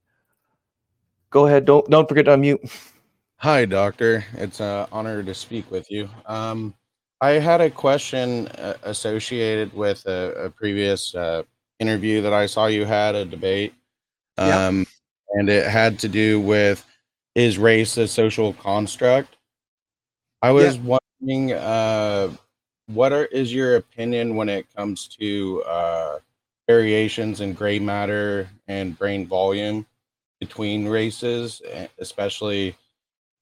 Go 1.31 1.47
ahead. 1.47 1.65
Don't 1.65 1.89
don't 1.91 2.09
forget 2.09 2.25
to 2.27 2.33
unmute. 2.33 2.71
Hi, 3.37 3.65
doctor. 3.65 4.25
It's 4.35 4.61
an 4.61 4.87
honor 4.93 5.23
to 5.23 5.35
speak 5.35 5.71
with 5.71 5.91
you. 5.91 6.09
Um, 6.27 6.73
I 7.21 7.33
had 7.33 7.61
a 7.61 7.71
question 7.71 8.49
uh, 8.49 8.75
associated 8.85 9.73
with 9.75 10.05
a, 10.07 10.33
a 10.45 10.51
previous 10.51 11.15
uh, 11.15 11.43
interview 11.81 12.23
that 12.23 12.33
I 12.33 12.47
saw 12.47 12.67
you 12.67 12.85
had 12.85 13.15
a 13.15 13.25
debate, 13.25 13.75
Yeah. 14.39 14.67
um, 14.69 14.87
and 15.35 15.49
it 15.51 15.67
had 15.67 15.99
to 16.01 16.09
do 16.09 16.41
with 16.41 16.85
is 17.35 17.59
race 17.59 17.97
a 17.97 18.07
social 18.09 18.53
construct? 18.55 19.37
I 20.41 20.51
was 20.53 20.79
wondering, 21.21 21.53
uh, 21.53 22.33
what 22.87 23.13
are, 23.13 23.27
is 23.27 23.53
your 23.53 23.77
opinion 23.77 24.37
when 24.37 24.49
it 24.49 24.67
comes 24.75 25.09
to 25.21 25.63
uh, 25.65 26.19
variations 26.67 27.41
in 27.41 27.53
gray 27.53 27.79
matter 27.79 28.49
and 28.69 28.99
brain 28.99 29.27
volume 29.27 29.87
between 30.41 30.87
races, 30.87 31.63
e- 31.65 31.87
especially 31.99 32.77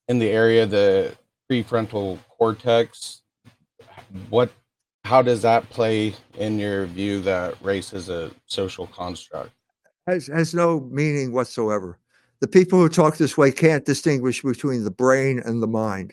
in 0.08 0.18
the 0.18 0.28
area 0.30 0.64
of 0.64 0.70
the 0.70 1.16
prefrontal 1.50 2.18
cortex 2.38 3.22
what 4.30 4.50
how 5.04 5.20
does 5.20 5.42
that 5.42 5.68
play 5.70 6.14
in 6.38 6.58
your 6.58 6.86
view 6.86 7.20
that 7.20 7.54
race 7.62 7.92
is 7.92 8.08
a 8.08 8.30
social 8.46 8.86
construct 8.88 9.50
Has 10.06 10.26
has 10.28 10.54
no 10.54 10.80
meaning 10.90 11.32
whatsoever. 11.32 11.98
The 12.40 12.48
people 12.48 12.78
who 12.78 12.88
talk 12.88 13.16
this 13.16 13.36
way 13.36 13.52
can't 13.52 13.84
distinguish 13.84 14.42
between 14.42 14.82
the 14.82 14.90
brain 14.90 15.40
and 15.44 15.62
the 15.62 15.68
mind. 15.68 16.12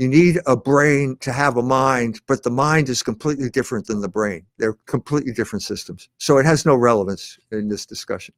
You 0.00 0.08
need 0.08 0.40
a 0.46 0.56
brain 0.56 1.18
to 1.20 1.30
have 1.30 1.58
a 1.58 1.62
mind, 1.62 2.22
but 2.26 2.42
the 2.42 2.50
mind 2.50 2.88
is 2.88 3.02
completely 3.02 3.50
different 3.50 3.86
than 3.86 4.00
the 4.00 4.08
brain. 4.08 4.46
They're 4.56 4.78
completely 4.86 5.34
different 5.34 5.62
systems. 5.62 6.08
So 6.16 6.38
it 6.38 6.46
has 6.46 6.64
no 6.64 6.74
relevance 6.74 7.38
in 7.52 7.68
this 7.68 7.84
discussion. 7.84 8.34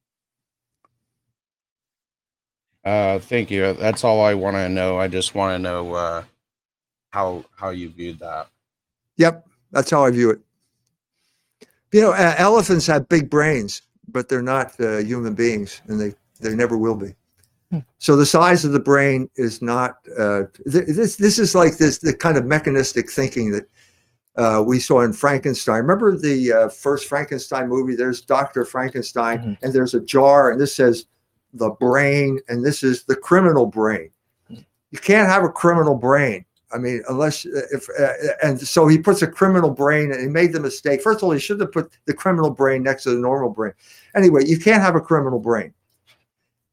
uh 2.85 3.19
thank 3.21 3.51
you 3.51 3.75
that's 3.75 4.05
all 4.05 4.21
i 4.23 4.35
want 4.35 4.57
to 4.57 4.69
know 4.69 4.99
i 4.99 5.09
just 5.09 5.35
want 5.35 5.55
to 5.55 5.59
know 5.61 5.95
uh 5.95 6.25
how 7.13 7.45
how 7.57 7.71
you 7.71 7.91
viewed 7.91 8.19
that 8.21 8.49
Yep, 9.19 9.47
that's 9.71 9.91
how 9.91 10.05
I 10.05 10.11
view 10.11 10.31
it. 10.31 10.41
You 11.93 12.01
know, 12.01 12.13
uh, 12.13 12.35
elephants 12.39 12.87
have 12.89 13.09
big 13.09 13.31
brains, 13.31 13.83
but 14.09 14.29
they're 14.29 14.43
not 14.43 14.81
uh, 14.81 14.99
human 14.99 15.35
beings, 15.35 15.83
and 15.87 16.01
they 16.01 16.15
they 16.41 16.57
never 16.57 16.77
will 16.77 16.97
be. 16.97 17.15
So 17.99 18.17
the 18.17 18.27
size 18.27 18.65
of 18.65 18.73
the 18.73 18.81
brain 18.81 19.29
is 19.37 19.63
not. 19.63 19.97
Uh, 20.19 20.43
th- 20.71 20.87
this 20.87 21.17
this 21.17 21.39
is 21.39 21.55
like 21.55 21.79
this 21.79 21.99
the 21.99 22.15
kind 22.15 22.37
of 22.37 22.45
mechanistic 22.45 23.11
thinking 23.11 23.51
that 23.53 23.69
uh, 24.37 24.63
we 24.67 24.79
saw 24.81 25.01
in 25.03 25.13
Frankenstein. 25.13 25.79
Remember 25.79 26.17
the 26.17 26.53
uh, 26.53 26.69
first 26.69 27.07
Frankenstein 27.09 27.69
movie? 27.69 27.95
There's 27.95 28.21
Doctor 28.21 28.65
Frankenstein, 28.65 29.39
Mhm. 29.39 29.59
and 29.63 29.73
there's 29.73 29.95
a 29.95 30.01
jar, 30.01 30.51
and 30.51 30.61
this 30.61 30.75
says 30.75 31.07
the 31.55 31.71
brain, 31.71 32.39
and 32.49 32.65
this 32.65 32.83
is 32.83 33.05
the 33.05 33.17
criminal 33.17 33.67
brain. 33.67 34.11
You 34.49 34.99
can't 34.99 35.29
have 35.29 35.45
a 35.45 35.49
criminal 35.49 35.95
brain. 35.95 36.45
I 36.75 36.79
mean, 36.79 37.03
unless 37.09 37.45
if 37.45 37.87
uh, 38.01 38.13
and 38.43 38.59
so 38.61 38.87
he 38.89 38.99
puts 38.99 39.21
a 39.23 39.27
criminal 39.27 39.71
brain 39.71 40.11
and 40.13 40.21
he 40.21 40.29
made 40.29 40.53
the 40.53 40.61
mistake. 40.61 41.03
First 41.03 41.19
of 41.19 41.25
all, 41.25 41.31
he 41.33 41.39
should 41.41 41.61
have 41.61 41.73
put 41.73 41.93
the 42.07 42.15
criminal 42.15 42.51
brain 42.51 42.83
next 42.83 43.03
to 43.05 43.11
the 43.11 43.19
normal 43.19 43.51
brain. 43.51 43.73
Anyway, 44.15 44.45
you 44.47 44.59
can't 44.59 44.83
have 44.83 44.97
a 44.97 45.01
criminal 45.01 45.39
brain. 45.39 45.73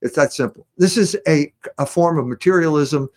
It's 0.02 0.16
that 0.16 0.34
simple. 0.34 0.66
This 0.78 0.98
is 0.98 1.18
a 1.28 1.54
a 1.78 1.86
form 1.86 2.18
of 2.18 2.28
materialism 2.28 3.10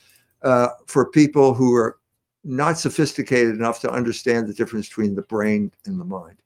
uh, 0.43 0.69
for 0.87 1.11
people 1.11 1.55
who 1.55 1.75
are 1.75 1.99
not 2.45 2.79
sophisticated 2.79 3.55
enough 3.55 3.81
to 3.81 3.91
understand 3.91 4.49
the 4.49 4.55
difference 4.55 4.89
between 4.89 5.15
the 5.15 5.23
brain 5.23 5.71
and 5.87 6.01
the 6.01 6.05
mind. 6.05 6.39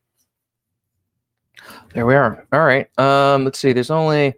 There 1.95 2.05
we 2.05 2.15
are. 2.15 2.47
All 2.53 2.65
right. 2.65 2.87
Um, 2.99 3.45
let's 3.45 3.59
see. 3.59 3.73
There's 3.73 3.91
only. 3.91 4.35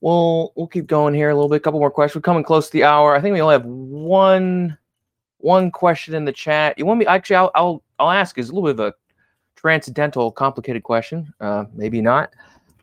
We'll 0.00 0.52
we'll 0.56 0.66
keep 0.66 0.86
going 0.86 1.12
here 1.12 1.28
a 1.28 1.34
little 1.34 1.50
bit. 1.50 1.56
A 1.56 1.60
couple 1.60 1.78
more 1.78 1.90
questions. 1.90 2.16
We're 2.16 2.22
coming 2.22 2.42
close 2.42 2.66
to 2.66 2.72
the 2.72 2.84
hour. 2.84 3.14
I 3.14 3.20
think 3.20 3.34
we 3.34 3.42
only 3.42 3.52
have 3.52 3.66
one 3.66 4.78
one 5.38 5.70
question 5.70 6.14
in 6.14 6.24
the 6.24 6.32
chat. 6.32 6.78
You 6.78 6.86
want 6.86 7.00
me? 7.00 7.06
Actually, 7.06 7.36
I'll 7.36 7.50
I'll, 7.54 7.82
I'll 7.98 8.10
ask. 8.10 8.38
Is 8.38 8.48
a 8.48 8.54
little 8.54 8.72
bit 8.72 8.80
of 8.80 8.92
a 8.92 8.94
transcendental, 9.56 10.32
complicated 10.32 10.84
question. 10.84 11.34
Uh, 11.38 11.66
maybe 11.74 12.00
not. 12.00 12.32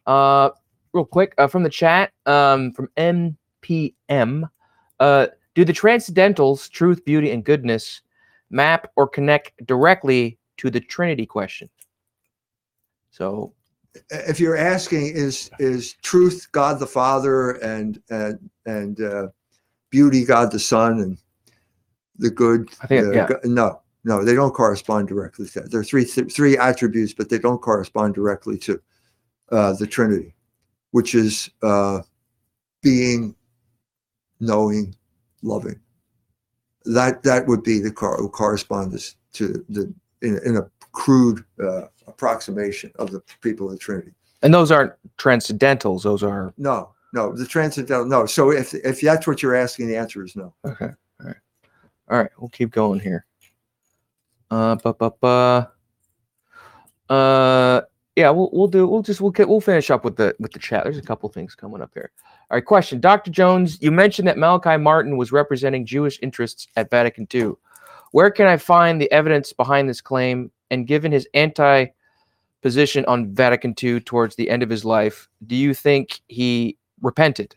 Uh, 0.06 0.52
real 0.98 1.06
quick 1.06 1.34
uh, 1.38 1.48
from 1.48 1.64
the 1.64 1.70
chat. 1.70 2.12
Um, 2.26 2.74
from 2.74 2.89
NPM. 2.98 4.50
Uh, 5.00 5.28
do 5.56 5.64
the 5.64 5.74
transcendentals, 5.74 6.70
truth, 6.70 7.06
beauty, 7.06 7.32
and 7.32 7.43
goodness, 7.43 8.02
map 8.50 8.91
or 8.95 9.08
connect 9.08 9.66
directly 9.66 10.38
to 10.58 10.70
the 10.70 10.80
Trinity 10.80 11.26
question? 11.26 11.70
So 13.12 13.54
If 14.10 14.39
you're 14.39 14.58
asking, 14.58 15.08
is 15.16 15.50
is 15.60 15.93
truth 16.04 16.48
God 16.52 16.80
the 16.80 16.88
Father 16.88 17.52
and 17.52 18.02
and 18.10 18.50
and 18.66 19.02
uh, 19.02 19.28
beauty 19.89 20.26
God 20.26 20.52
the 20.52 20.60
Son 20.60 21.00
and 21.00 21.18
the 22.18 22.30
good? 22.30 22.70
I 22.82 22.88
think, 22.88 23.06
uh, 23.08 23.12
yeah. 23.12 23.28
go- 23.28 23.39
no, 23.43 23.82
no, 24.04 24.24
they 24.24 24.36
don't 24.36 24.54
correspond 24.54 25.08
directly 25.08 25.48
to 25.48 25.62
that. 25.62 25.72
There 25.72 25.80
are 25.80 25.84
three 25.84 26.06
three 26.06 26.58
attributes, 26.58 27.14
but 27.14 27.30
they 27.30 27.39
don't 27.39 27.62
correspond 27.62 28.14
directly 28.14 28.58
to 28.60 28.80
uh, 29.52 29.74
the 29.74 29.88
Trinity, 29.88 30.36
which 30.92 31.16
is 31.16 31.50
uh, 31.64 32.02
being, 32.82 33.36
knowing, 34.40 34.96
loving. 35.42 35.80
That 36.86 37.24
that 37.24 37.48
would 37.48 37.64
be 37.64 37.80
the 37.80 37.92
cor- 37.92 38.30
correspondence 38.30 39.16
to 39.34 39.66
the 39.70 39.94
in, 40.22 40.40
in 40.46 40.56
a 40.58 40.70
crude 40.94 41.44
uh, 41.62 41.88
approximation 42.08 42.92
of 42.98 43.12
the 43.12 43.22
people 43.42 43.68
of 43.68 43.74
the 43.74 43.78
Trinity. 43.78 44.14
And 44.42 44.54
those 44.54 44.72
aren't 44.72 44.94
transcendentals. 45.18 46.04
Those 46.04 46.24
are 46.24 46.54
No, 46.58 46.94
no, 47.14 47.36
the 47.36 47.46
transcendental. 47.46 48.06
No. 48.06 48.26
So 48.26 48.52
if 48.52 48.74
if 48.74 49.02
that's 49.02 49.28
what 49.28 49.42
you're 49.44 49.56
asking, 49.56 49.88
the 49.88 49.98
answer 49.98 50.24
is 50.24 50.36
no. 50.36 50.54
okay. 50.66 50.92
All 51.20 51.28
right. 51.28 51.36
All 52.10 52.18
right. 52.20 52.32
We'll 52.40 52.50
keep 52.50 52.72
going 52.72 53.00
here. 53.02 53.26
Uh, 54.50 54.76
bu- 54.76 54.94
bu- 54.94 55.12
bu. 55.20 55.66
uh, 57.14 57.82
yeah, 58.18 58.32
we'll 58.32 58.49
we'll 58.51 58.68
do. 58.68 58.88
We'll 58.88 59.03
just 59.03 59.22
we'll 59.22 59.30
get 59.30 59.47
we'll 59.47 59.61
finish 59.61 59.91
up 59.91 60.03
with 60.03 60.15
the 60.15 60.36
with 60.39 60.51
the 60.51 60.57
chat. 60.57 60.84
There's 60.84 60.97
a 60.97 61.03
couple 61.03 61.30
things 61.30 61.53
coming 61.53 61.84
up 61.84 61.91
here. 61.93 62.09
All 62.49 62.57
right. 62.57 62.65
Question, 62.65 62.99
Dr. 62.99 63.30
Jones. 63.30 63.80
You 63.80 63.91
mentioned 63.91 64.28
that 64.28 64.39
Malachi 64.39 64.76
Martin 64.76 65.18
was 65.18 65.32
representing 65.32 65.86
Jewish 65.86 66.18
interests 66.24 66.68
at 66.76 66.89
Vatican 66.89 67.28
II. 67.32 67.51
Where 68.13 68.32
can 68.32 68.47
I 68.47 68.57
find 68.57 68.99
the 68.99 69.11
evidence 69.11 69.53
behind 69.53 69.88
this 69.88 70.01
claim? 70.01 70.49
And 70.72 70.88
given 70.88 71.11
his 71.11 71.28
anti 71.36 71.86
position 72.63 73.05
on 73.05 73.36
Vatican 73.36 73.76
II 73.82 73.99
towards 73.99 74.36
the 74.36 74.49
end 74.49 74.63
of 74.63 74.70
his 74.72 74.84
life, 74.84 75.30
do 75.45 75.55
you 75.55 75.76
think 75.76 76.20
he 76.28 76.76
repented? 77.03 77.55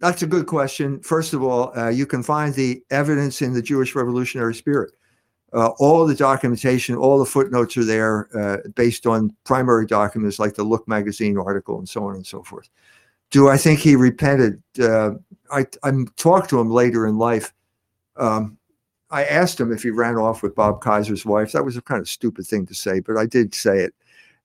That's 0.00 0.22
a 0.22 0.26
good 0.26 0.46
question. 0.46 1.02
First 1.02 1.34
of 1.34 1.42
all, 1.42 1.78
uh, 1.78 1.90
you 1.90 2.06
can 2.06 2.22
find 2.22 2.54
the 2.54 2.82
evidence 2.90 3.42
in 3.42 3.52
the 3.52 3.60
Jewish 3.60 3.94
Revolutionary 3.94 4.54
Spirit. 4.54 4.94
Uh, 5.54 5.68
all 5.78 6.04
the 6.04 6.14
documentation, 6.14 6.96
all 6.96 7.18
the 7.18 7.24
footnotes 7.24 7.76
are 7.76 7.84
there 7.84 8.28
uh, 8.36 8.56
based 8.74 9.06
on 9.06 9.34
primary 9.44 9.86
documents 9.86 10.40
like 10.40 10.54
the 10.54 10.64
Look 10.64 10.86
magazine 10.88 11.38
article 11.38 11.78
and 11.78 11.88
so 11.88 12.04
on 12.04 12.16
and 12.16 12.26
so 12.26 12.42
forth. 12.42 12.68
Do 13.30 13.48
I 13.48 13.56
think 13.56 13.78
he 13.78 13.94
repented? 13.94 14.60
Uh, 14.80 15.12
I, 15.52 15.66
I 15.84 15.92
talked 16.16 16.50
to 16.50 16.60
him 16.60 16.70
later 16.70 17.06
in 17.06 17.18
life. 17.18 17.52
Um, 18.16 18.58
I 19.10 19.24
asked 19.26 19.60
him 19.60 19.72
if 19.72 19.84
he 19.84 19.90
ran 19.90 20.16
off 20.16 20.42
with 20.42 20.56
Bob 20.56 20.80
Kaiser's 20.80 21.24
wife. 21.24 21.52
That 21.52 21.64
was 21.64 21.76
a 21.76 21.82
kind 21.82 22.00
of 22.00 22.08
stupid 22.08 22.46
thing 22.46 22.66
to 22.66 22.74
say, 22.74 22.98
but 22.98 23.16
I 23.16 23.26
did 23.26 23.54
say 23.54 23.78
it. 23.78 23.94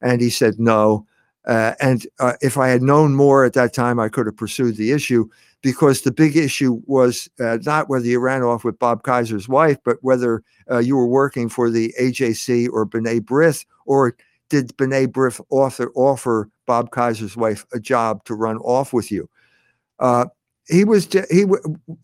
And 0.01 0.21
he 0.21 0.29
said 0.29 0.59
no. 0.59 1.07
Uh, 1.45 1.73
and 1.81 2.05
uh, 2.19 2.33
if 2.41 2.57
I 2.57 2.67
had 2.67 2.83
known 2.83 3.15
more 3.15 3.45
at 3.45 3.53
that 3.53 3.73
time, 3.73 3.99
I 3.99 4.09
could 4.09 4.27
have 4.27 4.37
pursued 4.37 4.77
the 4.77 4.91
issue 4.91 5.27
because 5.61 6.01
the 6.01 6.11
big 6.11 6.37
issue 6.37 6.81
was 6.85 7.29
uh, 7.39 7.57
not 7.65 7.89
whether 7.89 8.05
you 8.05 8.19
ran 8.19 8.43
off 8.43 8.63
with 8.63 8.79
Bob 8.79 9.03
Kaiser's 9.03 9.49
wife, 9.49 9.77
but 9.83 9.97
whether 10.01 10.43
uh, 10.71 10.79
you 10.79 10.95
were 10.95 11.07
working 11.07 11.49
for 11.49 11.69
the 11.69 11.93
AJC 11.99 12.69
or 12.71 12.85
B'nai 12.85 13.19
B'rith, 13.19 13.65
or 13.85 14.15
did 14.49 14.75
B'nai 14.77 15.07
B'rith 15.07 15.43
author, 15.49 15.91
offer 15.95 16.49
Bob 16.65 16.91
Kaiser's 16.91 17.35
wife 17.35 17.65
a 17.73 17.79
job 17.79 18.23
to 18.25 18.35
run 18.35 18.57
off 18.57 18.93
with 18.93 19.11
you? 19.11 19.29
Uh, 19.99 20.25
he 20.67 20.85
was 20.85 21.07
he 21.29 21.45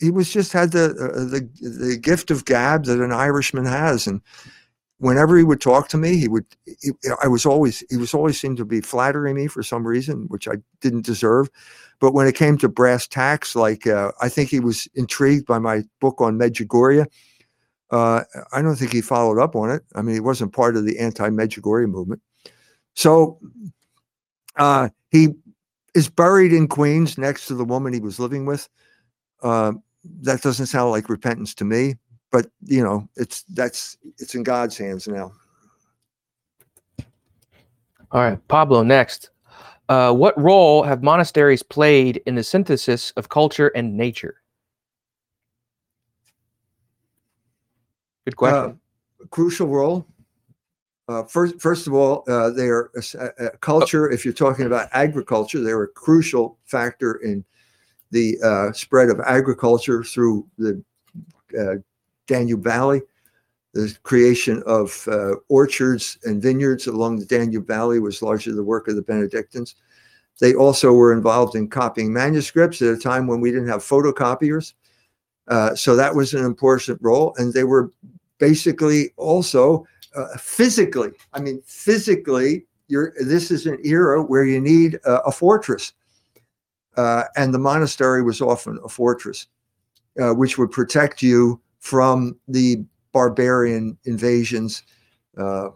he 0.01 0.11
was 0.11 0.31
just 0.31 0.51
had 0.51 0.71
the 0.71 0.85
uh, 0.85 1.23
the 1.25 1.47
the 1.61 1.97
gift 1.97 2.31
of 2.31 2.45
gab 2.45 2.85
that 2.85 2.99
an 2.99 3.11
Irishman 3.11 3.65
has, 3.65 4.07
and 4.07 4.21
whenever 4.99 5.37
he 5.37 5.43
would 5.43 5.61
talk 5.61 5.87
to 5.89 5.97
me, 5.97 6.17
he 6.17 6.27
would. 6.27 6.45
He, 6.65 6.91
I 7.23 7.27
was 7.27 7.45
always 7.45 7.83
he 7.89 7.97
was 7.97 8.13
always 8.13 8.39
seemed 8.39 8.57
to 8.57 8.65
be 8.65 8.81
flattering 8.81 9.35
me 9.35 9.47
for 9.47 9.63
some 9.63 9.85
reason, 9.85 10.25
which 10.27 10.47
I 10.47 10.55
didn't 10.81 11.05
deserve. 11.05 11.49
But 11.99 12.13
when 12.13 12.27
it 12.27 12.35
came 12.35 12.57
to 12.59 12.69
brass 12.69 13.07
tacks, 13.07 13.55
like 13.55 13.87
uh, 13.87 14.11
I 14.21 14.29
think 14.29 14.49
he 14.49 14.59
was 14.59 14.87
intrigued 14.95 15.45
by 15.45 15.59
my 15.59 15.83
book 15.99 16.21
on 16.21 16.37
Medjugorje. 16.37 17.07
Uh, 17.91 18.23
I 18.51 18.61
don't 18.61 18.75
think 18.75 18.91
he 18.91 19.01
followed 19.01 19.39
up 19.39 19.55
on 19.55 19.69
it. 19.69 19.83
I 19.95 20.01
mean, 20.01 20.15
he 20.15 20.19
wasn't 20.19 20.53
part 20.53 20.75
of 20.75 20.85
the 20.85 20.97
anti-Medjugorje 20.97 21.87
movement. 21.87 22.21
So 22.95 23.39
uh, 24.55 24.89
he 25.11 25.29
is 25.93 26.09
buried 26.09 26.51
in 26.51 26.67
Queens 26.67 27.17
next 27.17 27.45
to 27.45 27.53
the 27.53 27.63
woman 27.63 27.93
he 27.93 27.99
was 27.99 28.19
living 28.19 28.45
with. 28.45 28.67
Uh, 29.43 29.73
that 30.21 30.41
doesn't 30.41 30.65
sound 30.65 30.91
like 30.91 31.09
repentance 31.09 31.53
to 31.55 31.63
me, 31.63 31.95
but 32.35 32.51
you 32.65 32.83
know, 32.83 33.07
it's 33.15 33.43
that's 33.53 33.95
it's 34.17 34.35
in 34.35 34.43
God's 34.43 34.77
hands 34.77 35.07
now. 35.07 35.31
All 38.11 38.21
right, 38.21 38.45
Pablo, 38.49 38.83
next. 38.83 39.29
Uh, 39.87 40.11
what 40.11 40.37
role 40.37 40.83
have 40.83 41.01
monasteries 41.01 41.63
played 41.63 42.21
in 42.25 42.35
the 42.35 42.43
synthesis 42.43 43.11
of 43.11 43.29
culture 43.29 43.69
and 43.69 43.95
nature? 43.95 44.41
Good 48.25 48.35
question. 48.35 48.79
Uh, 49.21 49.27
crucial 49.27 49.67
role. 49.67 50.05
Uh, 51.07 51.23
first, 51.23 51.61
first 51.61 51.87
of 51.87 51.93
all, 51.93 52.25
uh, 52.27 52.49
they 52.49 52.67
are 52.67 52.91
a- 53.13 53.45
a 53.45 53.49
culture. 53.59 54.11
If 54.11 54.25
you're 54.25 54.33
talking 54.33 54.65
about 54.65 54.89
agriculture, 54.91 55.61
they're 55.61 55.83
a 55.83 55.87
crucial 55.87 56.57
factor 56.65 57.13
in 57.13 57.45
the 58.11 58.37
uh, 58.43 58.73
spread 58.73 59.09
of 59.09 59.21
agriculture 59.21 60.03
through 60.03 60.45
the 60.57 60.83
uh, 61.57 61.75
Danube 62.27 62.63
Valley. 62.63 63.01
The 63.73 63.95
creation 64.03 64.63
of 64.65 65.05
uh, 65.11 65.35
orchards 65.49 66.17
and 66.23 66.41
vineyards 66.41 66.87
along 66.87 67.19
the 67.19 67.25
Danube 67.25 67.67
Valley 67.67 67.99
was 67.99 68.21
largely 68.21 68.53
the 68.53 68.63
work 68.63 68.87
of 68.87 68.95
the 68.95 69.01
Benedictines. 69.01 69.75
They 70.39 70.53
also 70.53 70.93
were 70.93 71.13
involved 71.13 71.55
in 71.55 71.69
copying 71.69 72.11
manuscripts 72.11 72.81
at 72.81 72.93
a 72.93 72.97
time 72.97 73.27
when 73.27 73.41
we 73.41 73.51
didn't 73.51 73.67
have 73.67 73.81
photocopiers. 73.81 74.73
Uh, 75.47 75.75
so 75.75 75.95
that 75.95 76.15
was 76.15 76.33
an 76.33 76.43
important 76.45 76.99
role. 77.01 77.35
And 77.37 77.53
they 77.53 77.63
were 77.63 77.91
basically 78.37 79.11
also 79.17 79.85
uh, 80.15 80.37
physically, 80.37 81.11
I 81.33 81.41
mean, 81.41 81.61
physically, 81.65 82.65
this 82.89 83.51
is 83.51 83.65
an 83.65 83.77
era 83.83 84.23
where 84.23 84.45
you 84.45 84.61
need 84.61 84.99
a 85.05 85.31
fortress. 85.31 85.93
Uh, 86.95 87.23
and 87.35 87.53
the 87.53 87.59
monastery 87.59 88.23
was 88.23 88.41
often 88.41 88.79
a 88.83 88.89
fortress, 88.89 89.47
uh, 90.21 90.33
which 90.33 90.57
would 90.57 90.71
protect 90.71 91.21
you 91.21 91.59
from 91.85 92.35
the 92.47 92.83
barbarian 93.11 93.95
invasions. 94.05 94.81
Uh, 95.37 95.69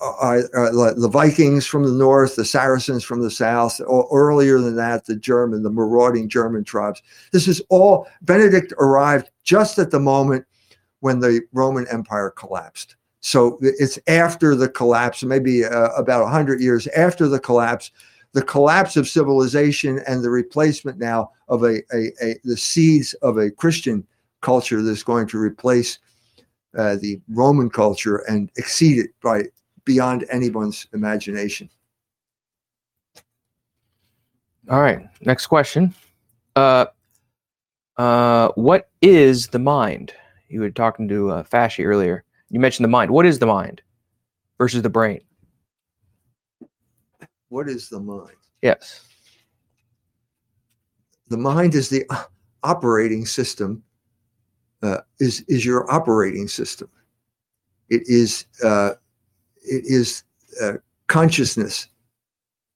uh, 0.00 0.40
uh, 0.56 0.94
the 0.94 1.10
Vikings 1.12 1.66
from 1.66 1.82
the 1.82 1.92
north, 1.92 2.34
the 2.34 2.46
Saracens 2.46 3.04
from 3.04 3.20
the 3.20 3.30
south, 3.30 3.78
or 3.86 4.08
earlier 4.10 4.58
than 4.58 4.74
that, 4.76 5.04
the 5.04 5.16
German, 5.16 5.62
the 5.62 5.70
marauding 5.70 6.30
German 6.30 6.64
tribes. 6.64 7.02
This 7.30 7.46
is 7.46 7.60
all, 7.68 8.06
Benedict 8.22 8.72
arrived 8.78 9.28
just 9.44 9.78
at 9.78 9.90
the 9.90 10.00
moment 10.00 10.46
when 11.00 11.20
the 11.20 11.42
Roman 11.52 11.86
Empire 11.88 12.30
collapsed. 12.30 12.96
So 13.20 13.58
it's 13.60 13.98
after 14.06 14.54
the 14.54 14.70
collapse, 14.70 15.22
maybe 15.22 15.62
uh, 15.62 15.88
about 15.88 16.22
100 16.22 16.58
years 16.62 16.86
after 16.88 17.28
the 17.28 17.38
collapse, 17.38 17.90
the 18.32 18.42
collapse 18.42 18.96
of 18.96 19.06
civilization 19.06 20.00
and 20.06 20.24
the 20.24 20.30
replacement 20.30 20.98
now 20.98 21.32
of 21.48 21.64
a, 21.64 21.82
a, 21.94 22.12
a 22.22 22.36
the 22.44 22.56
seeds 22.56 23.12
of 23.14 23.36
a 23.36 23.50
Christian 23.50 24.06
culture 24.42 24.82
that's 24.82 25.02
going 25.02 25.26
to 25.28 25.38
replace 25.38 25.98
uh, 26.76 26.96
the 26.96 27.20
Roman 27.28 27.70
culture 27.70 28.18
and 28.28 28.50
exceed 28.56 28.98
it 28.98 29.10
by 29.22 29.44
beyond 29.84 30.26
anyone's 30.30 30.86
imagination. 30.92 31.68
All 34.70 34.80
right, 34.80 35.08
next 35.20 35.48
question. 35.48 35.94
Uh, 36.54 36.86
uh, 37.96 38.48
what 38.54 38.90
is 39.00 39.48
the 39.48 39.58
mind? 39.58 40.14
You 40.48 40.60
were 40.60 40.70
talking 40.70 41.08
to 41.08 41.30
uh, 41.30 41.42
Fasci 41.42 41.84
earlier. 41.84 42.24
You 42.50 42.60
mentioned 42.60 42.84
the 42.84 42.88
mind. 42.88 43.10
What 43.10 43.26
is 43.26 43.38
the 43.38 43.46
mind 43.46 43.82
versus 44.58 44.82
the 44.82 44.90
brain? 44.90 45.20
What 47.48 47.68
is 47.68 47.88
the 47.88 48.00
mind? 48.00 48.36
Yes. 48.62 49.02
The 51.28 51.36
mind 51.36 51.74
is 51.74 51.88
the 51.88 52.06
operating 52.62 53.26
system. 53.26 53.82
Uh, 54.82 54.98
is 55.20 55.44
is 55.48 55.64
your 55.64 55.90
operating 55.92 56.48
system? 56.48 56.88
It 57.88 58.02
is 58.06 58.46
uh, 58.64 58.92
it 59.62 59.84
is 59.84 60.24
uh, 60.60 60.74
consciousness. 61.06 61.88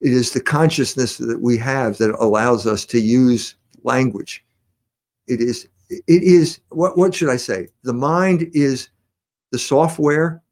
It 0.00 0.12
is 0.12 0.32
the 0.32 0.40
consciousness 0.40 1.16
that 1.18 1.40
we 1.40 1.56
have 1.58 1.98
that 1.98 2.14
allows 2.20 2.66
us 2.66 2.84
to 2.86 3.00
use 3.00 3.56
language. 3.82 4.44
It 5.26 5.40
is 5.40 5.68
it 5.88 6.02
is 6.22 6.60
what 6.68 6.96
what 6.96 7.14
should 7.14 7.30
I 7.30 7.36
say? 7.36 7.68
The 7.82 7.92
mind 7.92 8.50
is 8.52 8.90
the 9.50 9.58
software 9.58 10.42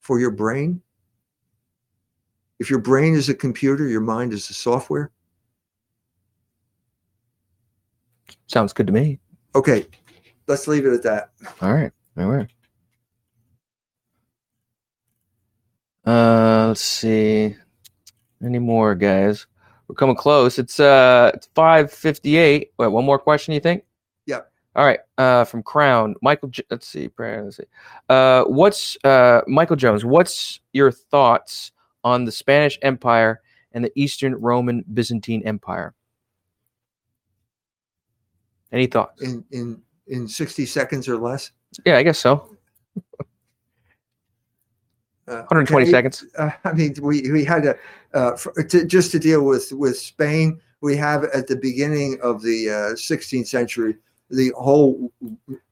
for 0.00 0.18
your 0.18 0.30
brain. 0.30 0.82
If 2.58 2.70
your 2.70 2.80
brain 2.80 3.14
is 3.14 3.28
a 3.28 3.34
computer, 3.34 3.86
your 3.86 4.00
mind 4.00 4.32
is 4.32 4.48
the 4.48 4.54
software. 4.54 5.10
Sounds 8.46 8.72
good 8.72 8.86
to 8.88 8.92
me. 8.92 9.20
Okay, 9.54 9.86
let's 10.48 10.66
leave 10.66 10.86
it 10.86 10.92
at 10.92 11.02
that. 11.04 11.30
All 11.60 11.72
right. 11.72 11.92
All 12.16 12.26
right. 12.26 12.48
Uh, 16.04 16.68
let's 16.68 16.80
see. 16.80 17.54
Any 18.42 18.58
more, 18.58 18.94
guys? 18.94 19.46
We're 19.88 19.94
coming 19.94 20.16
close. 20.16 20.58
It's 20.58 20.80
uh, 20.80 21.32
it's 21.34 21.48
five 21.54 21.92
fifty-eight. 21.92 22.72
Wait, 22.78 22.88
one 22.88 23.04
more 23.04 23.18
question. 23.18 23.54
You 23.54 23.60
think? 23.60 23.84
Yeah. 24.26 24.40
All 24.76 24.84
right, 24.84 25.00
uh, 25.16 25.44
from 25.44 25.62
Crown, 25.62 26.14
Michael. 26.22 26.50
J- 26.50 26.62
let's 26.70 26.86
see, 26.86 27.10
let's 27.18 27.56
see. 27.56 27.64
Uh, 28.08 28.44
what's 28.44 28.96
uh, 29.02 29.40
Michael 29.48 29.76
Jones? 29.76 30.04
What's 30.04 30.60
your 30.72 30.92
thoughts 30.92 31.72
on 32.04 32.26
the 32.26 32.32
Spanish 32.32 32.78
Empire 32.82 33.40
and 33.72 33.84
the 33.84 33.90
Eastern 33.96 34.34
Roman 34.34 34.84
Byzantine 34.92 35.42
Empire? 35.44 35.94
Any 38.70 38.86
thoughts? 38.86 39.20
In 39.22 39.44
in 39.50 39.82
in 40.08 40.28
60 40.28 40.66
seconds 40.66 41.08
or 41.08 41.16
less. 41.16 41.50
Yeah, 41.84 41.98
I 41.98 42.02
guess 42.02 42.18
so. 42.18 42.56
Uh, 45.28 45.44
120 45.50 45.82
okay. 45.82 45.90
seconds. 45.90 46.24
uh, 46.38 46.50
I 46.64 46.72
mean, 46.72 46.94
we 47.02 47.30
we 47.30 47.44
had 47.44 47.66
a 47.66 47.76
uh, 48.14 48.34
for, 48.34 48.62
to, 48.62 48.86
just 48.86 49.12
to 49.12 49.18
deal 49.18 49.44
with 49.44 49.70
with 49.72 49.98
Spain. 49.98 50.58
We 50.80 50.96
have 50.96 51.24
at 51.24 51.48
the 51.48 51.56
beginning 51.56 52.18
of 52.22 52.40
the 52.40 52.70
uh, 52.70 52.94
16th 52.94 53.46
century 53.46 53.96
the 54.30 54.52
whole 54.56 55.12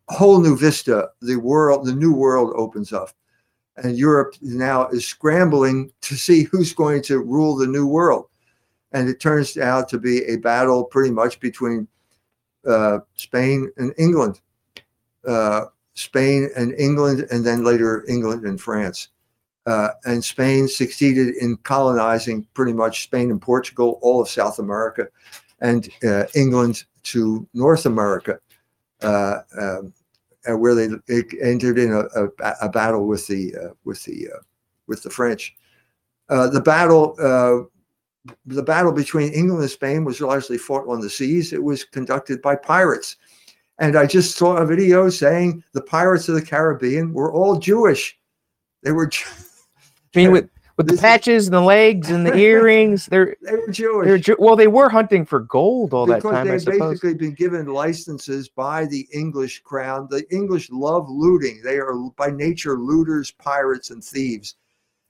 whole 0.09 0.41
new 0.41 0.59
vista. 0.59 1.09
The 1.23 1.37
world, 1.37 1.87
the 1.87 1.95
new 1.95 2.13
world 2.13 2.53
opens 2.55 2.93
up, 2.93 3.11
and 3.79 3.97
Europe 3.97 4.35
now 4.43 4.89
is 4.89 5.07
scrambling 5.07 5.91
to 6.03 6.17
see 6.17 6.43
who's 6.43 6.75
going 6.75 7.01
to 7.05 7.21
rule 7.21 7.57
the 7.57 7.67
new 7.67 7.87
world. 7.87 8.27
And 8.93 9.09
it 9.09 9.21
turns 9.21 9.57
out 9.57 9.89
to 9.89 9.99
be 9.99 10.23
a 10.25 10.37
battle 10.37 10.85
pretty 10.85 11.11
much 11.11 11.41
between 11.41 11.89
uh, 12.67 12.99
Spain 13.15 13.71
and 13.77 13.93
England, 13.99 14.41
uh, 15.27 15.67
Spain 15.95 16.49
and 16.57 16.73
England, 16.79 17.27
and 17.31 17.45
then 17.45 17.65
later 17.65 18.05
England 18.09 18.45
and 18.45 18.61
France 18.61 19.09
uh, 19.67 19.89
and 20.05 20.25
Spain 20.25 20.69
succeeded 20.69 21.37
in 21.37 21.57
colonizing 21.59 22.47
pretty 22.55 22.73
much 22.73 23.05
Spain 23.05 23.31
and 23.31 23.41
Portugal, 23.41 23.99
all 24.03 24.21
of 24.21 24.29
South 24.29 24.59
America, 24.59 25.09
and 25.61 25.89
uh, 26.05 26.25
England 26.35 26.85
to 27.03 27.47
North 27.55 27.87
America, 27.87 28.39
um, 29.03 29.93
where 30.47 30.75
they 30.75 30.89
entered 31.41 31.79
in 31.79 31.93
a, 31.93 32.05
a, 32.23 32.29
a 32.63 32.69
battle 32.69 33.07
with 33.07 33.27
the 33.27 33.75
with 33.85 34.03
the 34.05 34.29
with 34.87 35.03
the 35.03 35.11
French. 35.11 35.57
The 36.29 36.63
battle. 36.65 37.71
The 38.47 38.63
battle 38.63 38.93
between 38.93 39.33
England 39.33 39.63
and 39.63 39.71
Spain 39.71 40.05
was 40.05 40.21
largely 40.21 40.59
fought 40.59 40.89
on 40.89 41.01
the 41.01 41.11
seas. 41.11 41.53
It 41.53 41.63
was 41.63 41.85
conducted 41.85 42.41
by 42.43 42.57
pirates. 42.57 43.17
And 43.79 43.97
I 43.97 44.07
just 44.07 44.37
saw 44.37 44.57
a 44.57 44.67
video 44.67 45.09
saying 45.11 45.63
the 45.73 45.83
pirates 45.83 46.29
of 46.29 46.35
the 46.35 46.43
Caribbean 46.43 47.13
were 47.13 47.33
all 47.33 47.59
Jewish. 47.59 48.19
They 48.83 48.93
were 48.93 49.11
I 49.13 49.19
mean, 50.17 50.33
with 50.33 50.49
with 50.79 50.89
the 50.89 50.95
is- 50.95 51.01
patches 51.01 51.47
and 51.47 51.55
the 51.55 51.61
legs 51.61 52.11
and 52.11 52.27
the 52.27 52.35
earrings, 52.39 53.07
they're 53.07 53.37
they 53.43 53.53
were 53.57 53.69
Jewish. 53.71 54.07
they're 54.07 54.19
Ju- 54.19 54.37
well, 54.39 54.57
they 54.57 54.67
were 54.67 54.89
hunting 54.89 55.25
for 55.27 55.41
gold 55.41 55.93
all 55.95 56.07
that 56.07 56.23
time, 56.23 56.47
they've 56.47 56.61
suppose. 56.61 57.01
basically 57.01 57.15
been 57.15 57.35
given 57.35 57.67
licenses 57.67 58.49
by 58.49 58.87
the 58.87 59.07
English 59.13 59.61
crown. 59.61 60.07
The 60.11 60.25
English 60.35 60.71
love 60.71 61.09
looting. 61.11 61.61
They 61.63 61.77
are 61.79 61.95
by 62.17 62.31
nature 62.31 62.79
looters, 62.79 63.31
pirates, 63.31 63.91
and 63.91 64.03
thieves. 64.03 64.57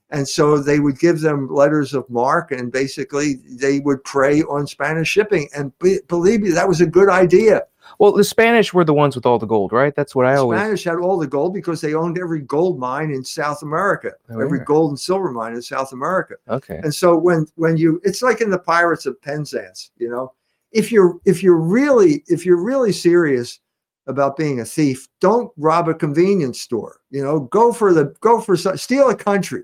And 0.09 0.27
so 0.27 0.57
they 0.57 0.79
would 0.79 0.99
give 0.99 1.19
them 1.19 1.47
letters 1.53 1.93
of 1.93 2.09
marque, 2.09 2.51
and 2.53 2.71
basically 2.71 3.35
they 3.45 3.79
would 3.79 4.03
prey 4.05 4.41
on 4.43 4.65
Spanish 4.65 5.09
shipping. 5.09 5.49
And 5.55 5.77
be, 5.79 5.99
believe 6.07 6.41
me, 6.41 6.51
that 6.51 6.67
was 6.67 6.79
a 6.79 6.85
good 6.85 7.09
idea. 7.09 7.63
Well, 7.99 8.11
the 8.13 8.23
Spanish 8.23 8.73
were 8.73 8.83
the 8.85 8.93
ones 8.93 9.15
with 9.15 9.25
all 9.25 9.39
the 9.39 9.45
gold, 9.45 9.71
right? 9.73 9.93
That's 9.95 10.15
what 10.15 10.25
I 10.25 10.35
The 10.35 10.41
always. 10.41 10.59
Spanish 10.59 10.83
had 10.85 10.97
all 10.97 11.17
the 11.17 11.27
gold 11.27 11.53
because 11.53 11.81
they 11.81 11.93
owned 11.93 12.17
every 12.19 12.41
gold 12.41 12.79
mine 12.79 13.11
in 13.11 13.23
South 13.23 13.63
America, 13.63 14.11
Oh, 14.29 14.39
every 14.39 14.59
yeah. 14.59 14.65
gold 14.65 14.91
and 14.91 14.99
silver 14.99 15.31
mine 15.31 15.53
in 15.53 15.61
South 15.61 15.91
America. 15.93 16.35
Okay. 16.49 16.79
And 16.83 16.93
so 16.93 17.17
when 17.17 17.45
when 17.55 17.75
you 17.77 17.99
it's 18.03 18.21
like 18.21 18.39
in 18.41 18.49
the 18.49 18.59
Pirates 18.59 19.05
of 19.05 19.21
Penzance, 19.21 19.91
you 19.97 20.09
know, 20.09 20.33
if 20.71 20.91
you're 20.91 21.17
if 21.25 21.41
you're 21.41 21.57
really 21.59 22.23
if 22.27 22.45
you're 22.45 22.61
really 22.63 22.91
serious 22.91 23.59
about 24.05 24.37
being 24.37 24.59
a 24.61 24.65
thief, 24.65 25.07
don't 25.21 25.51
rob 25.57 25.87
a 25.89 25.93
convenience 25.93 26.59
store. 26.61 26.99
You 27.09 27.23
know, 27.23 27.41
go 27.41 27.71
for 27.73 27.93
the 27.93 28.13
go 28.21 28.39
for 28.41 28.55
some, 28.57 28.77
steal 28.77 29.09
a 29.09 29.15
country, 29.15 29.63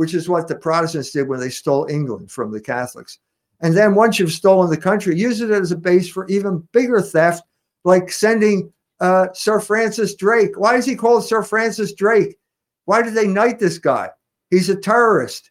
which 0.00 0.14
is 0.14 0.30
what 0.30 0.48
the 0.48 0.56
Protestants 0.56 1.10
did 1.10 1.28
when 1.28 1.40
they 1.40 1.50
stole 1.50 1.84
England 1.90 2.30
from 2.30 2.50
the 2.50 2.58
Catholics. 2.58 3.18
And 3.60 3.76
then 3.76 3.94
once 3.94 4.18
you've 4.18 4.32
stolen 4.32 4.70
the 4.70 4.76
country, 4.78 5.14
use 5.14 5.42
it 5.42 5.50
as 5.50 5.72
a 5.72 5.76
base 5.76 6.08
for 6.08 6.26
even 6.28 6.66
bigger 6.72 7.02
theft, 7.02 7.42
like 7.84 8.10
sending 8.10 8.72
uh, 9.00 9.26
Sir 9.34 9.60
Francis 9.60 10.14
Drake. 10.14 10.58
Why 10.58 10.76
is 10.76 10.86
he 10.86 10.96
called 10.96 11.26
Sir 11.26 11.42
Francis 11.42 11.92
Drake? 11.92 12.38
Why 12.86 13.02
did 13.02 13.12
they 13.12 13.26
knight 13.26 13.58
this 13.58 13.76
guy? 13.76 14.08
He's 14.48 14.70
a 14.70 14.74
terrorist. 14.74 15.50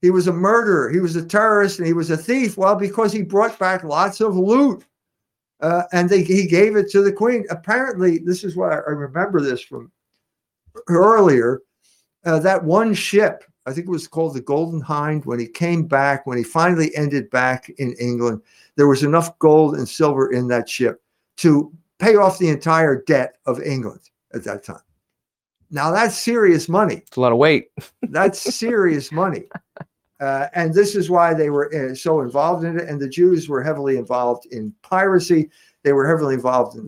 He 0.00 0.08
was 0.08 0.28
a 0.28 0.32
murderer. 0.32 0.88
He 0.88 1.00
was 1.00 1.14
a 1.16 1.22
terrorist 1.22 1.78
and 1.78 1.86
he 1.86 1.92
was 1.92 2.10
a 2.10 2.16
thief. 2.16 2.56
Well, 2.56 2.76
because 2.76 3.12
he 3.12 3.20
brought 3.20 3.58
back 3.58 3.84
lots 3.84 4.22
of 4.22 4.34
loot. 4.34 4.82
Uh, 5.60 5.82
and 5.92 6.08
they, 6.08 6.22
he 6.22 6.46
gave 6.46 6.74
it 6.76 6.90
to 6.92 7.02
the 7.02 7.12
queen. 7.12 7.44
Apparently, 7.50 8.16
this 8.16 8.44
is 8.44 8.56
I, 8.56 8.62
I 8.62 8.92
remember 8.92 9.42
this 9.42 9.60
from 9.60 9.92
earlier. 10.88 11.60
Uh, 12.24 12.38
that 12.38 12.64
one 12.64 12.94
ship, 12.94 13.44
I 13.66 13.72
think 13.72 13.86
it 13.86 13.90
was 13.90 14.06
called 14.06 14.34
the 14.34 14.40
Golden 14.42 14.80
Hind, 14.80 15.24
when 15.24 15.38
he 15.38 15.46
came 15.46 15.86
back, 15.86 16.26
when 16.26 16.36
he 16.36 16.44
finally 16.44 16.94
ended 16.94 17.30
back 17.30 17.70
in 17.78 17.94
England, 17.94 18.42
there 18.76 18.88
was 18.88 19.02
enough 19.02 19.38
gold 19.38 19.76
and 19.76 19.88
silver 19.88 20.32
in 20.32 20.48
that 20.48 20.68
ship 20.68 21.02
to 21.38 21.72
pay 21.98 22.16
off 22.16 22.38
the 22.38 22.48
entire 22.48 23.02
debt 23.02 23.36
of 23.46 23.62
England 23.62 24.00
at 24.34 24.44
that 24.44 24.64
time. 24.64 24.80
Now, 25.70 25.90
that's 25.90 26.16
serious 26.16 26.68
money 26.68 27.02
It's 27.06 27.16
a 27.16 27.20
lot 27.20 27.32
of 27.32 27.38
weight. 27.38 27.68
that's 28.02 28.54
serious 28.54 29.10
money. 29.10 29.44
Uh, 30.20 30.46
and 30.54 30.72
this 30.72 30.94
is 30.94 31.10
why 31.10 31.34
they 31.34 31.50
were 31.50 31.74
uh, 31.74 31.94
so 31.94 32.20
involved 32.20 32.64
in 32.64 32.78
it. 32.78 32.88
And 32.88 33.00
the 33.00 33.08
Jews 33.08 33.48
were 33.48 33.62
heavily 33.62 33.96
involved 33.96 34.46
in 34.52 34.72
piracy. 34.82 35.50
They 35.82 35.92
were 35.92 36.06
heavily 36.06 36.34
involved 36.34 36.76
in 36.76 36.82